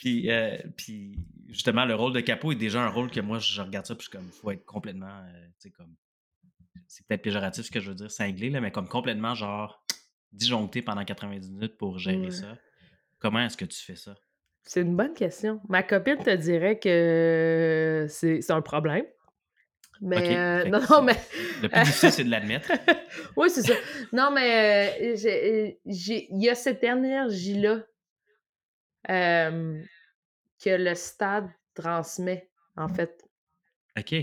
Puis, 0.00 0.30
euh, 0.30 0.56
puis 0.78 1.18
justement, 1.48 1.84
le 1.84 1.94
rôle 1.94 2.14
de 2.14 2.20
capot 2.20 2.52
est 2.52 2.56
déjà 2.56 2.82
un 2.82 2.88
rôle 2.88 3.10
que 3.10 3.20
moi, 3.20 3.38
je 3.38 3.60
regarde 3.60 3.84
ça, 3.84 3.94
puis 3.94 4.06
je 4.06 4.10
comme, 4.10 4.26
faut 4.32 4.50
être 4.50 4.64
complètement, 4.64 5.06
euh, 5.06 5.44
tu 5.60 5.68
sais, 5.68 5.70
comme, 5.70 5.94
c'est 6.88 7.06
peut-être 7.06 7.20
péjoratif 7.20 7.66
ce 7.66 7.70
que 7.70 7.80
je 7.80 7.90
veux 7.90 7.94
dire, 7.94 8.10
cinglé, 8.10 8.48
là, 8.48 8.62
mais 8.62 8.72
comme 8.72 8.88
complètement, 8.88 9.34
genre, 9.34 9.84
disjoncté 10.32 10.80
pendant 10.80 11.04
90 11.04 11.50
minutes 11.50 11.76
pour 11.76 11.98
gérer 11.98 12.30
ça. 12.30 12.56
Comment 13.18 13.40
est-ce 13.40 13.58
que 13.58 13.66
tu 13.66 13.78
fais 13.78 13.96
ça? 13.96 14.16
C'est 14.62 14.80
une 14.80 14.96
bonne 14.96 15.12
question. 15.12 15.60
Ma 15.68 15.82
copine 15.82 16.16
te 16.16 16.34
dirait 16.34 16.78
que 16.78 18.06
c'est 18.08 18.50
un 18.50 18.62
problème. 18.62 19.04
Mais 20.00 20.34
euh, 20.34 20.64
non, 20.64 20.80
non, 20.88 21.02
mais. 21.02 21.16
Le 21.60 21.68
plus 21.68 21.82
difficile, 21.82 22.10
c'est 22.10 22.24
de 22.24 22.30
l'admettre. 22.30 22.72
oui, 23.36 23.50
c'est 23.50 23.62
ça. 23.62 23.74
Non, 24.14 24.30
mais 24.30 25.14
il 25.84 26.42
y 26.42 26.48
a 26.48 26.54
cette 26.54 26.82
énergie-là 26.82 27.80
que 29.06 29.84
le 30.66 30.94
stade 30.94 31.48
transmet, 31.74 32.50
en 32.76 32.88
fait. 32.88 33.24
OK. 33.98 34.14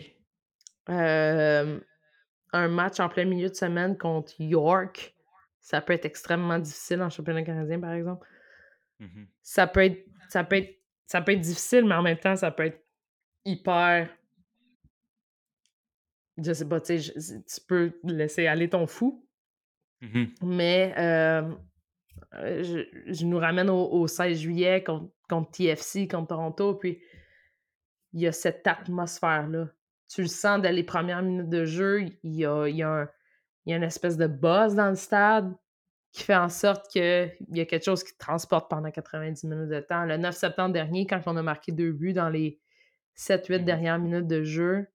un 0.87 2.67
match 2.69 2.99
en 2.99 3.09
plein 3.09 3.25
milieu 3.25 3.49
de 3.49 3.55
semaine 3.55 3.97
contre 3.97 4.39
York, 4.39 5.13
ça 5.59 5.81
peut 5.81 5.93
être 5.93 6.05
extrêmement 6.05 6.59
difficile 6.59 7.01
en 7.01 7.09
championnat 7.09 7.43
canadien, 7.43 7.79
par 7.79 7.91
exemple. 7.91 8.25
Mmh 8.99 9.25
ça, 9.41 9.67
peut 9.67 9.83
être, 9.83 10.05
ça, 10.29 10.43
peut 10.43 10.55
être, 10.55 10.81
ça 11.05 11.21
peut 11.21 11.33
être 11.33 11.41
difficile, 11.41 11.85
mais 11.85 11.95
en 11.95 12.01
même 12.01 12.17
temps, 12.17 12.35
ça 12.35 12.51
peut 12.51 12.65
être 12.65 12.81
hyper. 13.45 14.09
Je 16.37 16.53
sais 16.53 16.67
pas, 16.67 16.79
tu 16.79 16.99
sais, 17.01 17.43
tu 17.43 17.61
peux 17.67 17.99
laisser 18.03 18.47
aller 18.47 18.69
ton 18.69 18.87
fou. 18.87 19.27
Mmh 20.01 20.25
mais 20.43 20.93
euh, 20.97 21.55
je, 22.33 23.25
nous 23.25 23.37
ramène 23.37 23.69
au, 23.69 24.07
16 24.07 24.37
juillet 24.37 24.83
contre, 24.83 25.51
TFC, 25.51 26.07
contre 26.07 26.27
Toronto, 26.27 26.75
puis 26.75 27.01
il 28.13 28.21
y 28.21 28.27
a 28.27 28.31
cette 28.31 28.65
atmosphère-là. 28.65 29.69
Tu 30.09 30.21
le 30.21 30.27
sens 30.27 30.61
dès 30.61 30.71
les 30.71 30.83
premières 30.83 31.21
minutes 31.21 31.49
de 31.49 31.65
jeu, 31.65 32.03
il 32.23 32.35
y 32.35 32.45
a, 32.45 32.67
il 32.67 32.77
y 32.77 32.83
a, 32.83 33.11
une 33.65 33.83
espèce 33.83 34.15
de 34.17 34.27
buzz 34.27 34.75
dans 34.75 34.89
le 34.89 34.95
stade 34.95 35.53
qui 36.13 36.23
fait 36.23 36.35
en 36.35 36.47
sorte 36.47 36.89
qu'il 36.89 37.35
y 37.49 37.59
a 37.59 37.65
quelque 37.65 37.83
chose 37.83 38.03
qui 38.03 38.13
te 38.13 38.17
transporte 38.17 38.69
pendant 38.69 38.89
90 38.89 39.43
minutes 39.43 39.69
de 39.69 39.81
temps. 39.81 40.05
Le 40.05 40.15
9 40.15 40.33
septembre 40.33 40.73
dernier, 40.73 41.05
quand 41.05 41.21
on 41.25 41.35
a 41.35 41.41
marqué 41.41 41.73
deux 41.73 41.91
buts 41.91 42.13
dans 42.13 42.29
les 42.29 42.59
7-8 43.17 43.61
mmh 43.61 43.65
dernières 43.65 43.99
minutes 43.99 44.27
de 44.27 44.43
jeu, 44.43 44.87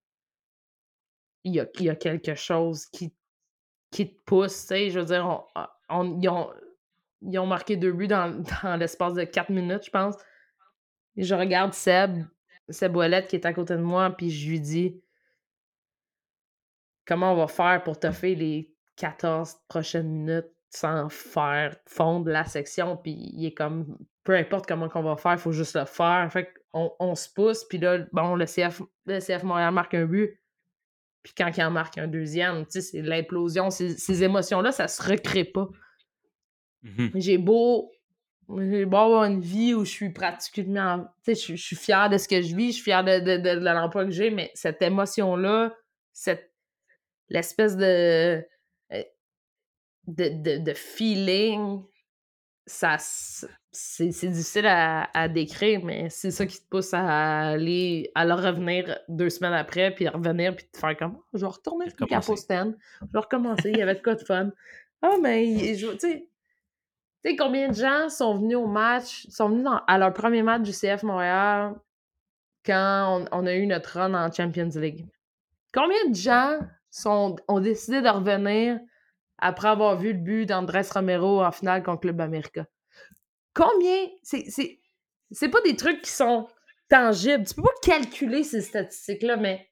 il 1.45 1.55
y 1.55 1.61
a, 1.61 1.67
il 1.79 1.85
y 1.85 1.91
a 1.91 1.97
quelque 1.97 2.35
chose 2.35 2.87
qui, 2.87 3.15
qui 3.91 4.15
te 4.15 4.23
pousse. 4.25 4.69
Je 4.71 4.99
veux 4.99 5.05
dire, 5.05 5.45
on, 5.91 6.19
ils 6.21 6.29
ont 6.29 6.51
marqué 7.47 7.77
deux 7.77 7.93
buts 7.93 8.09
dans, 8.09 8.45
l'espace 8.79 9.15
de 9.15 9.25
quatre 9.25 9.51
minutes, 9.51 9.87
je 9.87 9.91
pense. 9.91 10.17
Et 11.17 11.25
je 11.25 11.35
regarde 11.35 11.73
Seb, 11.75 12.25
Seb 12.69 12.97
Ouellette 12.97 13.29
qui 13.29 13.37
est 13.37 13.47
à 13.47 13.53
côté 13.53 13.75
de 13.75 13.83
moi, 13.83 14.11
puis 14.11 14.31
je 14.31 14.49
lui 14.49 14.61
dis 14.61 15.03
comment 17.07 17.33
on 17.33 17.37
va 17.37 17.49
faire 17.49 17.83
pour 17.83 17.99
faire 17.99 18.37
les 18.37 18.73
14 18.97 19.57
prochaines 19.69 20.09
minutes 20.09 20.51
sans 20.71 21.09
faire 21.11 21.77
fondre 21.87 22.31
la 22.31 22.45
section? 22.45 22.97
Puis 22.97 23.13
il 23.13 23.47
est 23.47 23.55
comme 23.55 23.99
peu 24.25 24.35
importe 24.35 24.67
comment 24.67 24.89
qu'on 24.89 25.03
va 25.03 25.17
faire, 25.17 25.33
il 25.33 25.39
faut 25.39 25.53
juste 25.53 25.77
le 25.77 25.85
faire. 25.85 26.29
Fait 26.33 26.53
qu'on 26.73 26.93
on 26.99 27.15
se 27.15 27.29
pousse, 27.29 27.65
puis 27.65 27.79
là, 27.79 27.99
bon, 28.13 28.37
le 28.37 28.47
CF, 28.47 28.83
le 29.07 29.19
CF 29.19 29.43
Montréal 29.43 29.73
marque 29.75 29.95
un 29.95 30.07
but. 30.07 30.39
Puis 31.23 31.35
quand 31.37 31.51
il 31.57 31.63
en 31.63 31.71
marque 31.71 31.99
un 31.99 32.09
deuxième, 32.09 32.65
tu 32.65 32.73
sais, 32.73 32.81
c'est 32.81 33.03
l'implosion. 33.03 33.71
Ces, 33.71 33.97
ces 33.97 34.25
émotions-là, 34.25 34.73
ça 34.73 34.89
se 34.89 35.03
recrée 35.03 35.45
pas. 35.45 35.69
Mmh 36.83 37.09
j'ai 37.15 37.39
beau, 37.39 37.93
avoir 38.49 39.25
une 39.25 39.41
vie 39.41 39.75
où 39.75 39.85
je 39.85 39.91
suis 39.91 40.11
pratiquement. 40.11 41.07
Tu 41.25 41.35
sais, 41.35 41.55
je, 41.55 41.63
suis 41.63 41.77
fière 41.77 42.11
de 42.11 42.19
ce 42.19 42.29
que 42.29 42.43
je 42.43 42.55
vis, 42.55 42.69
je 42.69 42.73
suis 42.75 42.85
fière 42.85 43.05
de, 43.05 43.19
de, 43.19 43.51
l'emploi 43.65 44.05
que 44.05 44.11
j'ai, 44.11 44.31
mais 44.31 44.51
cette 44.55 44.83
émotion-là, 44.83 45.75
cette 46.13 46.53
l'espèce 47.29 47.77
de, 47.77 48.45
euh, 48.93 49.03
de, 50.07 50.29
de, 50.29 50.59
de 50.59 50.75
feeling, 50.75 51.83
ça, 52.67 52.97
c'est 52.99 54.07
difficile 54.07 54.67
à, 54.67 55.09
à, 55.15 55.29
décrire, 55.29 55.83
mais 55.83 56.11
c'est 56.11 56.31
ça 56.31 56.47
qui 56.47 56.61
te 56.61 56.69
pousse 56.69 56.93
à 56.95 57.51
aller, 57.51 58.11
à 58.15 58.25
leur 58.25 58.43
revenir 58.43 58.99
deux 59.09 59.31
semaines 59.31 59.55
après, 59.55 59.95
puis 59.95 60.07
à 60.07 60.11
revenir, 60.11 60.55
puis 60.55 60.67
te 60.71 60.79
faire 60.79 60.97
comme, 60.97 61.17
oh, 61.17 61.25
je 61.33 61.41
vais 61.41 61.47
retourner 61.47 61.87
le 61.87 62.07
Capo 62.07 62.37
Stand, 62.37 62.77
je 63.01 63.07
vais 63.13 63.19
recommencer, 63.19 63.71
il 63.71 63.79
y 63.79 63.83
avait 63.83 63.95
de 63.95 64.03
quoi 64.03 64.15
de 64.15 64.23
fun. 64.23 64.51
Ah, 65.01 65.11
oh, 65.13 65.21
mais, 65.21 65.75
tu 65.75 65.99
sais, 65.99 66.29
tu 67.25 67.31
sais, 67.31 67.37
combien 67.37 67.69
de 67.69 67.75
gens 67.75 68.09
sont 68.09 68.37
venus 68.37 68.57
au 68.57 68.67
match, 68.67 69.27
sont 69.29 69.49
venus 69.49 69.67
à 69.87 69.99
leur 69.99 70.13
premier 70.13 70.43
match 70.43 70.63
du 70.63 70.73
CF 70.73 71.05
Montréal 71.05 71.75
quand 72.67 73.25
on, 73.31 73.47
a 73.47 73.55
eu 73.55 73.67
notre 73.67 73.99
run 73.99 74.15
en 74.15 74.33
Champions 74.33 74.71
League? 74.75 75.07
Combien 75.73 76.09
de 76.09 76.15
gens 76.15 76.59
sont, 76.91 77.37
ont 77.47 77.61
décidé 77.61 78.03
de 78.03 78.09
revenir 78.09 78.81
après 79.39 79.69
avoir 79.69 79.97
vu 79.97 80.13
le 80.13 80.19
but 80.19 80.47
d'Andrés 80.47 80.83
Romero 80.93 81.43
en 81.43 81.53
finale 81.53 81.85
contre 81.85 82.01
Club 82.01 82.21
America? 82.21 82.67
Combien? 83.55 84.07
C'est 84.23 85.49
pas 85.49 85.61
des 85.63 85.77
trucs 85.77 86.03
qui 86.03 86.11
sont 86.11 86.49
tangibles. 86.89 87.47
Tu 87.47 87.55
peux 87.55 87.63
pas 87.63 87.71
calculer 87.83 88.43
ces 88.43 88.63
statistiques-là, 88.63 89.37
mais 89.37 89.71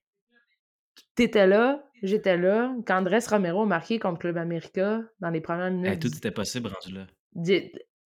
t'étais 1.16 1.48
là, 1.48 1.82
j'étais 2.02 2.36
là. 2.36 2.72
Quand 2.86 2.98
Andrés 2.98 3.18
Romero 3.28 3.62
a 3.62 3.66
marqué 3.66 3.98
contre 3.98 4.20
Club 4.20 4.36
America 4.36 5.00
dans 5.18 5.30
les 5.30 5.40
premières 5.40 5.70
minutes. 5.70 6.00
tout 6.00 6.16
était 6.16 6.30
possible 6.30 6.68
rendu 6.68 6.94
là. 6.94 7.06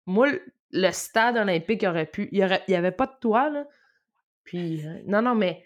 Moi, 0.05 0.29
le 0.71 0.91
stade 0.91 1.37
olympique 1.37 1.83
aurait 1.83 2.05
pu. 2.05 2.29
Il 2.31 2.47
n'y 2.67 2.75
avait 2.75 2.91
pas 2.91 3.07
de 3.07 3.15
toit, 3.19 3.49
là. 3.49 3.65
Puis, 4.43 4.85
euh, 4.85 5.01
non, 5.05 5.21
non, 5.21 5.35
mais 5.35 5.65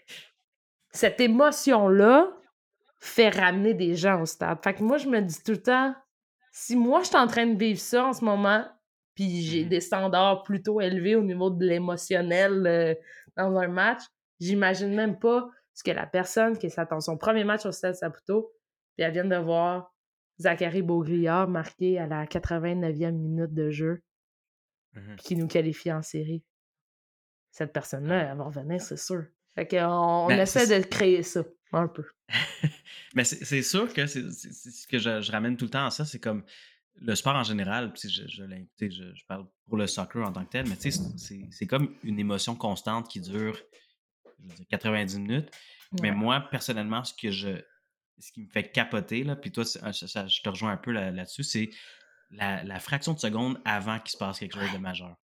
cette 0.92 1.20
émotion-là 1.20 2.30
fait 3.00 3.30
ramener 3.30 3.74
des 3.74 3.94
gens 3.94 4.22
au 4.22 4.26
stade. 4.26 4.58
Fait 4.62 4.74
que 4.74 4.82
moi, 4.82 4.98
je 4.98 5.08
me 5.08 5.20
dis 5.20 5.42
tout 5.42 5.52
le 5.52 5.62
temps, 5.62 5.94
si 6.52 6.76
moi, 6.76 7.02
je 7.02 7.08
suis 7.08 7.16
en 7.16 7.26
train 7.26 7.46
de 7.46 7.58
vivre 7.58 7.80
ça 7.80 8.06
en 8.06 8.12
ce 8.12 8.24
moment, 8.24 8.64
puis 9.14 9.42
j'ai 9.42 9.64
mmh 9.64 9.68
des 9.68 9.80
standards 9.80 10.42
plutôt 10.42 10.80
élevés 10.80 11.16
au 11.16 11.22
niveau 11.22 11.50
de 11.50 11.64
l'émotionnel 11.64 12.66
euh, 12.66 12.94
dans 13.36 13.56
un 13.56 13.68
match, 13.68 14.02
j'imagine 14.40 14.94
même 14.94 15.18
pas 15.18 15.48
ce 15.74 15.84
que 15.84 15.90
la 15.90 16.06
personne 16.06 16.58
qui 16.58 16.70
s'attend 16.70 17.00
son 17.00 17.16
premier 17.16 17.44
match 17.44 17.64
au 17.66 17.72
Stade 17.72 17.94
Saputo, 17.94 18.52
puis 18.94 19.04
elle 19.04 19.12
vient 19.12 19.24
de 19.24 19.36
voir 19.36 19.92
Zachary 20.40 20.82
Beaugliard 20.82 21.48
marqué 21.48 21.98
à 21.98 22.06
la 22.06 22.26
89e 22.26 23.12
minute 23.12 23.52
de 23.52 23.70
jeu, 23.70 24.02
mmh 24.94 25.16
qui 25.16 25.36
nous 25.36 25.46
qualifie 25.46 25.92
en 25.92 26.02
série. 26.02 26.42
Cette 27.50 27.72
personne-là, 27.72 28.30
elle 28.30 28.36
va 28.36 28.44
revenir, 28.44 28.80
c'est 28.80 28.98
sûr. 28.98 29.24
Fait 29.54 29.66
qu'on 29.66 30.26
ben, 30.28 30.40
essaie 30.40 30.66
de 30.66 30.84
créer 30.86 31.22
ça, 31.22 31.42
un 31.72 31.88
peu. 31.88 32.04
Mais 33.14 33.24
c'est 33.24 33.62
sûr 33.62 33.92
que 33.92 34.06
c'est 34.06 34.30
ce 34.30 34.86
que 34.86 34.98
je, 34.98 35.30
ramène 35.32 35.56
tout 35.56 35.64
le 35.64 35.70
temps 35.70 35.86
à 35.86 35.90
ça, 35.90 36.04
c'est 36.04 36.20
comme 36.20 36.44
le 37.00 37.14
sport 37.14 37.34
en 37.34 37.42
général, 37.42 37.92
je, 37.96 38.26
je, 38.26 39.26
parle 39.26 39.46
pour 39.66 39.76
le 39.76 39.86
soccer 39.86 40.26
en 40.26 40.32
tant 40.32 40.44
que 40.44 40.50
tel, 40.50 40.66
mais 40.66 40.76
c'est 41.50 41.66
comme 41.66 41.94
une 42.02 42.18
émotion 42.18 42.54
constante 42.56 43.08
qui 43.08 43.20
dure 43.20 43.56
je 44.38 44.48
veux 44.48 44.54
dire, 44.54 44.66
90 44.68 45.18
minutes. 45.20 45.50
Mais 46.02 46.12
moi, 46.12 46.46
personnellement, 46.50 47.04
ce 47.04 47.14
que 47.14 47.30
je, 47.30 47.60
ce 48.20 48.32
qui 48.32 48.42
me 48.42 48.48
fait 48.48 48.70
capoter, 48.70 49.24
là, 49.24 49.36
puis 49.36 49.52
toi, 49.52 49.64
ah, 49.82 49.92
je 49.92 50.42
te 50.42 50.48
rejoins 50.48 50.72
un 50.72 50.76
peu 50.76 50.92
là-dessus, 50.92 51.44
c'est 51.44 51.70
la, 52.30 52.80
fraction 52.80 53.14
de 53.14 53.18
seconde 53.18 53.60
avant 53.64 53.98
qu'il 53.98 54.10
se 54.10 54.16
passe 54.16 54.38
quelque 54.38 54.58
chose 54.58 54.72
de 54.72 54.78
majeur. 54.78 55.16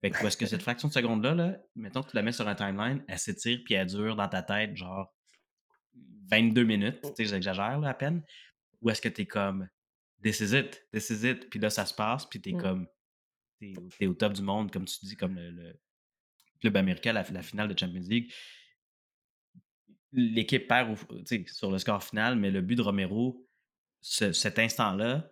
Fait 0.00 0.10
que, 0.10 0.26
est-ce 0.26 0.36
que 0.36 0.46
cette 0.46 0.62
fraction 0.62 0.88
de 0.88 0.92
seconde-là, 0.92 1.34
là, 1.34 1.56
mettons 1.74 2.02
que 2.02 2.10
tu 2.10 2.16
la 2.16 2.22
mets 2.22 2.32
sur 2.32 2.46
un 2.46 2.54
timeline, 2.54 3.04
elle 3.08 3.18
s'étire 3.18 3.60
puis 3.64 3.74
elle 3.74 3.86
dure 3.86 4.14
dans 4.14 4.28
ta 4.28 4.42
tête 4.42 4.76
genre 4.76 5.12
22 6.30 6.64
minutes, 6.64 7.00
tu 7.02 7.08
sais, 7.16 7.24
j'exagère 7.24 7.82
à 7.82 7.94
peine, 7.94 8.22
ou 8.80 8.90
est-ce 8.90 9.00
que 9.00 9.08
tu 9.08 9.22
es 9.22 9.26
comme 9.26 9.68
this 10.22 10.40
is 10.40 10.56
it, 10.56 10.86
this 10.92 11.10
is 11.10 11.28
it, 11.28 11.48
puis 11.48 11.58
là 11.58 11.70
ça 11.70 11.86
se 11.86 11.94
passe, 11.94 12.26
puis 12.26 12.40
tu 12.40 12.50
es 12.50 12.52
mmh. 12.52 12.60
comme 12.60 12.86
t'es 13.58 13.74
es 14.00 14.06
au 14.06 14.14
top 14.14 14.34
du 14.34 14.42
monde, 14.42 14.70
comme 14.70 14.84
tu 14.84 14.98
dis, 15.02 15.16
comme 15.16 15.36
le, 15.36 15.80
club 16.60 16.76
américain, 16.76 17.12
la, 17.12 17.22
la, 17.22 17.42
finale 17.42 17.68
de 17.68 17.78
Champions 17.78 18.08
League 18.08 18.32
l'équipe 20.12 20.66
perd 20.68 20.96
sur 21.46 21.70
le 21.70 21.78
score 21.78 22.02
final, 22.02 22.36
mais 22.36 22.50
le 22.50 22.60
but 22.60 22.76
de 22.76 22.82
Romero, 22.82 23.46
cet 24.00 24.58
instant-là, 24.58 25.28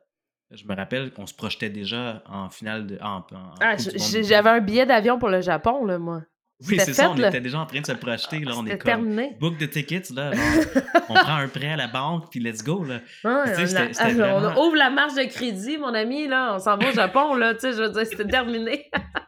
je 0.51 0.65
me 0.67 0.75
rappelle 0.75 1.13
qu'on 1.13 1.27
se 1.27 1.35
projetait 1.35 1.71
déjà 1.71 2.23
en 2.27 2.51
finale 2.51 2.87
de. 2.87 2.99
En, 3.01 3.25
ah, 3.61 3.77
j'avais 3.77 4.51
un 4.51 4.61
billet 4.61 4.87
d'avion 4.87 5.19
pour 5.19 5.29
le 5.29 5.41
Japon, 5.41 5.85
là, 5.85 5.99
moi. 5.99 6.23
Oui, 6.69 6.79
c'est 6.79 6.95
ça, 6.95 7.11
on 7.11 7.17
était 7.17 7.41
déjà 7.41 7.59
en 7.59 7.67
train 7.67 7.81
de 7.81 7.87
se 7.87 7.93
projeter. 7.93 8.39
Là, 8.41 8.53
on 8.57 8.65
est 8.65 8.79
comme 8.79 8.87
terminé. 8.87 9.37
book 9.41 9.59
de 9.59 9.67
tickets, 9.67 10.11
là. 10.11 10.31
on 11.09 11.15
prend 11.15 11.35
un 11.35 11.49
prêt 11.49 11.73
à 11.73 11.77
la 11.77 11.89
banque, 11.89 12.31
puis 12.31 12.39
let's 12.39 12.63
go. 12.63 12.85
Là. 12.85 13.01
on, 13.25 13.29
ouvre 14.63 14.77
la 14.77 14.91
marge 14.91 15.15
de 15.15 15.25
crédit, 15.25 15.79
mon 15.79 15.93
ami, 15.93 16.29
là. 16.29 16.55
On 16.55 16.59
s'en 16.61 16.77
va 16.77 16.91
au 16.91 16.93
Japon, 16.93 17.35
là. 17.35 17.55
Tu 17.55 17.61
sais, 17.61 17.73
je 17.73 17.83
veux 17.83 17.91
dire, 17.91 18.07
c'était 18.07 18.27
terminé. 18.27 18.91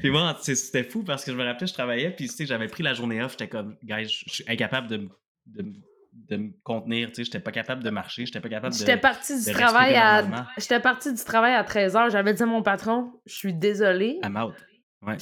puis 0.00 0.10
moi, 0.10 0.36
c'était 0.42 0.84
fou 0.84 1.02
parce 1.02 1.24
que 1.24 1.32
je 1.32 1.36
me 1.36 1.44
rappelais, 1.44 1.66
je 1.66 1.72
travaillais, 1.74 2.10
puis 2.10 2.30
j'avais 2.40 2.68
pris 2.68 2.82
la 2.82 2.94
journée 2.94 3.22
off, 3.22 3.32
j'étais 3.32 3.48
comme, 3.48 3.76
guys, 3.82 4.08
je 4.08 4.30
suis 4.30 4.44
incapable 4.48 4.88
de, 4.88 5.08
de, 5.46 5.72
de 6.12 6.36
me 6.36 6.52
contenir, 6.62 7.08
tu 7.08 7.16
sais, 7.16 7.24
j'étais 7.24 7.40
pas 7.40 7.52
capable 7.52 7.82
de 7.82 7.90
marcher, 7.90 8.26
j'étais 8.26 8.40
pas 8.40 8.48
capable 8.48 8.74
de. 8.74 8.78
J'étais 8.78 8.98
parti 8.98 9.44
du 9.44 9.52
travail 9.52 9.94
à. 9.94 10.46
J'étais 10.58 10.80
parti 10.80 11.12
du 11.12 11.24
travail 11.24 11.54
à 11.54 11.62
13h, 11.62 12.10
j'avais 12.10 12.34
dit 12.34 12.42
à 12.42 12.46
mon 12.46 12.62
patron, 12.62 13.12
je 13.26 13.34
suis 13.34 13.54
désolé. 13.54 14.18
I'm 14.22 14.36
out. 14.36 14.54
Ouais. 15.02 15.16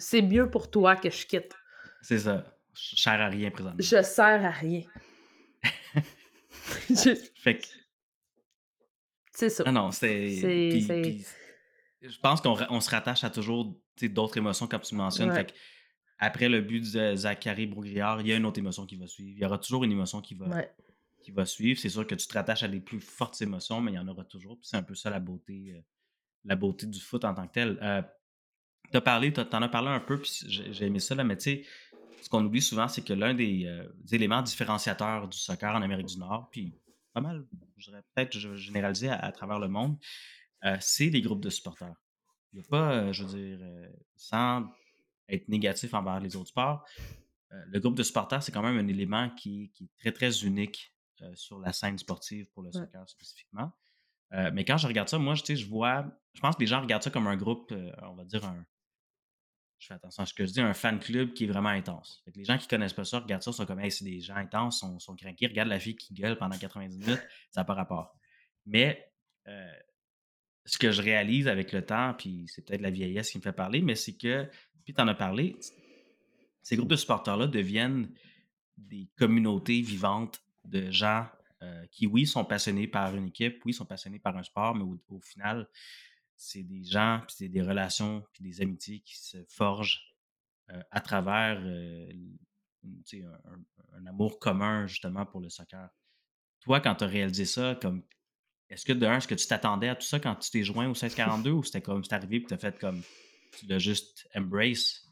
C'est 0.00 0.22
mieux 0.22 0.48
pour 0.48 0.70
toi 0.70 0.94
que 0.96 1.10
je 1.10 1.26
quitte. 1.26 1.54
C'est 2.02 2.20
ça. 2.20 2.44
Je 2.74 2.96
sers 3.00 3.20
à 3.20 3.28
rien 3.28 3.50
présentement. 3.50 3.78
Je 3.80 4.02
sers 4.02 4.44
à 4.44 4.50
rien. 4.50 4.82
Fait 7.34 7.58
que. 7.58 7.66
C'est 9.32 9.50
ça. 9.50 9.64
Ah 9.66 9.72
non, 9.72 9.90
c'est 9.90 10.28
je 12.02 12.18
pense 12.18 12.40
qu'on 12.40 12.80
se 12.80 12.90
rattache 12.90 13.24
à 13.24 13.30
toujours 13.30 13.76
d'autres 14.02 14.36
émotions 14.36 14.66
comme 14.66 14.80
tu 14.80 14.94
mentionnes. 14.94 15.32
après 16.18 16.48
le 16.48 16.60
but 16.60 16.92
de 16.92 17.14
Zachary 17.16 17.66
Brouillard, 17.66 18.20
il 18.20 18.28
y 18.28 18.32
a 18.32 18.36
une 18.36 18.46
autre 18.46 18.58
émotion 18.58 18.86
qui 18.86 18.96
va 18.96 19.06
suivre. 19.06 19.36
Il 19.36 19.42
y 19.42 19.44
aura 19.44 19.58
toujours 19.58 19.84
une 19.84 19.92
émotion 19.92 20.20
qui 20.20 20.34
va, 20.34 20.46
qui 21.22 21.30
va 21.30 21.44
suivre. 21.44 21.78
C'est 21.80 21.88
sûr 21.88 22.06
que 22.06 22.14
tu 22.14 22.26
te 22.26 22.34
rattaches 22.34 22.62
à 22.62 22.68
des 22.68 22.80
plus 22.80 23.00
fortes 23.00 23.40
émotions, 23.42 23.80
mais 23.80 23.92
il 23.92 23.96
y 23.96 23.98
en 23.98 24.08
aura 24.08 24.24
toujours. 24.24 24.58
c'est 24.62 24.76
un 24.76 24.82
peu 24.82 24.94
ça 24.94 25.10
la 25.10 25.20
beauté, 25.20 25.74
euh, 25.76 25.80
la 26.44 26.56
beauté 26.56 26.86
du 26.86 27.00
foot 27.00 27.24
en 27.24 27.34
tant 27.34 27.46
que 27.46 27.52
tel. 27.52 27.78
Euh, 27.82 28.02
tu 28.90 28.96
as 28.96 29.00
parlé, 29.00 29.32
tu 29.32 29.40
en 29.40 29.62
as 29.62 29.68
parlé 29.68 29.88
un 29.88 30.00
peu, 30.00 30.20
puis 30.20 30.30
j'ai 30.46 30.86
aimé 30.86 30.98
ça, 30.98 31.14
là, 31.14 31.24
mais 31.24 31.36
tu 31.36 31.42
sais, 31.42 31.64
ce 32.22 32.28
qu'on 32.28 32.44
oublie 32.44 32.62
souvent, 32.62 32.88
c'est 32.88 33.02
que 33.02 33.12
l'un 33.12 33.34
des, 33.34 33.66
euh, 33.66 33.86
éléments 34.12 34.42
différenciateurs 34.42 35.28
du 35.28 35.38
soccer 35.38 35.74
en 35.74 35.82
Amérique 35.82 36.06
du 36.06 36.18
Nord, 36.18 36.48
puis 36.50 36.74
pas 37.12 37.20
mal, 37.20 37.46
je 37.76 37.90
dirais 37.90 38.02
peut-être 38.14 38.38
généralisé 38.56 39.08
à, 39.08 39.30
travers 39.32 39.58
le 39.58 39.68
monde, 39.68 39.96
euh, 40.64 40.76
c'est 40.80 41.10
les 41.10 41.20
groupes 41.20 41.42
de 41.42 41.50
supporters. 41.50 41.94
Il 42.52 42.60
n'y 42.60 42.64
a 42.64 42.68
pas, 42.68 42.92
euh, 42.92 43.12
je 43.12 43.24
veux 43.24 43.38
dire, 43.38 43.58
euh, 43.60 43.88
sans 44.16 44.66
être 45.28 45.48
négatif 45.48 45.94
envers 45.94 46.20
les 46.20 46.36
autres 46.36 46.48
sports, 46.48 46.84
le 47.50 47.80
groupe 47.80 47.96
de 47.96 48.02
supporters, 48.02 48.42
c'est 48.42 48.52
quand 48.52 48.62
même 48.62 48.76
un 48.76 48.88
élément 48.88 49.30
qui, 49.30 49.72
est 49.80 49.98
très, 49.98 50.12
très 50.12 50.44
unique 50.44 50.94
sur 51.34 51.58
la 51.58 51.72
scène 51.72 51.96
sportive 51.96 52.46
pour 52.50 52.62
le 52.62 52.70
soccer 52.70 53.08
spécifiquement. 53.08 53.72
mais 54.52 54.66
quand 54.66 54.76
je 54.76 54.86
regarde 54.86 55.08
ça, 55.08 55.18
moi, 55.18 55.34
je, 55.34 55.54
je 55.54 55.66
vois, 55.66 56.04
je 56.34 56.40
pense 56.40 56.56
que 56.56 56.60
les 56.60 56.66
gens 56.66 56.80
regardent 56.82 57.02
ça 57.02 57.10
comme 57.10 57.26
un 57.26 57.36
groupe, 57.36 57.72
on 58.02 58.14
va 58.14 58.24
dire 58.24 58.44
un, 58.44 58.66
je 59.78 59.86
fais 59.86 59.94
attention 59.94 60.22
à 60.22 60.26
ce 60.26 60.34
que 60.34 60.44
je 60.44 60.52
dis, 60.52 60.60
un 60.60 60.74
fan 60.74 60.98
club 60.98 61.32
qui 61.32 61.44
est 61.44 61.46
vraiment 61.46 61.70
intense. 61.70 62.22
les 62.34 62.44
gens 62.44 62.58
qui 62.58 62.68
connaissent 62.68 62.92
pas 62.92 63.04
ça 63.04 63.20
regardent 63.20 63.42
ça, 63.42 63.52
sont 63.52 63.64
comme, 63.64 63.80
hey, 63.80 63.90
c'est 63.90 64.04
des 64.04 64.20
gens 64.20 64.36
intenses, 64.36 64.80
sont, 64.80 64.98
sont 64.98 65.16
craqués, 65.16 65.46
regardent 65.46 65.70
la 65.70 65.80
fille 65.80 65.96
qui 65.96 66.12
gueule 66.12 66.36
pendant 66.36 66.58
90 66.58 66.98
minutes, 66.98 67.22
ça 67.50 67.60
n'a 67.60 67.64
pas 67.64 67.74
rapport. 67.74 68.14
Mais 68.66 69.10
ce 70.68 70.76
que 70.76 70.92
je 70.92 71.00
réalise 71.00 71.48
avec 71.48 71.72
le 71.72 71.84
temps, 71.84 72.12
puis 72.12 72.44
c'est 72.46 72.62
peut-être 72.62 72.82
la 72.82 72.90
vieillesse 72.90 73.30
qui 73.30 73.38
me 73.38 73.42
fait 73.42 73.54
parler, 73.54 73.80
mais 73.80 73.94
c'est 73.94 74.16
que, 74.16 74.46
puis 74.84 74.92
tu 74.92 75.00
en 75.00 75.08
as 75.08 75.14
parlé, 75.14 75.56
ces 76.62 76.76
groupes 76.76 76.90
de 76.90 76.96
supporters-là 76.96 77.46
deviennent 77.46 78.12
des 78.76 79.08
communautés 79.16 79.80
vivantes 79.80 80.42
de 80.64 80.90
gens 80.90 81.26
euh, 81.62 81.86
qui, 81.90 82.06
oui, 82.06 82.26
sont 82.26 82.44
passionnés 82.44 82.86
par 82.86 83.16
une 83.16 83.28
équipe, 83.28 83.64
oui, 83.64 83.72
sont 83.72 83.86
passionnés 83.86 84.18
par 84.18 84.36
un 84.36 84.42
sport, 84.42 84.74
mais 84.74 84.84
au, 84.84 85.20
final, 85.20 85.66
c'est 86.36 86.62
des 86.62 86.84
gens, 86.84 87.22
puis 87.26 87.34
c'est 87.38 87.48
des 87.48 87.62
relations, 87.62 88.22
puis 88.34 88.44
des 88.44 88.60
amitiés 88.60 89.00
qui 89.00 89.16
se 89.16 89.38
forgent 89.48 90.14
euh, 90.68 90.82
à 90.90 91.00
travers 91.00 91.58
euh, 91.64 92.12
un, 92.84 93.98
un, 93.98 94.06
amour 94.06 94.38
commun, 94.38 94.86
justement, 94.86 95.24
pour 95.24 95.40
le 95.40 95.48
soccer. 95.48 95.88
Toi, 96.60 96.80
quand 96.80 96.96
tu 96.96 97.04
as 97.04 97.06
réalisé 97.06 97.46
ça, 97.46 97.74
comme 97.80 98.02
est-ce 98.70 98.84
que 98.84 98.92
de 98.92 99.06
un, 99.06 99.16
est-ce 99.16 99.28
que 99.28 99.34
tu 99.34 99.46
t'attendais 99.46 99.88
à 99.88 99.94
tout 99.94 100.06
ça 100.06 100.20
quand 100.20 100.34
tu 100.36 100.50
t'es 100.50 100.62
joint 100.62 100.84
au 100.84 100.90
1642 100.90 101.50
ou 101.50 101.62
c'était 101.62 101.80
comme 101.80 102.04
c'est 102.04 102.14
arrivé 102.14 102.36
et 102.36 102.44
tu 102.44 102.54
as 102.54 102.58
fait 102.58 102.78
comme 102.78 103.02
tu 103.58 103.66
l'as 103.66 103.78
juste 103.78 104.28
embrace? 104.34 105.04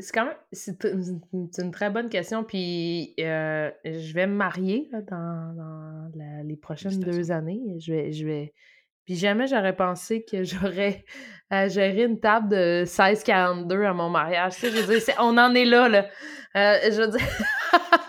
c'est 0.00 0.12
quand 0.14 0.24
même 0.24 0.36
c'est 0.52 0.82
une, 1.58 1.70
très 1.70 1.90
bonne 1.90 2.08
question. 2.08 2.44
Puis 2.44 3.14
euh, 3.20 3.70
je 3.84 4.14
vais 4.14 4.26
me 4.26 4.34
marier 4.34 4.88
dans, 5.08 6.10
les 6.44 6.56
prochaines 6.56 7.00
deux 7.00 7.30
années. 7.30 7.60
Je 7.80 7.92
vais, 7.92 8.12
je 8.12 8.26
vais, 8.26 8.54
Puis 9.04 9.16
jamais 9.16 9.46
j'aurais 9.46 9.76
pensé 9.76 10.24
que 10.24 10.42
j'aurais 10.44 11.04
à 11.50 11.68
gérer 11.68 12.04
une 12.04 12.20
table 12.20 12.48
de 12.48 12.84
16-42 12.86 13.84
à 13.84 13.92
mon 13.92 14.08
mariage. 14.08 14.54
Tu 14.54 14.60
sais, 14.60 14.70
je 14.70 14.82
veux 14.82 14.98
dire, 14.98 15.14
on 15.18 15.36
en 15.36 15.54
est 15.54 15.64
là, 15.64 15.88
là. 15.88 16.06
Euh, 16.56 16.78
je 16.90 17.02
veux 17.02 17.08
dire... 17.08 17.26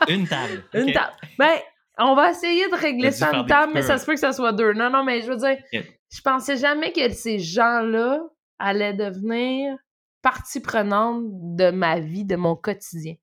une 0.08 0.28
table. 0.28 0.64
Une 0.74 0.94
table. 0.94 1.14
Ben, 1.38 1.58
on 2.06 2.16
va 2.16 2.32
essayer 2.32 2.68
de 2.70 2.76
régler 2.76 3.12
ça 3.12 3.36
en 3.36 3.46
table, 3.46 3.74
mais 3.74 3.82
ça 3.82 3.98
se 3.98 4.06
peut 4.06 4.14
que 4.14 4.20
ça 4.20 4.34
soit 4.34 4.54
deux. 4.54 4.74
Non, 4.74 4.90
non, 4.90 5.04
mais 5.04 5.22
je 5.22 5.32
veux 5.32 5.38
dire, 5.38 5.58
je 5.74 6.22
pensais 6.22 6.58
jamais 6.58 6.92
que 6.92 7.10
ces 7.12 7.40
gens-là 7.40 8.22
allaient 8.60 8.94
devenir 8.94 9.78
partie 10.22 10.60
prenante 10.60 11.24
de 11.56 11.72
ma 11.72 12.00
vie, 12.00 12.26
de 12.26 12.36
mon 12.36 12.56
quotidien. 12.56 13.16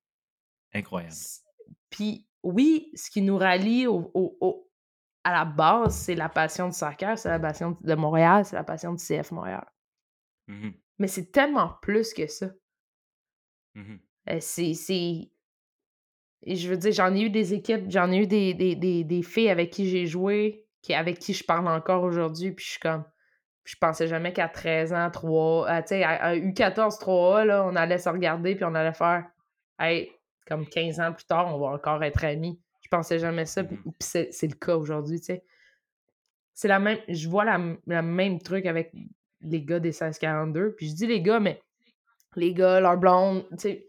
Incroyable. 0.73 1.15
Puis 1.89 2.27
oui, 2.43 2.91
ce 2.93 3.09
qui 3.09 3.21
nous 3.21 3.37
rallie 3.37 3.87
au, 3.87 4.69
à 5.23 5.31
la 5.31 5.45
base, 5.45 5.95
c'est 5.95 6.15
la 6.15 6.29
passion 6.29 6.67
du 6.67 6.73
soccer, 6.73 7.17
c'est 7.17 7.29
la 7.29 7.39
passion 7.39 7.77
de 7.81 7.95
Montréal, 7.95 8.45
c'est 8.45 8.55
la 8.55 8.63
passion 8.63 8.93
du 8.93 9.03
CF 9.03 9.31
Montréal. 9.31 9.65
Mmh 10.47 10.69
mais 11.01 11.07
c'est 11.07 11.31
tellement 11.31 11.75
plus 11.81 12.13
que 12.13 12.27
ça. 12.27 12.49
Mmh 13.75 13.95
euh, 14.31 14.37
c'est. 14.41 15.31
Je 16.45 16.69
veux 16.69 16.77
dire, 16.77 16.91
j'en 16.91 17.13
ai 17.13 17.21
eu 17.21 17.29
des 17.29 17.53
équipes, 17.53 17.89
j'en 17.89 18.11
ai 18.11 18.17
eu 18.17 18.27
des, 18.27 18.53
des, 18.53 18.75
des, 18.75 19.23
filles 19.23 19.49
avec 19.49 19.71
qui 19.71 19.89
j'ai 19.89 20.05
joué, 20.05 20.65
qui, 20.81 20.93
avec 20.93 21.19
qui 21.19 21.33
je 21.33 21.43
parle 21.43 21.67
encore 21.67 22.03
aujourd'hui, 22.03 22.51
puis 22.51 22.65
je 22.65 22.71
suis 22.71 22.79
comme. 22.79 23.03
Je 23.65 23.75
pensais 23.79 24.07
jamais 24.07 24.33
qu'à 24.33 24.47
13 24.47 24.93
ans, 24.93 25.11
3, 25.11 25.69
euh, 25.69 25.81
tu 25.81 25.87
sais, 25.89 26.03
à, 26.03 26.35
U14, 26.35 26.99
3A, 26.99 27.45
là, 27.45 27.65
on 27.67 27.75
allait 27.75 27.99
se 27.99 28.09
regarder, 28.09 28.55
puis 28.55 28.65
on 28.65 28.73
allait 28.73 28.93
faire. 28.93 29.25
Hey, 29.77 30.11
comme 30.47 30.65
15 30.65 30.99
ans 30.99 31.13
plus 31.13 31.25
tard, 31.25 31.53
on 31.53 31.59
va 31.59 31.67
encore 31.75 32.03
être 32.03 32.23
amis. 32.23 32.59
Je 32.81 32.87
pensais 32.89 33.19
jamais 33.19 33.45
ça, 33.45 33.63
puis, 33.63 33.75
mmh 33.75 33.91
c'est 33.99 34.47
le 34.47 34.55
cas 34.55 34.75
aujourd'hui, 34.75 35.19
tu 35.19 35.25
sais. 35.25 35.43
C'est 36.55 36.67
la 36.67 36.79
même. 36.79 36.97
Je 37.07 37.29
vois 37.29 37.45
la, 37.45 37.59
la 37.85 38.01
même 38.01 38.39
truc 38.39 38.65
avec 38.65 38.91
les 39.41 39.61
gars 39.61 39.79
des 39.79 39.89
1642. 39.89 40.73
Puis 40.75 40.89
je 40.89 40.95
dis 40.95 41.07
les 41.07 41.21
gars, 41.21 41.39
mais 41.39 41.61
les 42.35 42.53
gars, 42.53 42.79
leur 42.79 42.97
blonde, 42.97 43.45
tu 43.51 43.57
sais. 43.59 43.85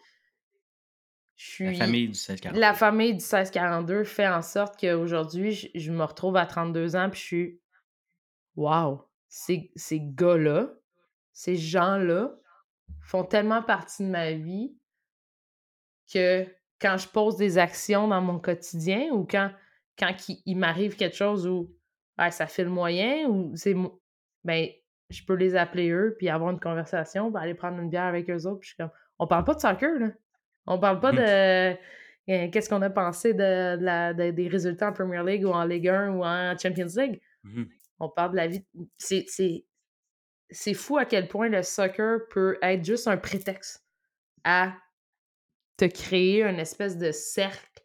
La 1.60 1.72
famille 1.74 2.02
du 2.02 2.08
1642. 2.08 2.60
La 2.60 2.74
famille 2.74 3.14
du 3.14 3.22
1642 3.22 4.04
fait 4.04 4.28
en 4.28 4.42
sorte 4.42 4.78
qu'aujourd'hui, 4.78 5.52
je, 5.52 5.68
je 5.74 5.90
me 5.90 6.04
retrouve 6.04 6.36
à 6.36 6.44
32 6.44 6.96
ans, 6.96 7.08
puis 7.10 7.20
je 7.20 7.24
suis. 7.24 7.60
Waouh! 8.56 9.02
Ces, 9.28 9.70
ces 9.74 10.00
gars-là, 10.00 10.70
ces 11.32 11.56
gens-là 11.56 12.34
font 13.00 13.24
tellement 13.24 13.62
partie 13.62 14.02
de 14.02 14.08
ma 14.08 14.32
vie 14.32 14.76
que 16.12 16.46
quand 16.80 16.96
je 16.98 17.08
pose 17.08 17.36
des 17.36 17.58
actions 17.58 18.08
dans 18.08 18.20
mon 18.20 18.38
quotidien 18.38 19.10
ou 19.12 19.24
quand, 19.24 19.50
quand 19.98 20.12
il, 20.44 20.56
m'arrive 20.56 20.96
quelque 20.96 21.16
chose 21.16 21.46
où 21.46 21.74
ça 22.30 22.46
fait 22.46 22.64
le 22.64 22.70
moyen 22.70 23.28
ou 23.28 23.54
c'est. 23.54 23.74
Ben, 24.44 24.68
je 25.10 25.24
peux 25.24 25.34
les 25.34 25.56
appeler 25.56 25.90
eux, 25.90 26.14
puis 26.18 26.28
avoir 26.28 26.50
une 26.50 26.60
conversation, 26.60 27.32
puis 27.32 27.42
aller 27.42 27.54
prendre 27.54 27.78
une 27.78 27.90
bière 27.90 28.04
avec 28.04 28.28
eux 28.30 28.46
autres. 28.46 28.60
Puis 28.60 28.68
je 28.68 28.74
suis 28.74 28.76
comme, 28.76 28.90
on 29.18 29.26
parle 29.26 29.44
pas 29.44 29.54
de 29.54 29.60
soccer, 29.60 29.98
là. 29.98 30.08
On 30.70 30.78
parle 30.78 31.00
pas 31.00 31.12
mmh. 31.12 31.16
de 31.16 31.22
euh, 31.22 32.48
qu'est-ce 32.50 32.68
qu'on 32.68 32.82
a 32.82 32.90
pensé 32.90 33.34
de, 33.34 33.76
la, 33.80 34.14
des 34.14 34.48
résultats 34.48 34.88
en 34.88 34.92
Premier 34.92 35.22
League 35.24 35.44
ou 35.44 35.50
en 35.50 35.64
Ligue 35.64 35.88
1 35.88 36.10
ou 36.10 36.24
en 36.24 36.56
Champions 36.56 36.86
League. 36.96 37.20
Mmh 37.44 37.64
on 38.00 38.08
parle 38.08 38.32
de 38.32 38.36
la 38.36 38.46
vie. 38.48 38.64
C'est, 38.96 39.26
c'est 40.48 40.74
fou 40.74 40.96
à 40.96 41.04
quel 41.04 41.28
point 41.28 41.48
le 41.48 41.62
soccer 41.62 42.20
peut 42.30 42.58
être 42.62 42.84
juste 42.84 43.06
un 43.06 43.18
prétexte 43.18 43.84
à 44.42 44.74
te 45.76 45.84
créer 45.84 46.42
une 46.42 46.58
espèce 46.58 46.96
de 46.96 47.12
cercle 47.12 47.82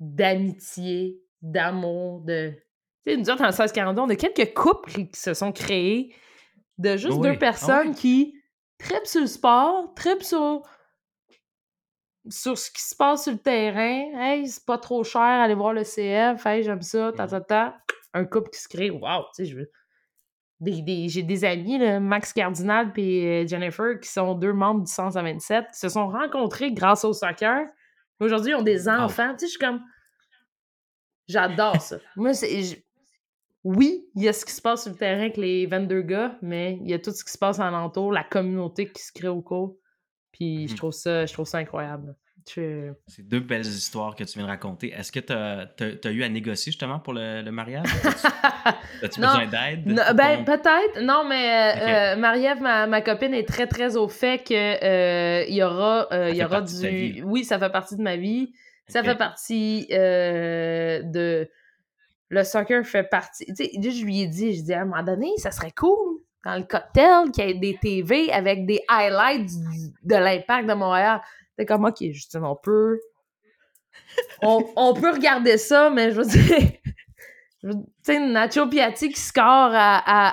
d'amitié, 0.00 1.20
d'amour, 1.42 2.20
de 2.22 2.52
tu 3.06 3.12
sais, 3.12 3.16
nous 3.16 3.30
autres, 3.30 3.42
en 3.42 3.46
1642, 3.46 4.02
on 4.02 4.08
a 4.10 4.16
quelques 4.16 4.52
couples 4.54 4.90
qui 4.90 5.20
se 5.20 5.32
sont 5.32 5.52
créés 5.52 6.14
de 6.78 6.96
juste 6.96 7.20
deux 7.20 7.30
ah 7.30 7.36
personnes 7.36 7.94
qui 7.94 8.34
tripent 8.78 9.06
sur 9.06 9.20
le 9.20 9.26
sport, 9.26 9.94
tripent 9.94 10.22
sur, 10.22 10.62
sur 12.28 12.58
ce 12.58 12.70
qui 12.70 12.82
se 12.82 12.94
passe 12.94 13.24
sur 13.24 13.32
le 13.32 13.38
terrain. 13.38 14.20
Hey, 14.20 14.46
c'est 14.48 14.64
pas 14.64 14.78
trop 14.78 15.04
cher, 15.04 15.22
aller 15.22 15.54
voir 15.54 15.72
le 15.72 15.82
CF. 15.82 16.44
Hey, 16.46 16.62
j'aime 16.62 16.82
ça, 16.82 17.12
ta, 17.12 17.26
ta, 17.26 17.40
ta. 17.40 17.78
Un 18.14 18.24
couple 18.24 18.50
qui 18.50 18.60
se 18.60 18.68
crée. 18.68 18.90
Wow, 18.90 19.24
tu 19.34 19.44
sais, 19.44 19.44
je 19.46 19.56
veux. 19.56 19.70
Des, 20.60 21.08
j'ai 21.08 21.22
des 21.22 21.44
amis, 21.44 21.78
là, 21.78 22.00
Max 22.00 22.32
Cardinal 22.32 22.92
et 22.96 23.44
euh, 23.44 23.46
Jennifer, 23.46 24.00
qui 24.00 24.08
sont 24.08 24.34
deux 24.34 24.52
membres 24.52 24.82
du 24.84 24.90
127, 24.90 25.66
qui 25.72 25.78
se 25.78 25.88
sont 25.88 26.08
rencontrés 26.08 26.72
grâce 26.72 27.04
au 27.04 27.12
soccer. 27.12 27.66
Aujourd'hui, 28.18 28.50
ils 28.50 28.56
ont 28.56 28.62
des 28.62 28.88
enfants. 28.88 29.34
Tu 29.34 29.40
sais, 29.40 29.46
je 29.46 29.50
suis 29.50 29.58
comme. 29.58 29.80
J'adore 31.28 31.80
ça. 31.80 31.98
Moi, 32.16 32.34
c'est 32.34 32.82
oui, 33.64 34.08
il 34.14 34.22
y 34.22 34.28
a 34.28 34.32
ce 34.32 34.44
qui 34.44 34.52
se 34.52 34.62
passe 34.62 34.84
sur 34.84 34.92
le 34.92 34.98
terrain 34.98 35.20
avec 35.20 35.36
les 35.36 35.66
22 35.66 36.02
gars, 36.02 36.38
mais 36.42 36.78
il 36.80 36.88
y 36.88 36.94
a 36.94 36.98
tout 36.98 37.10
ce 37.10 37.24
qui 37.24 37.32
se 37.32 37.38
passe 37.38 37.58
alentour, 37.58 38.12
la 38.12 38.24
communauté 38.24 38.90
qui 38.90 39.02
se 39.02 39.12
crée 39.12 39.28
au 39.28 39.42
cours. 39.42 39.76
Puis 40.32 40.68
je, 40.68 40.74
mmh 40.74 40.76
trouve 40.76 40.92
ça, 40.92 41.26
je 41.26 41.32
trouve 41.32 41.46
ça 41.46 41.58
incroyable. 41.58 42.14
C'est 42.48 43.28
deux 43.28 43.40
belles 43.40 43.66
histoires 43.66 44.14
que 44.14 44.24
tu 44.24 44.38
viens 44.38 44.44
de 44.44 44.50
raconter. 44.50 44.92
Est-ce 44.92 45.12
que 45.12 45.20
tu 45.20 45.32
as, 45.32 46.10
eu 46.10 46.22
à 46.22 46.28
négocier 46.28 46.72
justement 46.72 46.98
pour 46.98 47.12
le, 47.12 47.50
mariage? 47.50 47.86
As-tu 49.02 49.20
besoin 49.20 49.46
d'aide? 49.46 49.84
Ben, 50.14 50.44
peut-être. 50.44 51.02
Non, 51.02 51.24
mais 51.28 51.50
euh, 51.50 52.14
euh, 52.14 52.16
Marie-Ève, 52.16 52.60
ma, 52.60 53.00
copine, 53.02 53.34
est 53.34 53.46
très, 53.46 53.66
très 53.66 53.96
au 53.96 54.08
fait 54.08 54.42
qu'il 54.42 54.56
euh, 54.56 55.44
y 55.48 55.62
aura, 55.62 56.08
il 56.30 56.36
y 56.36 56.44
aura 56.44 56.62
du. 56.62 57.22
Oui, 57.24 57.44
ça 57.44 57.58
fait 57.58 57.70
partie 57.70 57.96
de 57.96 58.02
ma 58.02 58.16
vie. 58.16 58.52
Ça 58.88 59.02
fait 59.02 59.16
partie 59.16 59.86
de 59.90 61.48
le 62.30 62.44
soccer 62.44 62.84
fait 62.84 63.04
partie. 63.04 63.46
Tu 63.46 63.64
sais, 63.64 63.90
je 63.90 64.04
lui 64.04 64.20
ai 64.20 64.26
dit, 64.26 64.54
je 64.54 64.62
dis 64.62 64.74
à 64.74 64.82
un 64.82 64.84
moment 64.84 65.02
donné, 65.02 65.30
ça 65.38 65.50
serait 65.50 65.72
cool 65.72 66.20
dans 66.48 66.56
le 66.56 66.64
cocktail 66.64 67.30
qu'il 67.30 67.46
y 67.46 67.50
ait 67.50 67.54
des 67.54 67.76
TV 67.76 68.32
avec 68.32 68.64
des 68.64 68.80
highlights 68.88 69.50
de 70.02 70.14
l'impact 70.14 70.66
de 70.66 70.72
Montréal. 70.72 71.20
C'est 71.58 71.66
comme, 71.66 71.84
OK, 71.84 71.98
Justine, 72.00 72.44
on 72.44 72.56
peut. 72.56 72.98
On, 74.40 74.94
peut 74.94 75.10
regarder 75.10 75.58
ça, 75.58 75.90
mais 75.90 76.10
je 76.10 76.16
veux 76.16 76.26
dire. 76.26 76.72
Tu 77.60 77.72
sais, 78.02 78.20
Nacho 78.20 78.68
Piatti 78.68 79.08
qui 79.08 79.20
score 79.20 79.42
à, 79.44 80.32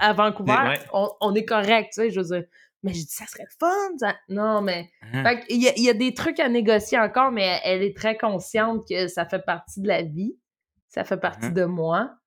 à, 0.00 0.12
Vancouver, 0.14 0.76
on, 0.90 1.34
est 1.34 1.44
correct, 1.44 1.90
tu 1.92 2.00
sais, 2.00 2.10
je 2.10 2.20
veux 2.20 2.26
dire. 2.38 2.44
Mais 2.82 2.94
je 2.94 3.00
dis, 3.00 3.10
ça 3.10 3.26
serait 3.26 3.46
fun. 3.60 4.14
Non, 4.30 4.62
mais. 4.62 4.88
Uh 5.02 5.36
il, 5.50 5.62
y 5.62 5.68
a, 5.68 5.72
il 5.76 5.84
y 5.84 5.90
a 5.90 5.92
des 5.92 6.14
trucs 6.14 6.40
à 6.40 6.48
négocier 6.48 6.98
encore, 6.98 7.30
mais 7.30 7.60
elle 7.62 7.82
est 7.82 7.94
très 7.94 8.16
consciente 8.16 8.88
que 8.88 9.06
ça 9.06 9.26
fait 9.26 9.44
partie 9.44 9.82
de 9.82 9.88
la 9.88 10.00
vie. 10.00 10.34
Ça 10.88 11.04
fait 11.04 11.18
partie 11.18 11.48
uh-huh. 11.48 11.52
de 11.52 11.64
moi. 11.66 12.17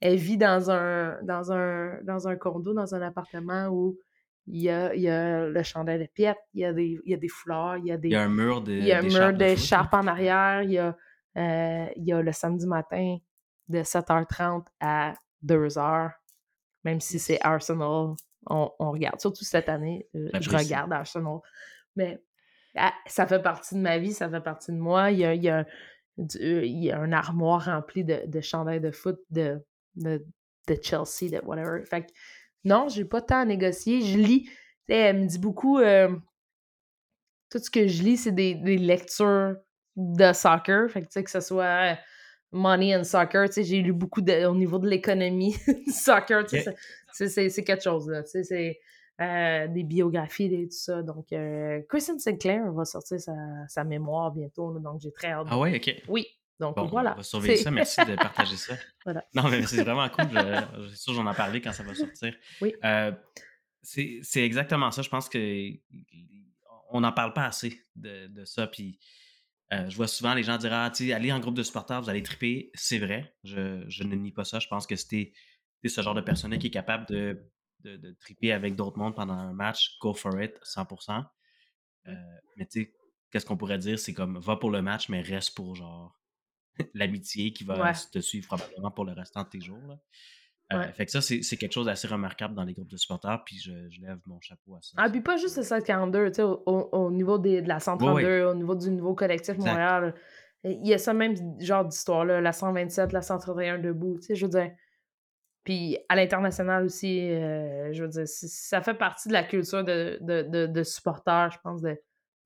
Elle 0.00 0.16
vit 0.16 0.36
dans 0.36 0.70
un, 0.70 1.22
dans 1.22 1.52
un, 1.52 2.02
dans 2.02 2.28
un 2.28 2.36
condo, 2.36 2.74
dans 2.74 2.94
un 2.94 3.02
appartement 3.02 3.68
où 3.68 3.96
il 4.46 4.62
y 4.62 4.70
a, 4.70 4.94
il 4.94 5.02
y 5.02 5.08
a 5.08 5.46
le 5.46 5.62
chandelle 5.62 6.00
de 6.00 6.06
piètre, 6.06 6.40
il 6.54 6.60
y 6.60 6.64
a 6.64 6.72
des, 6.72 6.98
il 7.04 7.10
y 7.10 7.14
a 7.14 7.16
des 7.16 7.28
fleurs, 7.28 7.76
il 7.76 7.86
y 7.86 7.92
a 7.92 7.96
des. 7.96 8.08
Il 8.78 8.86
y 8.86 8.92
a 8.92 8.98
un 8.98 9.02
mur 9.02 9.32
d'écharpe 9.32 9.94
en 9.94 10.06
arrière, 10.06 10.62
il 10.62 10.72
y, 10.72 10.78
a, 10.78 10.96
euh, 11.36 11.86
il 11.96 12.04
y 12.04 12.12
a 12.12 12.20
le 12.20 12.32
samedi 12.32 12.66
matin 12.66 13.18
de 13.68 13.78
7h30 13.78 14.64
à 14.80 15.14
2h, 15.44 16.10
même 16.84 17.00
si 17.00 17.18
c'est 17.18 17.40
Arsenal, 17.40 18.14
on, 18.46 18.70
on, 18.78 18.90
regarde. 18.90 19.20
Surtout 19.20 19.44
cette 19.44 19.68
année, 19.68 20.08
euh, 20.16 20.28
je 20.40 20.50
regarde 20.50 20.92
Arsenal. 20.92 21.38
Mais 21.94 22.20
ah, 22.76 22.92
ça 23.06 23.26
fait 23.26 23.42
partie 23.42 23.76
de 23.76 23.80
ma 23.80 23.98
vie, 23.98 24.12
ça 24.12 24.28
fait 24.28 24.40
partie 24.40 24.72
de 24.72 24.78
moi. 24.78 25.12
Il 25.12 25.18
y 25.18 25.24
a, 25.24 25.34
il 25.34 25.42
y 25.42 25.48
a 25.48 25.64
euh, 26.18 26.64
il 26.64 26.84
y 26.84 26.90
a 26.90 26.98
un 26.98 27.12
armoire 27.12 27.64
rempli 27.66 28.04
de, 28.04 28.22
de 28.26 28.40
chandails 28.40 28.80
de 28.80 28.90
foot 28.90 29.18
de, 29.30 29.64
de, 29.96 30.24
Chelsea, 30.82 31.30
de 31.30 31.44
whatever. 31.44 31.84
Fait 31.84 32.02
que 32.02 32.12
non, 32.64 32.88
j'ai 32.88 33.04
pas 33.04 33.20
tant 33.20 33.40
à 33.40 33.44
négocier. 33.44 34.02
Je 34.02 34.18
lis. 34.18 34.50
Elle 34.88 35.20
me 35.20 35.26
dit 35.26 35.38
beaucoup. 35.38 35.78
Euh, 35.78 36.14
tout 37.50 37.58
ce 37.58 37.70
que 37.70 37.86
je 37.86 38.02
lis, 38.02 38.16
c'est 38.16 38.32
des, 38.32 38.54
lectures 38.54 39.56
de 39.96 40.32
soccer. 40.32 40.90
Fait 40.90 41.02
que, 41.02 41.20
que 41.20 41.30
ce 41.30 41.40
soit 41.40 41.98
Money 42.52 42.94
and 42.94 43.04
Soccer, 43.04 43.46
j'ai 43.54 43.80
lu 43.80 43.92
beaucoup 43.92 44.20
au 44.20 44.54
niveau 44.54 44.78
de 44.78 44.88
l'économie 44.88 45.56
du 45.86 45.92
soccer. 45.92 46.44
C'est 47.12 47.64
quelque 47.64 47.82
chose, 47.82 48.08
là. 48.08 48.22
C'est 48.24 48.78
euh, 49.20 49.68
des 49.68 49.84
biographies 49.84 50.52
et 50.54 50.68
tout 50.68 50.76
ça. 50.76 51.02
Donc, 51.02 51.32
euh, 51.32 51.80
Kristen 51.88 52.18
Sinclair 52.18 52.70
va 52.72 52.84
sortir 52.84 53.18
sa, 53.20 53.84
mémoire 53.84 54.32
bientôt, 54.32 54.78
donc 54.78 55.00
j'ai 55.00 55.12
très 55.12 55.28
hâte. 55.28 55.46
Ah 55.50 55.58
ouais, 55.58 55.76
ok. 55.76 56.02
Oui. 56.08 56.26
Donc 56.70 56.90
voilà. 56.90 57.14
On 57.14 57.16
va 57.16 57.22
surveiller 57.22 57.56
ça. 57.56 57.70
Merci 57.70 58.04
de 58.04 58.14
partager 58.14 58.56
ça. 58.56 58.74
voilà. 59.04 59.24
Non, 59.34 59.48
mais 59.48 59.66
c'est 59.66 59.82
vraiment 59.82 60.08
cool. 60.08 60.28
Je, 60.32 60.88
suis 60.88 60.98
sûr 60.98 61.14
j'en 61.14 61.30
ai 61.30 61.34
parlé 61.34 61.60
quand 61.60 61.72
ça 61.72 61.82
va 61.82 61.94
sortir. 61.94 62.34
Oui. 62.60 62.74
Euh, 62.84 63.12
c'est 63.82 64.42
exactement 64.42 64.90
ça. 64.90 65.02
Je 65.02 65.08
pense 65.08 65.28
que 65.28 65.70
on 66.90 67.00
n'en 67.00 67.12
parle 67.12 67.32
pas 67.32 67.46
assez 67.46 67.80
de, 67.96 68.44
ça. 68.44 68.66
Puis 68.66 68.98
je 69.70 69.96
vois 69.96 70.08
souvent 70.08 70.34
les 70.34 70.42
gens 70.42 70.56
dire 70.56 70.72
Ah, 70.72 70.90
tu 70.90 71.12
allez 71.12 71.32
en 71.32 71.40
groupe 71.40 71.56
de 71.56 71.62
supporters, 71.62 72.00
vous 72.00 72.10
allez 72.10 72.22
triper. 72.22 72.70
C'est 72.74 72.98
vrai. 72.98 73.34
Je, 73.44 73.84
je, 73.88 74.04
ne 74.04 74.14
nie 74.14 74.32
pas 74.32 74.44
ça. 74.44 74.58
Je 74.58 74.68
pense 74.68 74.86
que 74.86 74.96
c'était 74.96 75.32
ce 75.84 76.00
genre 76.00 76.14
de 76.14 76.20
personne 76.20 76.56
qui 76.58 76.68
est 76.68 76.70
capable 76.70 77.06
de 77.06 77.50
de, 77.84 78.16
triper 78.20 78.52
avec 78.52 78.76
d'autres 78.76 78.98
mondes 78.98 79.14
pendant 79.14 79.34
un 79.34 79.52
match, 79.52 79.98
go 80.00 80.14
for 80.14 80.40
it, 80.40 80.58
100%. 80.64 81.24
Euh, 82.08 82.12
mais 82.56 82.66
tu 82.66 82.82
sais, 82.82 82.94
qu'est-ce 83.30 83.46
qu'on 83.46 83.56
pourrait 83.56 83.78
dire? 83.78 83.98
C'est 83.98 84.14
comme, 84.14 84.38
va 84.38 84.56
pour 84.56 84.70
le 84.70 84.82
match, 84.82 85.08
mais 85.08 85.20
reste 85.20 85.54
pour 85.54 85.74
genre 85.74 86.18
l'amitié 86.94 87.52
qui 87.52 87.64
va 87.64 87.92
te 87.92 88.18
suivre 88.20 88.46
probablement 88.46 88.90
pour 88.90 89.04
le 89.04 89.12
restant 89.12 89.42
de 89.42 89.48
tes 89.48 89.60
jours. 89.60 89.98
fait 90.94 91.06
que 91.06 91.12
ça, 91.12 91.20
c'est 91.20 91.56
quelque 91.56 91.72
chose 91.72 91.86
d'assez 91.86 92.08
remarquable 92.08 92.54
dans 92.54 92.64
les 92.64 92.72
groupes 92.72 92.90
de 92.90 92.96
supporters, 92.96 93.42
puis 93.44 93.58
je, 93.58 93.72
lève 94.00 94.18
mon 94.26 94.40
chapeau 94.40 94.76
à 94.76 94.78
ça. 94.80 94.94
Ah, 94.96 95.10
puis 95.10 95.20
pas 95.20 95.36
juste 95.36 95.56
le 95.56 95.62
742, 95.62 96.28
tu 96.28 96.34
sais, 96.34 96.42
au, 96.42 96.60
au, 96.66 97.10
niveau 97.10 97.38
des, 97.38 97.62
de 97.62 97.68
la 97.68 97.80
132, 97.80 98.44
au 98.44 98.54
niveau 98.54 98.74
du 98.74 98.90
nouveau 98.90 99.14
collectif 99.14 99.56
Montréal. 99.58 100.14
Il 100.64 100.86
y 100.86 100.94
a 100.94 100.98
ça 100.98 101.12
même 101.12 101.34
genre 101.60 101.84
d'histoire-là, 101.84 102.40
la 102.40 102.52
127, 102.52 103.12
la 103.12 103.20
131 103.20 103.78
debout, 103.78 104.18
tu 104.20 104.28
sais, 104.28 104.34
je 104.36 104.46
veux 104.46 104.50
dire. 104.50 104.70
Puis 105.64 105.98
à 106.08 106.16
l'international 106.16 106.84
aussi, 106.84 107.30
euh, 107.30 107.92
je 107.92 108.02
veux 108.02 108.08
dire, 108.08 108.26
ça 108.26 108.80
fait 108.80 108.94
partie 108.94 109.28
de 109.28 109.32
la 109.32 109.44
culture 109.44 109.84
de, 109.84 110.18
de, 110.20 110.66
de, 110.66 110.82
supporters, 110.82 111.50
je 111.52 111.58
pense, 111.62 111.82
de, 111.82 111.96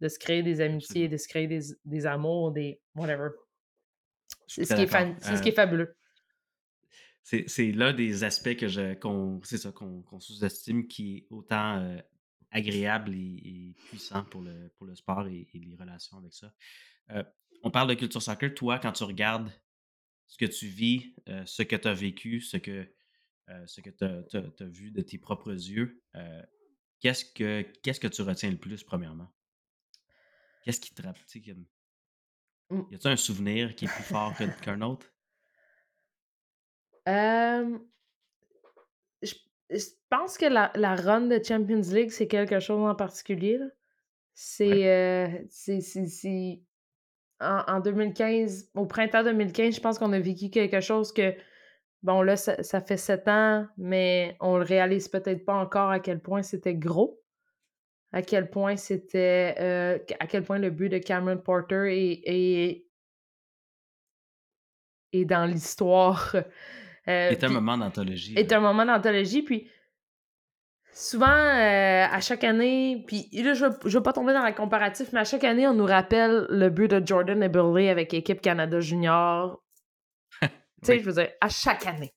de, 0.00 0.08
se 0.08 0.18
créer 0.18 0.42
des 0.42 0.60
amitiés, 0.60 1.08
de 1.08 1.16
se 1.16 1.26
créer 1.26 1.46
des, 1.46 1.60
des 1.84 2.06
amours, 2.06 2.52
des 2.52 2.80
whatever. 2.94 3.30
C'est 4.46 4.64
ce, 4.64 4.74
qui 4.74 4.82
est 4.82 5.36
ce 5.36 5.42
qui 5.42 5.48
est 5.48 5.52
fabuleux 5.52 5.96
c'est 7.26 7.72
là 7.72 7.92
des 7.92 8.22
aspects 8.22 8.54
que 8.56 8.68
je 8.68 8.94
qu'on 8.94 9.40
ça 9.42 9.72
qu'on 9.72 10.20
sous-estime 10.20 10.86
qui 10.86 11.16
est 11.16 11.26
autant 11.30 11.78
euh, 11.78 11.98
agréable 12.52 13.12
et, 13.14 13.74
puissant 13.88 14.24
pour 14.24 14.42
le, 14.42 14.72
pour 14.76 14.86
le 14.86 14.94
sport 14.94 15.26
et, 15.26 15.48
les 15.52 15.74
relations 15.74 16.18
avec 16.18 16.32
ça. 16.32 16.52
Euh, 17.10 17.24
on 17.64 17.70
parle 17.72 17.88
de 17.88 17.94
culture 17.94 18.22
soccer. 18.22 18.54
Toi, 18.54 18.78
quand 18.78 18.92
tu 18.92 19.02
regardes 19.02 19.52
ce 20.28 20.38
que 20.38 20.44
tu 20.44 20.66
vis, 20.66 21.14
euh, 21.28 21.44
ce 21.46 21.64
que 21.64 21.74
tu 21.74 21.88
as 21.88 21.94
vécu, 21.94 22.40
ce 22.40 22.58
que, 22.58 22.88
ce 23.66 23.80
que 23.80 23.90
tu 23.90 24.04
as, 24.04 24.66
vu 24.66 24.92
de 24.92 25.02
tes 25.02 25.18
propres 25.18 25.52
yeux, 25.52 26.00
qu'est-ce 27.00 27.24
que 27.24 27.62
qu'est-ce 27.82 28.00
que 28.00 28.08
tu 28.08 28.22
retiens 28.22 28.50
le 28.50 28.58
plus, 28.58 28.84
premièrement? 28.84 29.32
Qu'est-ce 30.62 30.80
qui 30.80 30.94
te 30.94 31.02
rappelle? 31.02 31.24
Mmh. 32.70 32.82
Y 32.90 32.94
a-t-il 32.96 33.12
un 33.12 33.16
souvenir 33.16 33.74
qui 33.74 33.84
est 33.86 33.88
plus 33.88 34.02
fort 34.04 34.34
qu'un 34.62 34.80
autre? 34.82 35.06
je 39.70 39.88
pense 40.10 40.38
que 40.38 40.46
la 40.46 40.70
la 40.74 40.94
run 40.94 41.22
de 41.22 41.40
Champions 41.42 41.82
League, 41.92 42.10
c'est 42.10 42.28
quelque 42.28 42.60
chose 42.60 42.84
en 42.88 42.94
particulier, 42.94 43.58
C'est, 44.34 45.46
c'est 45.50 46.62
en 47.40 47.62
en 47.68 47.80
2015, 47.80 48.70
au 48.74 48.86
printemps 48.86 49.22
2015, 49.24 49.76
je 49.76 49.80
pense 49.80 49.98
qu'on 49.98 50.12
a 50.12 50.20
vécu 50.20 50.50
quelque 50.50 50.80
chose 50.80 51.12
que, 51.12 51.34
bon 52.02 52.22
là, 52.22 52.36
ça 52.36 52.62
ça 52.62 52.80
fait 52.80 52.96
7 52.98 53.28
ans, 53.28 53.66
mais 53.78 54.36
on 54.40 54.58
le 54.58 54.64
réalise 54.64 55.08
peut-être 55.08 55.44
pas 55.46 55.54
encore 55.56 55.90
à 55.90 56.00
quel 56.00 56.20
point 56.22 56.42
c'était 56.42 56.74
gros. 56.76 57.22
À 58.16 58.22
quel 58.22 58.48
point 58.48 58.76
c'était, 58.76 60.00
à 60.18 60.26
quel 60.26 60.42
point 60.42 60.58
le 60.58 60.70
but 60.70 60.88
de 60.88 60.96
Cameron 60.96 61.36
Porter 61.36 61.84
est 61.88 62.22
est 62.24 62.86
est 65.12 65.24
dans 65.26 65.44
l'histoire 65.44 66.34
euh, 67.08 67.30
est 67.30 67.44
un 67.44 67.48
moment 67.48 67.76
d'anthologie. 67.76 68.34
Est 68.36 68.52
un 68.52 68.60
moment 68.60 68.84
d'anthologie, 68.84 69.42
puis 69.42 69.70
souvent, 70.92 71.26
euh, 71.26 72.06
à 72.10 72.20
chaque 72.20 72.44
année, 72.44 73.04
puis 73.06 73.28
là, 73.32 73.54
je 73.54 73.66
veux, 73.66 73.76
veux 73.84 74.02
pas 74.02 74.12
tomber 74.12 74.32
dans 74.32 74.42
la 74.42 74.52
comparatif, 74.52 75.08
mais 75.12 75.20
à 75.20 75.24
chaque 75.24 75.44
année, 75.44 75.66
on 75.66 75.74
nous 75.74 75.84
rappelle 75.84 76.46
le 76.48 76.68
but 76.70 76.88
de 76.88 77.06
Jordan 77.06 77.42
et 77.42 77.48
Burley 77.48 77.90
avec 77.90 78.12
l'équipe 78.12 78.40
Canada 78.40 78.80
Junior. 78.80 79.62
tu 80.40 80.48
sais, 80.82 80.98
je 80.98 81.04
veux 81.04 81.12
dire, 81.12 81.28
à 81.40 81.48
chaque 81.48 81.86
année. 81.86 82.14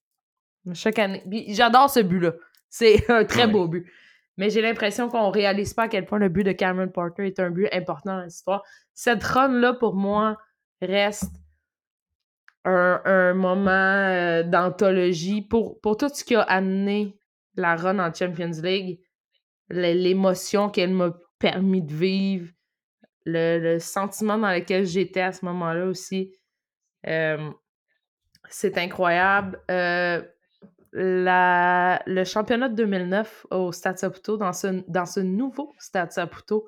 chaque 0.73 0.99
année. 0.99 1.23
j'adore 1.49 1.89
ce 1.89 1.99
but-là. 1.99 2.33
C'est 2.69 3.09
un 3.09 3.25
très 3.25 3.47
beau 3.47 3.67
but. 3.67 3.85
Mais 4.39 4.49
j'ai 4.49 4.61
l'impression 4.61 5.09
qu'on 5.09 5.31
réalise 5.31 5.73
pas 5.73 5.83
à 5.83 5.87
quel 5.89 6.05
point 6.05 6.17
le 6.17 6.29
but 6.29 6.45
de 6.45 6.53
Cameron 6.53 6.87
Porter 6.87 7.27
est 7.27 7.41
un 7.41 7.49
but 7.49 7.67
important 7.73 8.15
dans 8.15 8.23
l'histoire. 8.23 8.63
Cette 8.93 9.21
run-là, 9.21 9.73
pour 9.73 9.95
moi, 9.95 10.37
reste 10.81 11.33
un, 12.63 13.33
moment 13.33 13.69
euh, 13.69 14.43
d'anthologie 14.43 15.41
pour, 15.41 15.81
pour 15.81 15.97
tout 15.97 16.07
ce 16.07 16.23
qui 16.23 16.35
a 16.35 16.41
amené 16.43 17.19
la 17.55 17.75
run 17.75 17.99
en 17.99 18.13
Champions 18.13 18.61
League, 18.63 19.01
l'émotion 19.69 20.69
qu'elle 20.69 20.93
m'a 20.93 21.13
permis 21.37 21.81
de 21.81 21.93
vivre, 21.93 22.49
le, 23.25 23.77
sentiment 23.79 24.37
dans 24.37 24.51
lequel 24.51 24.85
j'étais 24.85 25.19
à 25.19 25.33
ce 25.33 25.43
moment-là 25.43 25.85
aussi. 25.85 26.33
Euh, 27.07 27.51
c'est 28.49 28.77
incroyable. 28.77 29.61
Euh, 29.69 30.21
la, 30.93 32.01
le 32.05 32.23
championnat 32.23 32.69
de 32.69 32.75
2009 32.75 33.47
au 33.51 33.71
Stade 33.71 33.97
Saputo, 33.97 34.37
dans 34.37 34.53
ce, 34.53 34.83
dans 34.87 35.05
ce 35.05 35.19
nouveau 35.19 35.75
Stade 35.77 36.11
Saputo, 36.11 36.67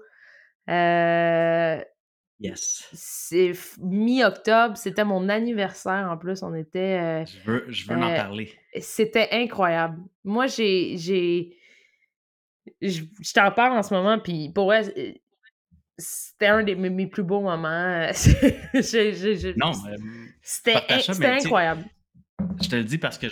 Yes. 2.41 2.89
C'est 2.91 3.51
mi-octobre, 3.77 4.75
c'était 4.75 5.05
mon 5.05 5.29
anniversaire 5.29 6.09
en 6.09 6.17
plus. 6.17 6.41
On 6.41 6.55
était. 6.55 6.99
Euh, 6.99 7.25
je 7.25 7.39
veux, 7.45 7.65
je 7.69 7.87
veux 7.87 7.95
en 7.95 8.01
euh, 8.01 8.15
parler. 8.15 8.51
C'était 8.79 9.29
incroyable. 9.31 10.01
Moi, 10.23 10.47
j'ai. 10.47 10.97
j'ai 10.97 11.55
je, 12.81 13.03
t'en 13.35 13.51
parle 13.51 13.77
en 13.77 13.83
ce 13.83 13.93
moment, 13.93 14.17
puis 14.17 14.49
pour 14.49 14.65
vrai, 14.65 14.91
c'était 15.99 16.47
un 16.47 16.63
de 16.63 16.73
mes, 16.73 17.05
plus 17.05 17.21
beaux 17.21 17.41
moments. 17.41 18.07
non, 19.57 19.71
c'était 20.41 21.27
incroyable. 21.27 21.85
Je 22.59 22.69
te 22.69 22.75
le 22.75 22.83
dis 22.83 22.97
parce 22.97 23.19
que 23.19 23.27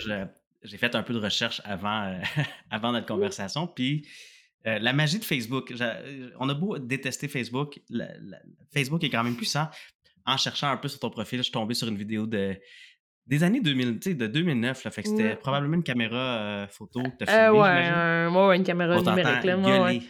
j'ai 0.62 0.78
fait 0.78 0.94
un 0.94 1.02
peu 1.02 1.14
de 1.14 1.18
recherche 1.18 1.60
avant, 1.64 2.04
euh, 2.04 2.20
avant 2.70 2.92
notre 2.92 3.06
conversation, 3.06 3.66
puis 3.66 4.06
euh, 4.66 4.78
la 4.78 4.92
magie 4.92 5.18
de 5.18 5.24
Facebook. 5.24 5.72
On 6.38 6.48
a 6.48 6.54
beau 6.54 6.78
détester 6.78 7.28
Facebook, 7.28 7.80
Facebook 8.72 9.02
est 9.04 9.10
quand 9.10 9.24
même 9.24 9.36
puissant. 9.36 9.68
En 10.26 10.36
cherchant 10.36 10.68
un 10.68 10.76
peu 10.76 10.88
sur 10.88 11.00
ton 11.00 11.10
profil, 11.10 11.38
je 11.38 11.44
suis 11.44 11.52
tombé 11.52 11.74
sur 11.74 11.88
une 11.88 11.96
vidéo 11.96 12.26
de 12.26 12.56
des 13.26 13.44
années 13.44 13.60
2000, 13.60 13.98
de 13.98 14.26
2009. 14.26 14.84
Là, 14.84 14.90
fait 14.90 15.02
que 15.02 15.08
c'était 15.08 15.36
probablement 15.36 15.76
une 15.76 15.82
caméra 15.82 16.16
euh, 16.16 16.66
photo 16.68 17.02
que 17.02 17.24
tu 17.24 17.24
as 17.30 17.44
filmé, 17.44 18.38
ouais, 18.38 18.56
une 18.56 18.64
caméra 18.64 18.96
numérique. 19.00 19.44
Là, 19.44 19.56
gueuler 19.56 20.02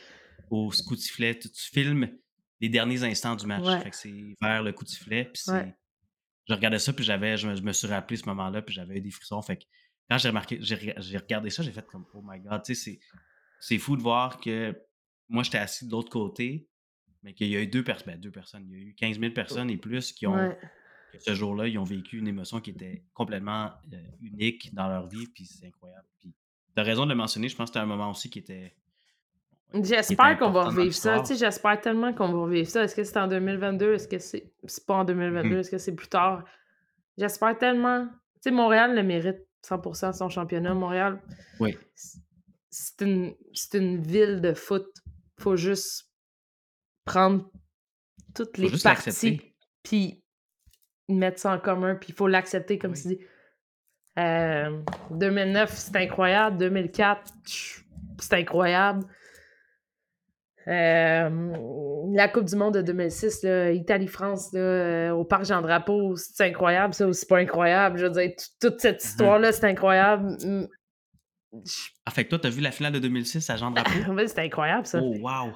au 0.51 0.71
coup 0.87 0.97
de 0.97 1.01
sifflet. 1.01 1.39
Tu, 1.39 1.49
filmes 1.55 2.09
les 2.61 2.69
derniers 2.69 3.05
instants 3.05 3.37
du 3.37 3.47
match. 3.47 3.83
Fait 3.83 3.91
que 3.91 3.97
c'est 3.97 4.37
vers 4.41 4.63
le 4.63 4.73
coup 4.73 4.85
de 4.85 4.89
sifflet. 4.89 5.31
Puis 5.33 5.43
je 6.49 6.55
regardais 6.55 6.79
ça, 6.81 6.93
puis 6.93 7.05
j'avais, 7.05 7.37
je, 7.37 7.47
me, 7.47 7.73
suis 7.73 7.87
rappelé 7.87 8.17
ce 8.17 8.27
moment-là, 8.27 8.63
puis 8.63 8.75
j'avais 8.75 8.97
eu 8.97 9.01
des 9.01 9.11
frissons. 9.11 9.41
Fait 9.43 9.57
que 9.57 9.65
quand 10.11 10.19
j'ai 10.19 10.29
remarqué, 10.29 10.59
j'ai 10.61 11.17
regardé 11.17 11.51
ça, 11.51 11.63
j'ai 11.63 11.71
fait 11.71 11.87
comme, 11.87 12.05
oh 12.15 12.23
my 12.25 12.41
god, 12.41 12.63
tu 12.65 12.75
sais, 12.75 12.99
c'est 13.61 13.79
fou 13.79 13.97
de 13.97 14.03
voir 14.03 14.41
que 14.41 14.75
moi, 15.29 15.45
j'étais 15.45 15.59
assis 15.59 15.87
de 15.87 15.93
l'autre 15.93 16.11
côté, 16.11 16.69
mais 17.23 17.33
qu'il 17.33 17.47
y 17.47 17.57
a 17.57 17.61
eu 17.61 17.69
deux, 17.69 17.85
personnes, 17.85 18.15
ben, 18.15 18.21
deux 18.21 18.33
personnes. 18.33 18.65
Il 18.69 18.73
y 18.73 18.75
a 18.75 18.79
eu 18.89 18.95
15 18.95 19.21
000 19.21 19.33
personnes 19.33 19.71
et 19.71 19.77
plus 19.77 20.13
qui 20.13 20.27
ont, 20.27 20.57
ce 21.17 21.35
jour-là, 21.35 21.69
ils 21.69 21.79
ont 21.79 21.85
vécu 21.85 22.19
une 22.19 22.27
émotion 22.27 22.61
qui 22.61 22.71
était 22.71 23.05
complètement 23.15 23.71
euh, 23.93 23.97
unique 24.21 24.75
dans 24.75 24.89
leur 24.89 25.07
vie, 25.07 25.29
puis 25.33 25.47
c'est 25.47 25.67
incroyable. 25.67 26.07
Puis, 26.19 26.35
as 26.77 26.83
raison 26.83 27.05
de 27.05 27.11
le 27.11 27.17
mentionner, 27.17 27.49
je 27.49 27.55
pense 27.55 27.71
que 27.71 27.75
c'était 27.75 27.85
un 27.85 27.87
moment 27.87 28.11
aussi 28.11 28.31
qui 28.31 28.41
était. 28.41 28.75
J'espère 29.73 30.37
qu'on 30.39 30.51
va 30.51 30.65
revivre 30.65 30.95
ça. 30.95 31.23
J'espère 31.23 31.81
tellement 31.81 32.13
qu'on 32.13 32.33
va 32.33 32.39
revivre 32.41 32.69
ça. 32.69 32.83
Est-ce 32.83 32.97
que 32.97 33.05
c'est 33.05 33.19
en 33.19 33.29
2022? 33.29 33.95
Est-ce 33.95 34.09
que 34.09 34.19
c'est 34.19 34.53
c'est 34.65 34.85
pas 34.85 34.95
en 34.95 35.05
2022? 35.05 35.49
Mmh 35.49 35.59
Est-ce 35.61 35.71
que 35.71 35.79
c'est 35.79 35.95
plus 35.95 36.09
tard? 36.09 36.45
J'espère 37.17 37.57
tellement. 37.57 38.07
Tu 38.07 38.49
sais, 38.49 38.51
Montréal 38.51 38.97
le 38.97 39.05
mérite 39.05 39.47
100% 39.67 40.13
son 40.13 40.29
championnat. 40.29 40.75
Montréal. 40.75 41.21
Oui 41.59 41.77
c'est 42.71 43.03
une, 43.03 43.35
une 43.75 44.01
ville 44.01 44.41
de 44.41 44.55
foot. 44.55 44.87
Faut 45.39 45.57
juste 45.57 46.09
prendre 47.05 47.51
toutes 48.35 48.59
les 48.59 48.71
parties, 48.83 49.55
puis 49.83 50.23
mettre 51.09 51.41
ça 51.41 51.53
en 51.55 51.59
commun, 51.59 51.97
puis 51.97 52.11
il 52.11 52.15
faut 52.15 52.29
l'accepter, 52.29 52.79
comme 52.79 52.95
tu 52.95 53.09
dis. 53.09 53.19
2009, 54.17 55.73
c'est 55.75 55.97
incroyable. 55.97 56.59
2004, 56.59 57.33
c'est 58.19 58.35
incroyable. 58.35 59.07
La 60.71 62.29
Coupe 62.29 62.45
du 62.45 62.57
Monde 62.57 62.75
de 62.75 62.83
2006, 62.83 63.47
Italie-France, 63.75 64.51
euh, 64.55 65.11
au 65.11 65.25
Parc 65.25 65.45
Jean-Drapeau, 65.45 66.17
c'est 66.17 66.49
incroyable. 66.49 66.95
Ça 66.95 67.07
aussi, 67.07 67.27
pas 67.27 67.39
incroyable. 67.39 67.99
Je 67.99 68.07
veux 68.07 68.11
dire, 68.11 68.31
toute 68.61 68.81
cette 68.81 69.03
mmh 69.03 69.09
histoire-là, 69.09 69.53
c'est 69.53 69.67
incroyable. 69.67 70.37
Ah, 72.07 72.11
fait 72.11 72.25
que 72.25 72.31
toi, 72.31 72.39
t'as 72.39 72.51
vu 72.51 72.61
la 72.61 72.71
finale 72.71 72.93
de 72.93 72.99
2006 73.01 73.49
à 73.51 73.57
Jean 73.57 73.71
Drapeau? 73.71 73.91
C'était 74.27 74.43
incroyable, 74.43 74.87
ça. 74.87 75.01
Oh, 75.03 75.15
wow! 75.21 75.53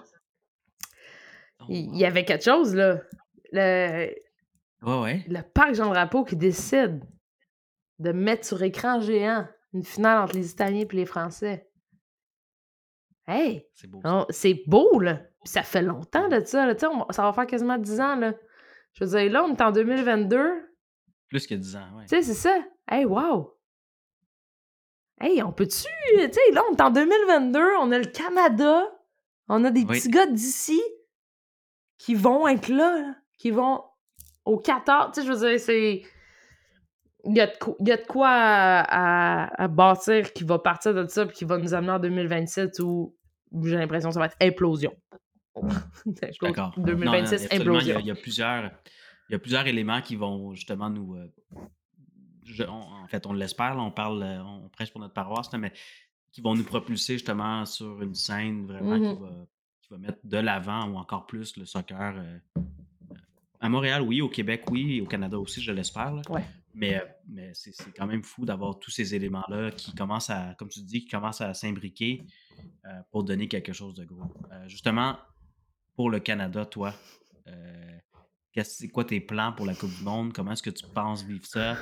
Oh, 1.61 1.65
il 1.69 1.97
y 1.97 2.05
avait 2.05 2.25
quelque 2.25 2.45
chose, 2.45 2.75
là. 2.75 3.01
Le, 3.53 4.13
ouais, 4.83 5.01
ouais. 5.01 5.25
le 5.29 5.43
parc 5.43 5.75
Jean 5.75 5.91
Drapeau 5.91 6.25
qui 6.25 6.35
décide 6.37 7.01
de 8.01 8.11
mettre 8.11 8.45
sur 8.45 8.61
écran 8.63 9.01
géant 9.01 9.47
une 9.73 9.85
finale 9.85 10.19
entre 10.19 10.35
les 10.35 10.51
Italiens 10.51 10.85
et 10.91 10.97
les 10.97 11.07
Français. 11.07 11.69
Hey! 13.27 13.67
C'est 13.73 13.91
beau. 13.91 14.01
C'est 14.31 14.63
beau, 14.67 14.99
là. 15.01 15.21
ça 15.45 15.63
fait 15.63 15.83
longtemps 15.83 16.29
de 16.29 16.45
ça. 16.45 16.67
Là. 16.67 16.75
ça 16.79 17.23
va 17.23 17.33
faire 17.33 17.47
quasiment 17.47 17.79
10 17.79 18.01
ans. 18.01 18.17
Là. 18.17 18.35
Je 18.93 19.05
veux 19.05 19.11
dire, 19.19 19.33
là, 19.33 19.45
on 19.45 19.55
est 19.55 19.63
en 19.63 19.73
2022. 19.73 20.69
Plus 21.29 21.47
que 21.47 21.55
10 21.55 21.77
ans, 21.77 21.81
ouais. 21.97 22.05
Tu 22.05 22.17
sais, 22.17 22.23
c'est 22.23 22.35
ça. 22.35 22.57
Hey, 22.89 23.05
wow! 23.05 23.55
Hey, 25.21 25.43
on 25.43 25.53
peut-tu. 25.53 25.87
Tu 26.11 26.33
sais, 26.33 26.53
là, 26.53 26.63
on 26.71 26.75
est 26.75 26.81
en 26.81 26.91
2022, 26.91 27.61
on 27.81 27.93
a 27.93 27.99
le 27.99 28.05
Canada, 28.05 28.83
on 29.49 29.65
a 29.65 29.71
des 29.71 29.85
petits 29.85 30.09
gars 30.09 30.27
d'ici 30.27 30.83
qui 31.99 32.15
vont 32.15 32.47
être 32.49 32.69
là, 32.69 33.15
qui 33.39 33.51
vont 33.51 33.83
au 34.45 34.59
14. 34.59 35.13
Tu 35.13 35.21
sais, 35.21 35.27
je 35.27 35.33
veux 35.33 35.49
dire, 35.49 35.61
c'est. 35.61 36.03
Il 37.27 37.37
y, 37.37 37.41
a 37.41 37.47
de 37.47 38.07
quoi, 38.07 38.29
à, 38.31 39.69
bâtir 39.69 40.33
qui 40.33 40.45
va 40.45 40.59
partir 40.59 40.95
de 40.95 41.07
ça 41.07 41.27
puis 41.27 41.37
qui 41.37 41.45
va 41.45 41.59
nous 41.59 41.75
amener 41.75 41.93
en 41.93 41.99
2027 41.99 42.79
où 42.81 43.15
j'ai 43.63 43.77
l'impression 43.77 44.11
que 44.11 44.15
ça 44.15 44.21
va 44.21 44.27
être 44.27 44.37
implosion. 44.41 44.95
D'accord. 46.43 46.75
2026, 46.79 47.49
implosion. 47.53 47.99
Il 48.01 48.07
y, 48.07 48.11
a, 48.11 48.15
plusieurs, 48.15 48.71
il 49.29 49.33
y 49.33 49.35
a 49.35 49.39
plusieurs 49.39 49.67
éléments 49.67 50.01
qui 50.01 50.17
vont 50.17 50.55
justement 50.55 50.91
nous. 50.91 51.17
Euh, 51.17 52.67
en 52.69 53.07
fait, 53.09 53.27
on 53.27 53.33
l'espère, 53.33 53.77
on 53.79 53.91
parle, 53.91 54.23
euh, 54.23 54.43
on 54.43 54.69
prêche 54.69 54.91
pour 54.91 55.01
notre 55.01 55.15
paroisse, 55.15 55.51
mais 55.55 55.73
qui 56.33 56.41
vont 56.41 56.55
nous 56.55 56.65
propulser 56.65 57.15
justement 57.15 57.65
sur 57.65 58.03
une 58.03 58.15
scène 58.15 58.67
vraiment 58.67 58.97
qui, 58.97 59.15
mmh 59.15 59.23
va, 59.23 59.47
qui, 59.81 59.89
va, 59.91 59.99
mettre 59.99 60.19
de 60.25 60.37
l'avant 60.39 60.89
ou 60.89 60.97
encore 60.97 61.27
plus 61.27 61.57
le 61.57 61.65
soccer. 61.65 62.15
Euh, 62.17 62.39
à 63.61 63.69
Montréal, 63.69 64.03
oui, 64.03 64.21
au 64.21 64.29
Québec, 64.29 64.65
oui, 64.71 64.97
et 64.97 65.01
au 65.01 65.07
Canada 65.07 65.39
aussi, 65.39 65.63
je 65.63 65.73
l'espère. 65.73 66.21
Ouais. 66.29 66.45
Mais, 66.75 67.01
mais 67.29 67.53
c'est 67.55 67.73
quand 67.97 68.07
même 68.07 68.25
fou 68.25 68.45
d'avoir 68.45 68.79
tous 68.79 68.91
ces 68.91 69.15
éléments-là 69.15 69.71
qui 69.71 69.95
commencent 69.95 70.31
à, 70.31 70.55
comme 70.59 70.69
tu 70.69 70.81
dis, 70.83 71.05
qui 71.05 71.09
commencent 71.09 71.41
à 71.41 71.55
s'imbriquer 71.55 72.27
pour 73.11 73.25
donner 73.25 73.49
quelque 73.49 73.73
chose 73.73 73.95
de 73.95 74.05
gros. 74.05 74.33
justement, 74.67 75.17
pour 75.95 76.11
le 76.11 76.19
Canada, 76.19 76.67
toi, 76.67 76.93
c'est 78.63 78.89
quoi 78.89 79.05
tes 79.05 79.21
plans 79.21 79.53
pour 79.53 79.67
la 79.67 79.75
Coupe 79.75 79.91
du 79.91 80.05
Monde? 80.05 80.33
Comment 80.33 80.53
est-ce 80.53 80.63
que 80.63 80.71
tu 80.71 80.87
penses 80.87 81.25
vivre 81.25 81.45
ça? 81.45 81.77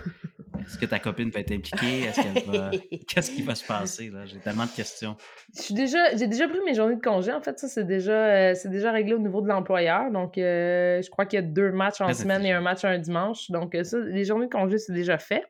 Est-ce 0.60 0.78
que 0.78 0.86
ta 0.86 0.98
copine 0.98 1.28
va 1.30 1.40
être 1.40 1.52
impliquée? 1.52 2.08
Qu'est-ce 3.08 3.30
qui 3.30 3.42
va 3.42 3.54
se 3.54 3.64
passer? 3.64 4.08
Là? 4.08 4.24
J'ai 4.24 4.38
tellement 4.38 4.64
de 4.64 4.70
questions. 4.70 5.16
J'ai 5.54 5.74
déjà... 5.74 6.14
déjà 6.14 6.48
pris 6.48 6.60
mes 6.64 6.74
journées 6.74 6.96
de 6.96 7.02
congé. 7.02 7.32
En 7.32 7.42
fait, 7.42 7.58
ça, 7.58 7.68
c'est 7.68 7.84
déjà, 7.84 8.52
euh, 8.52 8.54
déjà 8.64 8.90
réglé 8.92 9.12
au 9.12 9.18
niveau 9.18 9.42
de 9.42 9.48
l'employeur. 9.48 10.10
Donc, 10.10 10.38
euh, 10.38 11.02
je 11.02 11.10
crois 11.10 11.26
qu'il 11.26 11.38
y 11.38 11.42
a 11.42 11.46
deux 11.46 11.72
matchs 11.72 12.00
en 12.00 12.12
semaine 12.14 12.44
et 12.46 12.52
un 12.52 12.60
match 12.60 12.84
un 12.84 12.98
dimanche. 12.98 13.50
Donc, 13.50 13.74
euh, 13.74 13.84
ça, 13.84 13.98
les 13.98 14.24
journées 14.24 14.46
de 14.46 14.52
congé, 14.52 14.78
c'est 14.78 14.94
déjà 14.94 15.18
fait. 15.18 15.44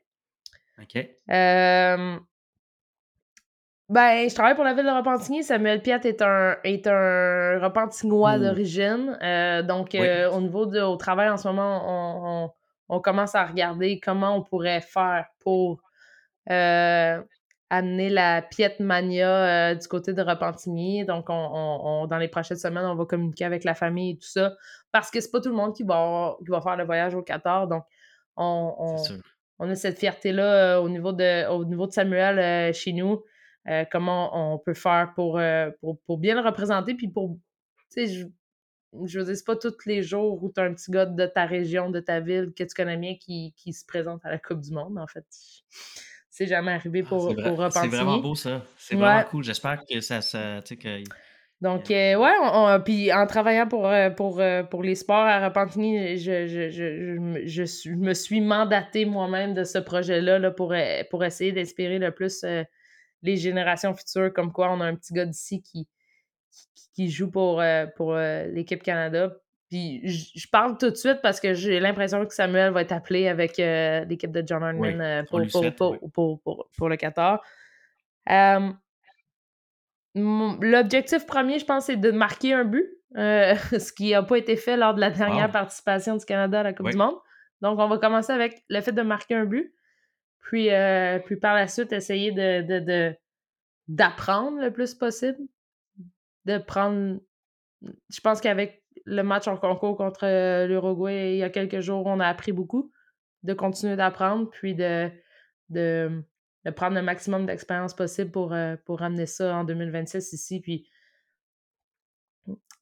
OK. 0.80 1.06
Ben, 3.88 4.28
je 4.28 4.34
travaille 4.34 4.54
pour 4.54 4.64
la 4.64 4.74
ville 4.74 4.84
de 4.84 4.90
Repentigny. 4.90 5.42
Samuel 5.42 5.82
Piat 5.82 6.00
est 6.04 6.22
un, 6.22 6.56
est 6.64 6.86
un 6.86 7.58
Repentignois 7.58 8.38
d'origine. 8.38 9.18
Euh, 9.22 9.62
donc, 9.62 9.94
euh, 9.94 10.30
au 10.30 10.40
niveau 10.40 10.66
de, 10.66 10.80
au 10.80 10.96
travail 10.96 11.28
en 11.28 11.36
ce 11.36 11.48
moment, 11.48 12.52
on, 12.88 13.00
commence 13.00 13.34
à 13.34 13.44
regarder 13.44 14.00
comment 14.00 14.36
on 14.36 14.42
pourrait 14.42 14.80
faire 14.80 15.26
pour 15.40 15.82
euh, 16.50 17.20
amener 17.70 18.08
la 18.08 18.42
Piet 18.42 18.76
Mania 18.80 19.74
du 19.74 19.88
côté 19.88 20.12
de 20.12 20.22
Repentigny. 20.22 21.04
Donc, 21.04 21.26
on, 21.28 22.06
dans 22.08 22.18
les 22.18 22.28
prochaines 22.28 22.58
semaines, 22.58 22.86
on 22.86 22.94
va 22.94 23.04
communiquer 23.04 23.44
avec 23.44 23.64
la 23.64 23.74
famille 23.74 24.12
et 24.12 24.16
tout 24.16 24.28
ça. 24.28 24.54
Parce 24.92 25.10
que 25.10 25.20
c'est 25.20 25.30
pas 25.30 25.40
tout 25.40 25.50
le 25.50 25.56
monde 25.56 25.74
qui 25.74 25.82
va, 25.82 26.36
qui 26.44 26.50
va 26.50 26.60
faire 26.60 26.76
le 26.76 26.84
voyage 26.84 27.14
au 27.14 27.22
Qatar. 27.22 27.66
Donc, 27.66 27.84
on, 28.36 28.96
on 29.58 29.68
a 29.68 29.74
cette 29.74 29.98
fierté-là 29.98 30.80
au, 30.80 30.88
niveau 30.88 31.12
de, 31.12 31.48
au 31.50 31.64
niveau 31.64 31.86
de 31.86 31.92
Samuel 31.92 32.72
chez 32.72 32.92
nous. 32.92 33.22
Euh, 33.68 33.84
comment 33.90 34.54
on 34.54 34.58
peut 34.58 34.74
faire 34.74 35.14
euh, 35.18 35.70
pour, 35.80 36.00
pour, 36.00 36.18
bien 36.18 36.34
le 36.34 36.40
représenter, 36.46 36.94
puis 36.94 37.08
pour, 37.08 37.38
tu 37.92 38.06
sais, 38.06 38.06
je, 38.08 38.26
je 39.06 39.20
veux 39.20 39.24
dire, 39.24 39.36
c'est 39.36 39.46
pas 39.46 39.54
tous 39.54 39.86
les 39.86 40.02
jours 40.02 40.42
où 40.42 40.50
tu 40.52 40.60
as 40.60 40.64
un 40.64 40.74
petit 40.74 40.90
gars 40.90 41.06
de 41.06 41.26
ta 41.26 41.46
région, 41.46 41.88
de 41.88 42.00
ta 42.00 42.18
ville, 42.18 42.52
que 42.56 42.64
tu 42.64 42.74
connais 42.74 42.96
bien, 42.96 43.14
qui, 43.14 43.52
se 43.72 43.86
présente 43.86 44.24
à 44.24 44.30
la 44.30 44.38
Coupe 44.38 44.60
du 44.60 44.72
Monde, 44.72 44.98
en 44.98 45.06
fait. 45.06 45.24
C'est 46.28 46.46
jamais 46.46 46.72
arrivé 46.72 47.02
ah, 47.06 47.08
pour, 47.08 47.60
ah, 47.60 47.70
C'est 47.70 47.86
vraiment 47.86 48.18
beau, 48.18 48.34
ça. 48.34 48.64
C'est 48.76 48.96
vraiment 48.96 49.22
cool. 49.30 49.44
J'espère 49.44 49.84
que 49.88 50.00
ça, 50.00 50.20
ça 50.20 50.60
que... 50.62 51.04
Donc, 51.60 51.92
euh, 51.92 52.16
ouais, 52.16 52.80
puis 52.84 53.12
en 53.12 53.24
travaillant 53.28 53.68
pour, 53.68 53.88
pour, 54.16 54.42
pour 54.68 54.82
les 54.82 54.96
sports 54.96 55.24
à 55.24 55.46
Repentigny, 55.46 56.18
je, 56.18 56.48
je, 56.48 56.70
je, 56.70 57.64
je, 57.64 57.90
me 57.90 58.14
suis 58.14 58.40
mandaté 58.40 59.04
moi-même 59.04 59.54
de 59.54 59.62
ce 59.62 59.78
projet-là 59.78 60.40
là, 60.40 60.50
pour, 60.50 60.74
pour 61.10 61.24
essayer 61.24 61.52
d'inspirer 61.52 62.00
le 62.00 62.10
plus 62.10 62.44
les 63.22 63.36
générations 63.36 63.94
futures, 63.94 64.32
comme 64.32 64.52
quoi 64.52 64.70
on 64.72 64.80
a 64.80 64.84
un 64.84 64.94
petit 64.94 65.14
gars 65.14 65.26
d'ici 65.26 65.62
qui, 65.62 65.88
qui, 66.94 67.10
joue 67.10 67.30
pour, 67.30 67.60
euh, 67.60 67.86
pour 67.96 68.14
euh, 68.14 68.46
l'équipe 68.46 68.82
Canada. 68.82 69.32
Puis 69.70 70.06
je 70.06 70.46
parle 70.48 70.76
tout 70.76 70.90
de 70.90 70.96
suite 70.96 71.20
parce 71.22 71.40
que 71.40 71.54
j'ai 71.54 71.80
l'impression 71.80 72.26
que 72.26 72.34
Samuel 72.34 72.72
va 72.72 72.82
être 72.82 72.92
appelé 72.92 73.28
avec 73.28 73.58
euh, 73.58 74.04
l'équipe 74.04 74.30
de 74.30 74.42
John 74.46 74.62
Hardman 74.62 75.24
pour, 76.14 76.68
pour, 76.76 76.88
le 76.90 76.96
Qatar. 76.96 77.42
L'objectif 80.14 81.24
premier, 81.24 81.58
je 81.58 81.64
pense, 81.64 81.86
c'est 81.86 81.96
de 81.96 82.10
marquer 82.10 82.52
un 82.52 82.64
but, 82.64 82.86
ce 83.14 83.92
qui 83.92 84.10
n'a 84.10 84.22
pas 84.22 84.36
été 84.36 84.56
fait 84.56 84.76
lors 84.76 84.92
de 84.92 85.00
la 85.00 85.10
dernière 85.10 85.50
participation 85.50 86.16
du 86.16 86.24
Canada 86.26 86.60
à 86.60 86.64
la 86.64 86.74
Coupe 86.74 86.90
du 86.90 86.96
Monde. 86.98 87.16
Donc, 87.62 87.78
on 87.78 87.88
va 87.88 87.96
commencer 87.96 88.32
avec 88.32 88.62
le 88.68 88.80
fait 88.82 88.92
de 88.92 89.02
marquer 89.02 89.36
un 89.36 89.46
but. 89.46 89.72
Puis, 90.42 90.70
euh, 90.70 91.18
puis 91.20 91.36
par 91.36 91.54
la 91.54 91.68
suite, 91.68 91.92
essayer 91.92 92.32
de, 92.32 93.16
d'apprendre 93.88 94.60
le 94.60 94.70
plus 94.72 94.94
possible. 94.94 95.38
De 96.44 96.58
prendre. 96.58 97.20
Je 97.80 98.20
pense 98.20 98.40
qu'avec 98.40 98.82
le 99.04 99.22
match 99.22 99.48
en 99.48 99.56
concours 99.56 99.96
contre 99.96 100.26
euh, 100.26 100.66
l'Uruguay 100.66 101.34
il 101.34 101.38
y 101.38 101.42
a 101.42 101.50
quelques 101.50 101.80
jours, 101.80 102.06
on 102.06 102.20
a 102.20 102.26
appris 102.26 102.52
beaucoup. 102.52 102.92
De 103.44 103.54
continuer 103.54 103.96
d'apprendre, 103.96 104.48
puis 104.50 104.74
de, 104.74 105.10
de, 105.68 106.22
prendre 106.76 106.94
le 106.94 107.02
maximum 107.02 107.44
d'expérience 107.44 107.94
possible 107.94 108.30
pour, 108.30 108.52
euh, 108.52 108.76
pour 108.84 109.00
ramener 109.00 109.26
ça 109.26 109.56
en 109.56 109.64
2026 109.64 110.32
ici, 110.32 110.60
puis 110.60 110.88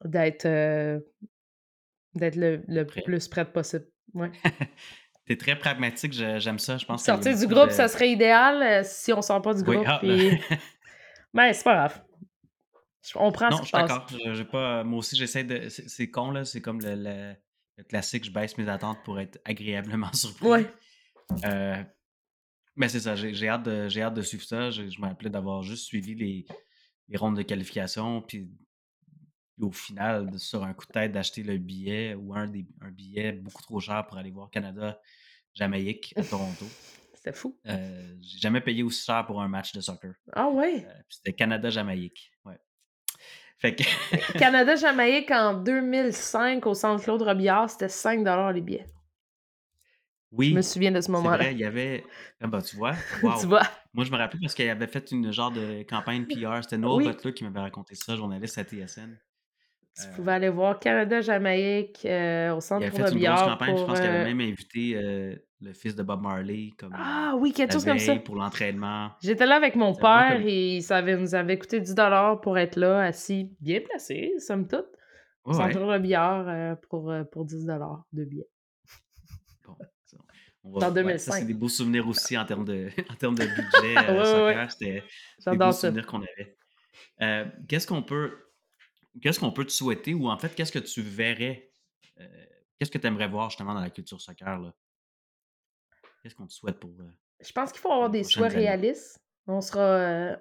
d'être, 0.05 0.47
d'être 2.15 2.37
le, 2.37 2.63
le 2.69 2.85
plus 2.85 3.29
prêt 3.29 3.51
possible. 3.51 3.87
Ouais. 4.13 4.31
T'es 5.31 5.37
très 5.37 5.57
pragmatique, 5.57 6.13
j'aime 6.13 6.59
ça. 6.59 6.77
Je 6.77 6.85
pense 6.85 7.05
Sortir 7.05 7.39
du 7.39 7.47
groupe, 7.47 7.71
ça 7.71 7.87
serait 7.87 8.11
idéal 8.11 8.61
euh, 8.65 8.83
si 8.85 9.13
on 9.13 9.23
sort 9.23 9.41
pas 9.41 9.55
du 9.55 9.63
groupe. 9.63 9.85
Ah, 9.87 10.01
ben, 10.03 10.41
c'est 11.55 11.63
pas 11.63 11.75
grave. 11.77 12.03
On 13.15 13.31
prend 13.31 13.49
non, 13.49 13.59
ce 13.59 13.63
je 13.63 13.69
suis 13.69 13.79
d'accord. 13.79 14.07
Pas... 14.51 14.83
Moi 14.83 14.99
aussi, 14.99 15.15
j'essaie 15.15 15.45
de. 15.45 15.69
C'est 15.69 16.11
con, 16.11 16.33
là. 16.33 16.45
C'est 16.45 16.61
comme 16.61 16.81
le, 16.83 17.35
classique, 17.89 18.25
je 18.25 18.33
baisse 18.33 18.59
mes 18.59 18.69
attentes 18.69 18.99
pour 19.05 19.21
être 19.21 19.39
agréablement 19.45 20.13
surpris. 20.15 20.49
Ouais. 20.49 20.67
Euh... 21.45 21.81
Mais 22.75 22.89
c'est 22.89 22.99
ça, 22.99 23.15
j'ai 23.15 23.49
hâte, 23.49 23.63
de, 23.63 24.01
hâte 24.01 24.15
de 24.15 24.23
suivre 24.23 24.43
ça. 24.43 24.71
Je, 24.71 24.89
je 24.89 25.01
m'appelais 25.01 25.31
d'avoir 25.31 25.63
juste 25.63 25.85
suivi 25.85 26.17
les, 26.17 26.45
les 27.09 27.17
rondes 27.17 27.37
de 27.37 27.43
qualification, 27.43 28.21
puis 28.21 28.51
au 29.61 29.71
final, 29.71 30.37
sur 30.41 30.65
un 30.65 30.75
coup 30.75 30.87
de 30.87 30.93
tête, 30.93 31.13
d'acheter 31.13 31.45
le 31.45 31.57
billet 31.59 32.17
ou 32.17 32.35
un, 32.35 32.49
des, 32.49 32.67
un 32.81 32.91
billet 32.91 33.31
beaucoup 33.31 33.63
trop 33.63 33.79
cher 33.79 34.05
pour 34.09 34.19
aller 34.19 34.33
voir 34.33 34.51
Canada 34.51 35.01
Jamaïque 35.55 36.15
à 36.17 36.23
Toronto. 36.23 36.67
C'était 37.15 37.37
fou. 37.37 37.55
Euh, 37.67 38.15
j'ai 38.23 38.39
jamais 38.39 38.63
payé 38.63 38.83
aussi 38.83 39.05
cher 39.05 39.27
pour 39.27 39.43
un 39.43 39.49
match 39.49 39.73
de 39.73 39.83
soccer. 39.83 40.15
Ah 40.33 40.49
ouais? 40.49 40.87
Euh, 40.87 40.93
c'était 41.11 41.35
Canada-Jamaïque. 41.35 42.33
Ouais. 42.47 42.59
Fait 43.59 43.75
que... 43.75 43.83
Canada-Jamaïque 44.39 45.31
en 45.31 45.53
2005 45.53 46.65
au 46.67 46.73
Centre 46.73 47.05
Claude 47.05 47.21
Robillard, 47.21 47.69
c'était 47.69 47.91
5 47.91 48.27
les 48.55 48.61
billets. 48.63 48.87
Oui. 50.33 50.51
Je 50.51 50.55
me 50.55 50.63
souviens 50.63 50.93
de 50.93 51.01
ce 51.03 51.11
moment-là. 51.11 51.51
il 51.51 51.59
y 51.59 51.65
avait. 51.65 52.05
Ah 52.41 52.47
bah, 52.47 52.63
tu 52.63 52.77
vois. 52.77 52.95
tu 53.39 53.47
vois? 53.47 53.63
Moi, 53.93 54.05
je 54.05 54.11
me 54.13 54.17
rappelle 54.17 54.41
parce 54.41 54.55
qu'il 54.55 54.69
avait 54.71 54.87
fait 54.87 55.11
une 55.11 55.33
genre 55.33 55.51
de 55.51 55.83
campagne 55.83 56.25
PR. 56.25 56.63
C'était 56.63 56.79
Noel 56.79 57.09
Butler 57.09 57.35
qui 57.35 57.45
m'avait 57.45 57.61
raconté 57.61 57.97
ça, 57.97 58.17
journaliste 58.17 58.57
à 58.57 58.65
TSN. 58.65 59.19
Tu 59.97 60.07
euh, 60.07 60.13
pouvais 60.15 60.33
aller 60.33 60.49
voir 60.49 60.79
Canada-Jamaïque 60.79 62.05
euh, 62.05 62.55
au 62.55 62.61
centre 62.61 62.81
de 62.81 62.87
Il 62.87 63.03
a 63.03 63.07
fait 63.07 63.13
une 63.13 63.25
grosse 63.25 63.41
campagne. 63.43 63.77
je 63.77 63.85
pense 63.85 64.01
qu'il 64.01 64.09
avait 64.09 64.19
euh 64.21 64.35
même 64.35 64.41
invité 64.41 65.41
le 65.63 65.75
fils 65.75 65.95
de 65.95 66.03
Bob 66.03 66.23
Marley 66.23 66.71
comme 66.79 66.95
Ah 66.97 67.35
oui, 67.39 67.53
quelque 67.53 67.73
chose 67.73 67.85
comme 67.85 67.99
ça. 67.99 68.17
pour 68.17 68.37
l'entraînement. 68.37 69.11
J'étais 69.23 69.47
là 69.47 69.57
avec 69.57 69.77
mon 69.77 69.95
père 69.95 70.41
et 70.45 70.81
ça 70.81 71.03
nous 71.03 71.35
avait 71.35 71.59
coûté 71.59 71.81
10 71.81 71.95
pour 72.43 72.59
être 72.59 72.77
là, 72.77 73.03
assis, 73.03 73.53
bien 73.61 73.81
placé, 73.81 74.35
somme 74.39 74.67
toute. 74.67 74.87
Au 75.45 75.53
centre 75.55 75.79
de 75.79 75.99
billard 75.99 76.77
pour, 76.89 77.13
pour 77.33 77.45
10 77.45 77.67
de 77.67 78.25
billets. 78.25 78.49
Bon, 79.67 79.77
on 80.65 80.73
va, 80.79 80.81
Dans 80.81 80.95
2005. 80.95 81.33
c'est 81.33 81.45
des 81.45 81.55
beaux 81.55 81.69
souvenirs 81.69 82.07
aussi 82.09 82.39
en 82.39 82.45
termes 82.45 82.65
de, 82.65 82.89
en 83.11 83.15
termes 83.15 83.35
de 83.35 83.45
budget. 83.45 84.55
ouais, 84.55 84.67
C'était 84.69 85.03
des 85.51 85.57
beaux 85.57 85.73
souvenirs 85.73 86.07
qu'on 86.07 86.23
avait. 86.23 87.47
Qu'est-ce 87.69 87.87
qu'on 87.87 88.03
peut 88.03 88.33
qu'est-ce 89.21 89.41
qu'on 89.41 89.53
peut 89.53 89.65
te 89.65 89.73
souhaiter 89.73 90.15
ou 90.15 90.29
en 90.29 90.39
fait, 90.39 90.55
qu'est-ce 90.55 90.73
que 90.73 90.79
tu 90.79 91.03
verrais? 91.03 91.71
Euh, 92.19 92.47
qu'est-ce 92.79 92.91
que 92.91 92.99
tu 92.99 93.07
aimerais 93.07 93.29
voir 93.29 93.51
justement 93.51 93.75
dans 93.75 93.81
la 93.81 93.91
culture 93.91 94.21
soccer? 94.21 94.59
Là? 94.59 94.75
Qu'est-ce 96.23 96.35
qu'on 96.35 96.47
te 96.47 96.53
souhaite 96.53 96.79
pour. 96.79 96.91
Euh, 97.01 97.11
je 97.41 97.53
pense 97.53 97.73
qu'il 97.73 97.81
faut 97.81 97.93
avoir 97.93 98.11
des 98.11 98.25
souhaits 98.25 98.53
réalistes. 98.53 99.19
On 99.47 99.61
sera. 99.61 99.81
Euh, 99.81 100.37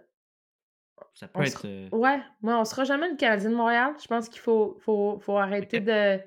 ça 1.13 1.28
peut 1.28 1.43
être. 1.43 1.89
Ouais, 1.95 2.22
mais 2.41 2.53
on 2.53 2.65
sera 2.65 2.84
jamais 2.84 3.09
le 3.09 3.15
Canadien 3.15 3.49
de 3.49 3.55
Montréal. 3.55 3.95
Je 4.01 4.07
pense 4.07 4.30
qu'il 4.30 4.41
faut, 4.41 4.78
faut, 4.82 5.20
faut 5.20 5.38
arrêter 5.38 5.80
de, 5.80 6.20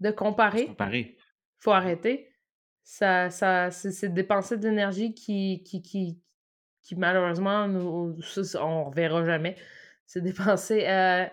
de 0.00 0.10
comparer. 0.10 0.66
Comparer. 0.66 1.16
faut 1.60 1.72
arrêter. 1.72 2.28
Ça, 2.82 3.30
ça, 3.30 3.70
c'est 3.70 4.12
dépenser 4.12 4.56
de 4.56 4.68
l'énergie 4.68 5.14
qui, 5.14 5.62
qui, 5.62 5.80
qui, 5.80 6.20
qui, 6.82 6.96
malheureusement, 6.96 7.68
nous, 7.68 7.80
on 7.80 8.08
ne 8.08 8.84
reverra 8.84 9.24
jamais 9.24 9.56
c'est 10.10 10.20
dépensé. 10.20 10.88
Euh, 10.88 11.24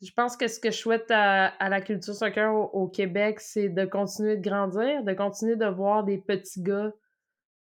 je 0.00 0.12
pense 0.12 0.36
que 0.36 0.46
ce 0.46 0.60
que 0.60 0.70
je 0.70 0.76
souhaite 0.76 1.10
à, 1.10 1.68
la 1.68 1.80
culture 1.80 2.14
soccer 2.14 2.54
au, 2.54 2.86
Québec, 2.86 3.40
c'est 3.40 3.68
de 3.68 3.84
continuer 3.84 4.36
de 4.36 4.42
grandir, 4.42 5.02
de 5.02 5.12
continuer 5.12 5.56
de 5.56 5.66
voir 5.66 6.04
des 6.04 6.18
petits 6.18 6.62
gars 6.62 6.92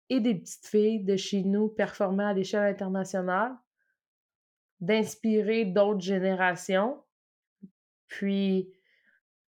et 0.09 0.19
des 0.19 0.35
petites 0.35 0.67
filles 0.67 1.05
de 1.05 1.15
chez 1.15 1.45
nous 1.45 1.69
performer 1.69 2.25
à 2.25 2.33
l'échelle 2.33 2.65
internationale, 2.65 3.53
d'inspirer 4.81 5.65
d'autres 5.65 6.01
générations, 6.01 7.01
puis 8.09 8.73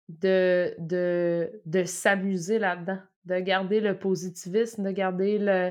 de, 0.08 0.74
de, 0.78 1.60
de 1.66 1.84
s'amuser 1.84 2.58
là-dedans, 2.58 3.00
de 3.26 3.40
garder 3.40 3.80
le 3.80 3.98
positivisme, 3.98 4.84
de 4.84 4.90
garder 4.90 5.38
le, 5.38 5.70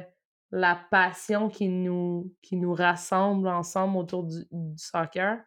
la 0.55 0.75
passion 0.75 1.49
qui 1.49 1.67
nous, 1.67 2.31
qui 2.43 2.57
nous 2.57 2.75
rassemble 2.75 3.47
ensemble 3.47 3.97
autour 3.97 4.23
du, 4.23 4.45
soccer. 4.77 5.39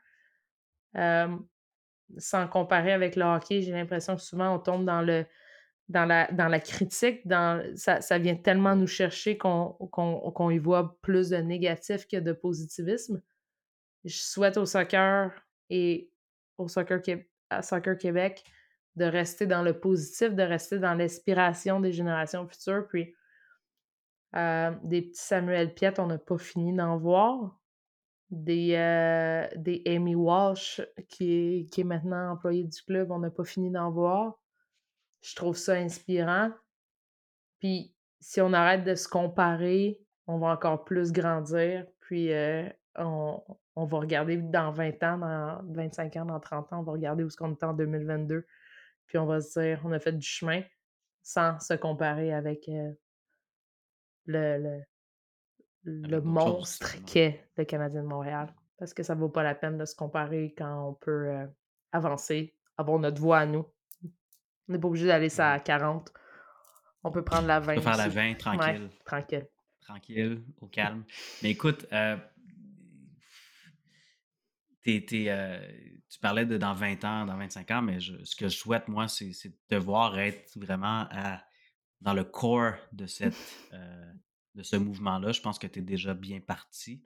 sans 2.18 2.48
comparer 2.48 2.92
avec 2.92 3.14
le 3.14 3.22
hockey, 3.22 3.62
j'ai 3.62 3.70
l'impression 3.70 4.16
que 4.16 4.22
souvent 4.22 4.56
on 4.56 4.58
tombe 4.58 4.84
dans 4.84 5.02
le 5.02 5.24
dans 5.88 6.04
la, 6.04 6.26
dans 6.32 6.48
la 6.48 6.58
critique, 6.58 7.24
dans, 7.28 7.64
ça, 7.76 8.00
ça 8.00 8.18
vient 8.18 8.34
tellement 8.34 8.74
nous 8.74 8.88
chercher 8.88 9.38
qu'on 9.38 10.50
y 10.50 10.58
voit 10.58 10.98
plus 11.00 11.28
de 11.28 11.36
négatif 11.36 12.08
que 12.08 12.16
de 12.16 12.32
positivisme. 12.32 13.22
Je 14.04 14.18
souhaite 14.18 14.56
au 14.56 14.66
soccer 14.66 15.30
et 15.70 16.10
au 16.58 16.66
soccer, 16.66 17.00
Soccer 17.62 17.96
Québec 17.96 18.42
de 18.96 19.04
rester 19.04 19.46
dans 19.46 19.62
le 19.62 19.78
positif, 19.78 20.34
de 20.34 20.42
rester 20.42 20.80
dans 20.80 20.94
l'inspiration 20.94 21.78
des 21.78 21.92
générations 21.92 22.48
futures. 22.48 22.88
Puis, 22.88 23.14
euh, 24.36 24.72
des 24.82 25.02
petits 25.02 25.22
Samuel 25.22 25.74
Piette, 25.74 25.98
on 25.98 26.06
n'a 26.06 26.18
pas 26.18 26.38
fini 26.38 26.72
d'en 26.72 26.98
voir. 26.98 27.58
Des, 28.30 28.74
euh, 28.74 29.46
Amy 29.86 30.14
Walsh, 30.14 30.80
qui 31.08 31.68
est, 31.76 31.84
maintenant 31.84 32.32
employée 32.32 32.64
du 32.64 32.82
club, 32.82 33.10
on 33.10 33.18
n'a 33.18 33.30
pas 33.30 33.44
fini 33.44 33.70
d'en 33.70 33.90
voir. 33.90 34.38
Je 35.22 35.34
trouve 35.34 35.56
ça 35.56 35.74
inspirant. 35.74 36.50
Puis, 37.60 37.94
si 38.20 38.40
on 38.40 38.52
arrête 38.52 38.84
de 38.84 38.94
se 38.94 39.08
comparer, 39.08 40.00
on 40.26 40.38
va 40.38 40.48
encore 40.48 40.84
plus 40.84 41.12
grandir. 41.12 41.86
Puis, 42.00 42.32
euh, 42.32 42.68
on, 42.96 43.42
on, 43.76 43.84
va 43.84 43.98
regarder 43.98 44.36
dans 44.36 44.72
20 44.72 45.02
ans, 45.04 45.18
dans 45.18 45.60
25 45.72 46.16
ans, 46.16 46.24
dans 46.26 46.40
30 46.40 46.72
ans, 46.72 46.80
on 46.80 46.82
va 46.82 46.92
regarder 46.92 47.22
où 47.22 47.28
est-ce 47.28 47.36
qu'on 47.36 47.52
est 47.52 47.64
en 47.64 47.72
2022 47.72 48.44
puis 49.06 49.18
on 49.18 49.26
va 49.26 49.40
se 49.40 49.58
dire, 49.60 49.80
on 49.84 49.92
a 49.92 49.98
fait 49.98 50.12
du 50.12 50.26
chemin 50.26 50.62
sans 51.22 51.58
se 51.60 51.74
comparer 51.74 52.32
avec 52.32 52.68
le, 54.26 54.58
le, 54.58 54.82
le 55.84 56.20
monstre 56.20 56.96
qu'est 57.04 57.48
le 57.56 57.64
Canadien 57.64 58.02
de 58.02 58.08
Montréal. 58.08 58.54
Parce 58.78 58.92
que 58.92 59.02
ça 59.02 59.14
ne 59.14 59.20
vaut 59.20 59.28
pas 59.28 59.42
la 59.42 59.54
peine 59.54 59.78
de 59.78 59.84
se 59.84 59.94
comparer 59.94 60.54
quand 60.56 60.88
on 60.88 60.94
peut 60.94 61.30
euh, 61.30 61.46
avancer, 61.92 62.54
avoir 62.76 62.98
notre 62.98 63.20
voix 63.20 63.38
à 63.38 63.46
nous. 63.46 63.64
On 64.68 64.72
n'est 64.72 64.78
pas 64.78 64.88
obligé 64.88 65.06
d'aller 65.06 65.28
ça 65.28 65.52
à 65.52 65.60
40. 65.60 66.12
On 67.04 67.10
peut 67.10 67.24
prendre 67.24 67.46
la 67.46 67.60
20. 67.60 67.72
On 67.72 67.76
peut 67.76 67.82
faire 67.82 67.96
la 67.96 68.08
20 68.08 68.34
tranquille. 68.34 68.90
tranquille. 69.04 69.46
Tranquille, 69.80 70.42
au 70.60 70.66
calme. 70.66 71.04
Mais 71.42 71.52
écoute, 71.52 71.86
euh, 71.92 72.16
euh, 74.88 75.60
tu 76.08 76.18
parlais 76.20 76.44
de 76.44 76.58
dans 76.58 76.74
20 76.74 77.04
ans, 77.04 77.24
dans 77.24 77.36
25 77.36 77.70
ans, 77.70 77.82
mais 77.82 78.00
ce 78.00 78.34
que 78.34 78.48
je 78.48 78.56
souhaite, 78.56 78.88
moi, 78.88 79.06
c'est 79.06 79.32
de 79.70 79.76
voir 79.76 80.18
être 80.18 80.58
vraiment 80.58 81.06
dans 82.00 82.14
le 82.14 82.24
corps 82.24 82.74
de, 82.92 83.06
cette, 83.06 83.34
euh, 83.72 84.12
de 84.54 84.62
ce 84.62 84.76
mouvement-là. 84.76 85.32
Je 85.32 85.40
pense 85.40 85.58
que 85.58 85.66
tu 85.66 85.80
es 85.80 85.82
déjà 85.82 86.14
bien 86.14 86.40
parti. 86.40 87.02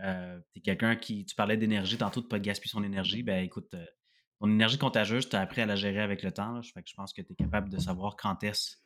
Euh, 0.00 0.38
tu 0.52 0.58
es 0.58 0.62
quelqu'un 0.62 0.96
qui. 0.96 1.24
Tu 1.24 1.34
parlais 1.34 1.56
d'énergie, 1.56 1.98
tantôt 1.98 2.20
de 2.20 2.26
ne 2.26 2.30
pas 2.30 2.38
gaspiller 2.38 2.70
son 2.70 2.84
énergie. 2.84 3.22
Ben 3.22 3.44
écoute, 3.44 3.74
ton 4.38 4.48
énergie 4.48 4.78
contagieuse, 4.78 5.28
tu 5.28 5.36
as 5.36 5.40
appris 5.40 5.60
à 5.60 5.66
la 5.66 5.76
gérer 5.76 6.00
avec 6.00 6.22
le 6.22 6.32
temps. 6.32 6.60
je 6.62 6.94
pense 6.94 7.12
que 7.12 7.22
tu 7.22 7.32
es 7.32 7.36
capable 7.36 7.68
de 7.68 7.78
savoir 7.78 8.16
quand 8.16 8.42
est-ce 8.44 8.76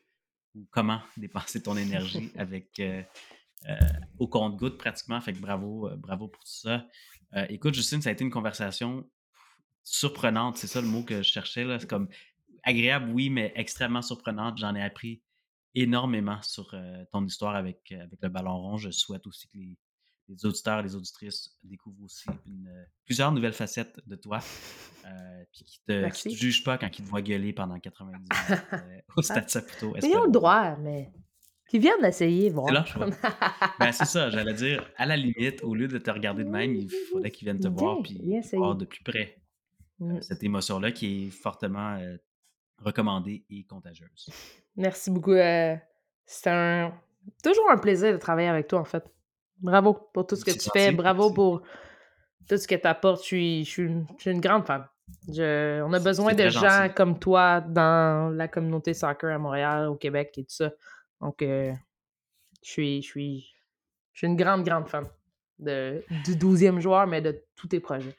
ou 0.55 0.67
comment 0.71 1.01
dépenser 1.17 1.63
ton 1.63 1.77
énergie 1.77 2.33
avec 2.37 2.81
au 4.19 4.27
compte-goutte 4.27 4.79
pratiquement. 4.79 5.21
Fait 5.21 5.33
que 5.33 5.39
bravo, 5.39 5.89
bravo 5.97 6.29
pour 6.29 6.43
tout 6.43 6.51
ça. 6.51 6.87
Euh, 7.35 7.47
écoute, 7.49 7.75
Justine, 7.75 8.03
ça 8.03 8.11
a 8.11 8.13
été 8.13 8.25
une 8.25 8.31
conversation 8.31 9.09
surprenante. 9.85 10.57
C'est 10.57 10.67
ça 10.67 10.81
le 10.81 10.87
mot 10.87 11.03
que 11.03 11.19
je 11.19 11.31
cherchais. 11.31 11.67
C'est 11.79 11.89
comme 11.89 12.09
agréable, 12.63 13.11
oui, 13.11 13.31
mais 13.31 13.53
extrêmement 13.57 14.03
surprenante. 14.03 14.59
J'en 14.59 14.75
ai 14.75 14.83
appris 14.83 15.23
énormément 15.75 16.41
sur 16.43 16.73
euh, 16.75 17.05
ton 17.13 17.25
histoire 17.25 17.57
avec, 17.57 17.93
euh, 17.93 18.03
avec 18.03 18.21
le 18.23 18.29
ballon 18.29 18.57
rond. 18.57 18.77
Je 18.77 18.91
souhaite 18.91 19.27
aussi 19.27 19.49
que 19.49 19.59
les, 19.59 19.77
auditeurs 20.45 20.81
et 20.81 20.83
les 20.83 20.95
auditrices 20.95 21.59
découvrent 21.63 22.05
aussi 22.05 22.27
plusieurs 23.05 23.33
nouvelles 23.33 23.53
facettes 23.53 24.01
de 24.07 24.17
toi. 24.17 24.39
puis 25.53 25.65
qui 25.65 25.81
te, 25.83 26.29
te 26.29 26.35
jugent 26.35 26.65
pas 26.65 26.79
quand 26.79 26.89
ils 26.99 27.05
te 27.05 27.09
voient 27.09 27.23
gueuler 27.23 27.53
pendant 27.53 27.79
90 27.79 28.19
minutes 28.19 28.63
au 29.17 29.23
Stade 29.23 29.51
Saputo. 29.51 29.95
Ils 30.03 30.17
ont 30.17 30.25
le 30.25 30.31
droit, 30.31 30.77
mais 30.77 31.13
qui 31.73 31.79
viennent 31.79 32.03
d'essayer, 32.03 32.51
voir. 32.51 32.87
C'est 32.87 32.99
ben, 33.81 33.93
c'est 33.93 34.05
ça, 34.05 34.29
j'allais 34.29 34.53
dire, 34.53 34.87
à 34.97 35.07
la 35.07 35.17
limite, 35.17 35.65
au 35.65 35.75
lieu 35.75 35.89
de 35.89 35.97
te 35.97 36.11
regarder 36.11 36.45
de 36.45 36.51
même, 36.51 36.77
il 36.77 36.91
faudrait 37.11 37.31
qu'ils 37.31 37.47
viennent 37.47 37.61
te 37.61 37.69
voir 37.69 38.03
puis 38.03 38.21
voir 38.53 38.77
de 38.77 38.85
plus 38.85 39.03
près 39.03 39.39
euh, 40.03 40.21
cette 40.21 40.43
émotion-là 40.43 40.93
qui 40.93 41.29
est 41.29 41.31
fortement 41.31 41.95
euh, 41.95 42.19
recommandée 42.77 43.47
et 43.49 43.65
contagieuse. 43.65 44.29
Merci 44.77 45.11
beaucoup. 45.11 45.33
Euh, 45.33 45.77
c'est 46.27 46.51
un... 46.51 46.93
toujours 47.43 47.71
un 47.71 47.79
plaisir 47.79 48.13
de 48.13 48.19
travailler 48.19 48.49
avec 48.49 48.69
toi, 48.69 48.81
en 48.81 48.85
fait. 48.85 49.05
Bravo 49.59 49.95
pour 50.13 50.27
tout 50.27 50.37
ce 50.37 50.45
que 50.45 50.51
tu 50.51 50.71
fais. 50.73 50.93
Bravo 50.93 51.33
pour 51.33 51.63
tout 52.49 52.57
ce 52.57 52.67
que 52.67 52.75
tu 52.75 52.87
apportes. 52.87 53.23
Je 53.23 53.27
suis, 53.27 53.65
je 53.65 53.71
suis, 53.71 54.31
une, 54.31 54.41
grande 54.41 54.67
femme. 54.67 54.87
Je... 55.29 55.81
On 55.83 55.93
a 55.93 56.01
besoin 56.01 56.35
de 56.35 56.49
gens 56.49 56.89
comme 56.95 57.19
toi 57.19 57.61
dans 57.61 58.35
la 58.35 58.49
communauté 58.49 58.95
soccer 58.95 59.31
à 59.31 59.39
Montréal, 59.39 59.89
au 59.89 59.97
Québec 59.97 60.33
et 60.37 60.45
tout 60.45 60.55
ça. 60.55 60.71
Donc, 61.21 61.43
euh, 61.43 61.73
je 62.65 62.71
suis, 62.71 63.03
je 63.03 63.07
suis, 63.07 63.47
je 64.13 64.19
suis 64.19 64.27
une 64.27 64.37
grande, 64.37 64.65
grande 64.65 64.89
fan 64.89 65.05
de, 65.59 66.05
du 66.25 66.35
12e 66.35 66.81
joueur, 66.81 67.07
mais 67.07 67.21
de 67.21 67.45
tous 67.55 67.69
tes 67.69 67.81
projets. 67.81 68.17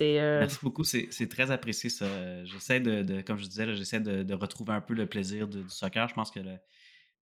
Euh, 0.00 0.40
Merci 0.40 0.58
beaucoup, 0.62 0.84
c'est 0.84 1.28
très 1.28 1.50
apprécié 1.50 1.90
ça. 1.90 2.44
J'essaie 2.44 2.80
de, 2.80 3.20
comme 3.22 3.38
je 3.38 3.46
disais, 3.46 3.74
j'essaie 3.74 4.00
de, 4.00 4.34
retrouver 4.34 4.72
un 4.72 4.80
peu 4.80 4.94
le 4.94 5.06
plaisir 5.06 5.48
du 5.48 5.68
soccer. 5.68 6.08
Je 6.08 6.14
pense 6.14 6.30
que 6.30 6.40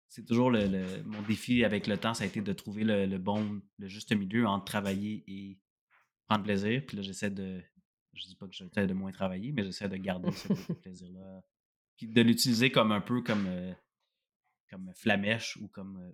c'est 0.08 0.24
toujours 0.24 0.50
le, 0.50 1.02
mon 1.04 1.22
défi 1.22 1.64
avec 1.64 1.86
le 1.86 1.98
temps, 1.98 2.14
ça 2.14 2.24
a 2.24 2.26
été 2.26 2.40
de 2.40 2.52
trouver 2.52 2.84
le, 2.84 3.18
bon, 3.18 3.60
le 3.78 3.88
juste 3.88 4.12
milieu 4.12 4.46
entre 4.46 4.64
travailler 4.64 5.24
et 5.26 5.58
prendre 6.26 6.44
plaisir. 6.44 6.82
Puis 6.86 6.96
là, 6.96 7.02
j'essaie 7.02 7.30
de, 7.30 7.60
je 8.14 8.26
dis 8.26 8.36
pas 8.36 8.46
que 8.46 8.54
j'essaie 8.54 8.86
de 8.86 8.94
moins 8.94 9.12
travailler, 9.12 9.52
mais 9.52 9.64
j'essaie 9.64 9.88
de 9.88 9.96
garder 9.96 10.32
ce 10.32 10.48
plaisir-là. 10.82 11.42
Puis 11.96 12.08
de 12.08 12.22
l'utiliser 12.22 12.70
comme 12.70 12.92
un 12.92 13.00
peu 13.00 13.22
comme 13.22 13.46
euh, 13.46 13.72
comme 14.70 14.90
flamèche 14.96 15.56
ou 15.58 15.68
comme 15.68 16.12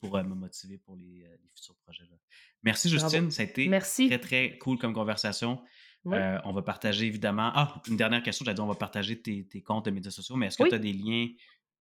pour 0.00 0.16
me 0.16 0.34
motiver 0.34 0.78
pour 0.78 0.96
les, 0.96 1.26
futurs 1.54 1.76
projets. 1.84 2.04
Là. 2.04 2.16
Merci 2.62 2.88
Justine, 2.88 3.30
ça 3.30 3.42
a 3.42 3.44
été 3.44 3.70
très 4.08 4.18
très 4.18 4.58
cool 4.58 4.78
comme 4.78 4.92
conversation. 4.92 5.62
on 6.04 6.52
va 6.52 6.62
partager 6.62 7.06
évidemment. 7.06 7.50
Ah, 7.54 7.80
une 7.88 7.96
dernière 7.96 8.22
question, 8.22 8.44
j'allais 8.44 8.54
dire 8.54 8.64
on 8.64 8.68
va 8.68 8.74
partager 8.74 9.20
tes, 9.20 9.62
comptes 9.62 9.86
de 9.86 9.90
médias 9.90 10.10
sociaux, 10.10 10.36
mais 10.36 10.46
est-ce 10.46 10.58
que 10.58 10.68
tu 10.68 10.74
as 10.74 10.78
des 10.78 10.92
liens 10.92 11.28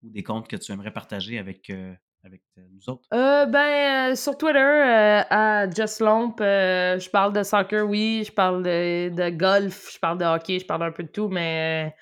ou 0.04 0.10
des 0.10 0.24
comptes 0.24 0.48
que 0.48 0.56
tu 0.56 0.72
aimerais 0.72 0.92
partager 0.92 1.38
avec, 1.38 1.72
avec 2.24 2.42
nous 2.72 2.90
autres? 2.90 3.08
Euh, 3.14 3.46
ben, 3.46 4.16
sur 4.16 4.38
Twitter, 4.38 4.58
à 5.30 5.70
Just 5.70 6.00
Lomp, 6.00 6.36
je 6.40 7.10
parle 7.10 7.34
de 7.34 7.44
soccer, 7.44 7.88
oui, 7.88 8.24
je 8.26 8.32
parle 8.32 8.64
de, 8.64 9.10
de, 9.10 9.30
golf, 9.30 9.92
je 9.94 10.00
parle 10.00 10.18
de 10.18 10.26
hockey, 10.26 10.60
je 10.60 10.66
parle 10.66 10.84
un 10.84 10.92
peu 10.92 11.04
de 11.04 11.10
tout, 11.10 11.28
mais 11.28 11.94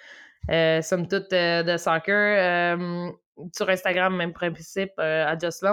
somme 0.82 1.08
toute 1.08 1.32
de 1.32 1.78
soccer 1.78 3.08
sur 3.56 3.70
Instagram, 3.70 4.16
même 4.16 4.34
principe, 4.34 4.92
euh, 5.00 5.26
à 5.26 5.38
Just 5.38 5.66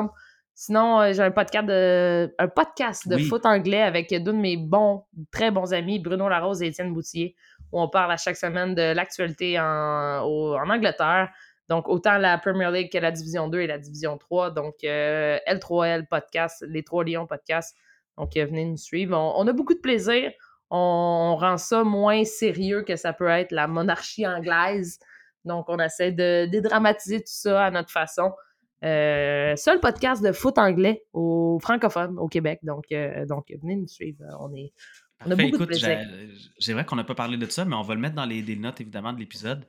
Sinon, 0.59 1.01
euh, 1.03 1.12
j'ai 1.12 1.23
un 1.23 1.31
podcast 1.31 1.67
de, 1.67 2.35
un 2.39 2.49
podcast 2.49 3.07
de 3.07 3.19
foot 3.19 3.45
anglais 3.45 3.83
avec 3.83 4.09
deux 4.11 4.21
de 4.21 4.33
mes 4.33 4.57
bons, 4.57 5.05
très 5.31 5.51
bons 5.51 5.75
amis, 5.75 5.99
Bruno 5.99 6.31
Larose 6.31 6.62
et 6.62 6.69
Étienne 6.69 6.95
Boutier, 6.95 7.37
où 7.73 7.81
on 7.81 7.91
parle 7.91 8.12
à 8.12 8.17
chaque 8.17 8.37
semaine 8.37 8.75
de 8.75 8.95
l'actualité 8.95 9.61
en, 9.61 10.23
en 10.25 10.71
Angleterre. 10.71 11.31
Donc, 11.69 11.89
autant 11.89 12.17
la 12.17 12.39
Premier 12.39 12.71
League 12.71 12.91
que 12.91 12.97
la 12.97 13.11
Division 13.11 13.49
2 13.49 13.61
et 13.61 13.67
la 13.67 13.77
Division 13.77 14.17
3. 14.17 14.53
Donc, 14.53 14.77
euh, 14.85 15.37
L3L 15.47 16.07
podcast, 16.07 16.64
les 16.67 16.83
Trois 16.85 17.05
Lions 17.05 17.27
podcast. 17.27 17.77
Donc, 18.17 18.31
venez 18.35 18.64
nous 18.64 18.77
suivre. 18.79 19.14
On, 19.14 19.47
a 19.47 19.53
beaucoup 19.53 19.75
de 19.75 19.81
plaisir. 19.81 20.31
On, 20.71 21.37
rend 21.39 21.59
ça 21.59 21.85
moins 21.85 22.25
sérieux 22.25 22.83
que 22.83 22.97
ça 22.97 23.12
peut 23.12 23.29
être 23.29 23.53
la 23.53 23.67
monarchie 23.67 24.27
anglaise. 24.27 24.99
Donc, 25.45 25.67
on 25.69 25.79
essaie 25.79 26.12
de 26.12 26.47
dédramatiser 26.47 27.21
tout 27.21 27.33
ça 27.33 27.67
à 27.67 27.71
notre 27.71 27.91
façon. 27.91 28.33
Euh, 28.85 29.57
seul 29.57 29.81
podcast 29.81 30.23
de 30.23 30.33
foot 30.33 30.59
anglais 30.59 31.05
au 31.12 31.59
francophone 31.61 32.19
au 32.19 32.29
Québec. 32.29 32.61
Donc, 32.62 32.85
euh, 32.93 33.25
donc 33.27 33.53
venez 33.62 33.77
nous 33.77 33.89
suivre. 33.89 34.23
On, 34.41 34.53
est, 34.55 34.73
on 35.25 35.31
a 35.31 35.37
beaucoup 35.37 35.59
de 35.59 35.64
plaisir. 35.64 36.01
C'est 36.59 36.73
vrai 36.73 36.85
qu'on 36.85 36.97
n'a 36.97 37.05
pas 37.05 37.14
parlé 37.14 37.37
de 37.37 37.47
ça, 37.47 37.64
mais 37.64 37.75
on 37.75 37.83
va 37.83 37.95
le 37.95 38.01
mettre 38.01 38.17
dans 38.17 38.27
les, 38.27 38.43
notes, 38.57 38.81
évidemment, 38.81 39.12
de 39.12 39.19
l'épisode. 39.19 39.64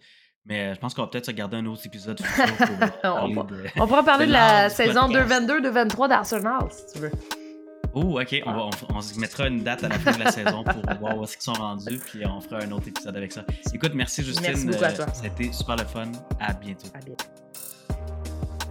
Mais 0.46 0.68
euh, 0.68 0.74
je 0.76 0.80
pense 0.80 0.94
qu'on 0.94 1.02
va 1.04 1.10
peut-être 1.10 1.26
se 1.26 1.32
garder 1.32 1.58
un 1.58 1.66
autre 1.66 1.86
épisode 1.86 2.22
on, 3.04 3.38
on, 3.38 3.88
pourra 3.88 4.04
parler 4.04 4.28
de, 4.28 4.32
la 4.32 4.70
saison 4.70 5.10
2-22-2-23 5.10 6.08
d'Arsenal, 6.08 6.68
si 6.72 6.94
tu 6.94 7.00
veux. 7.00 7.12
Oh, 7.94 8.20
ok. 8.20 8.44
On, 8.46 8.70
on, 8.94 9.02
se 9.02 9.20
mettra 9.20 9.48
une 9.48 9.64
date 9.64 9.84
à 9.84 9.90
la 9.90 10.00
fin 10.00 10.12
de 10.12 10.24
la 10.24 10.32
saison 10.32 10.64
pour 10.64 10.82
voir 11.00 11.18
où 11.18 11.24
est-ce 11.24 11.34
qu'ils 11.34 11.44
sont 11.44 11.54
rendus, 11.54 12.00
puis 12.00 12.26
on 12.26 12.40
fera 12.42 12.62
un 12.62 12.72
autre 12.72 12.88
épisode 12.88 13.16
avec 13.16 13.32
ça. 13.32 13.44
Écoute, 13.74 13.94
merci 13.96 14.24
Justine. 14.24 14.44
Merci 14.48 14.66
beaucoup 14.66 14.84
à 14.84 14.92
toi. 14.92 15.06
C'était 15.14 15.52
super 15.52 15.76
le 15.76 15.86
fun. 15.86 16.12
À 16.40 16.54
bientôt. 16.54 16.88
À 16.94 17.00
bientôt. 17.00 17.26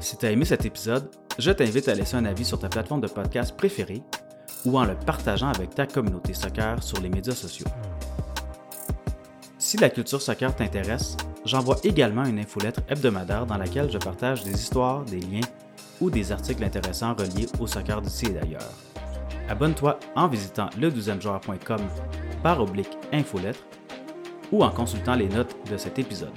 Si 0.00 0.16
tu 0.16 0.26
as 0.26 0.30
aimé 0.30 0.44
cet 0.44 0.64
épisode, 0.64 1.10
je 1.38 1.50
t'invite 1.50 1.88
à 1.88 1.94
laisser 1.94 2.16
un 2.16 2.24
avis 2.24 2.44
sur 2.44 2.58
ta 2.58 2.68
plateforme 2.68 3.00
de 3.00 3.08
podcast 3.08 3.56
préférée 3.56 4.02
ou 4.64 4.78
en 4.78 4.84
le 4.84 4.94
partageant 4.94 5.48
avec 5.48 5.74
ta 5.74 5.86
communauté 5.86 6.34
soccer 6.34 6.82
sur 6.82 7.00
les 7.00 7.08
médias 7.08 7.34
sociaux. 7.34 7.66
Si 9.58 9.76
la 9.78 9.90
culture 9.90 10.22
soccer 10.22 10.54
t'intéresse, 10.54 11.16
j'envoie 11.44 11.76
également 11.82 12.24
une 12.24 12.38
infolettre 12.38 12.82
hebdomadaire 12.88 13.46
dans 13.46 13.56
laquelle 13.56 13.90
je 13.90 13.98
partage 13.98 14.44
des 14.44 14.52
histoires, 14.52 15.04
des 15.04 15.18
liens 15.18 15.40
ou 16.00 16.10
des 16.10 16.30
articles 16.30 16.62
intéressants 16.62 17.14
reliés 17.14 17.48
au 17.58 17.66
soccer 17.66 18.00
d'ici 18.00 18.26
et 18.26 18.30
d'ailleurs. 18.30 18.70
Abonne-toi 19.48 19.98
en 20.14 20.28
visitant 20.28 20.70
le 20.78 20.90
12 20.90 21.20
joueur.com 21.20 21.80
par 22.42 22.60
oblique 22.60 22.98
infolettre 23.12 23.60
ou 24.52 24.64
en 24.64 24.70
consultant 24.70 25.14
les 25.14 25.28
notes 25.28 25.56
de 25.70 25.76
cet 25.76 25.98
épisode. 25.98 26.32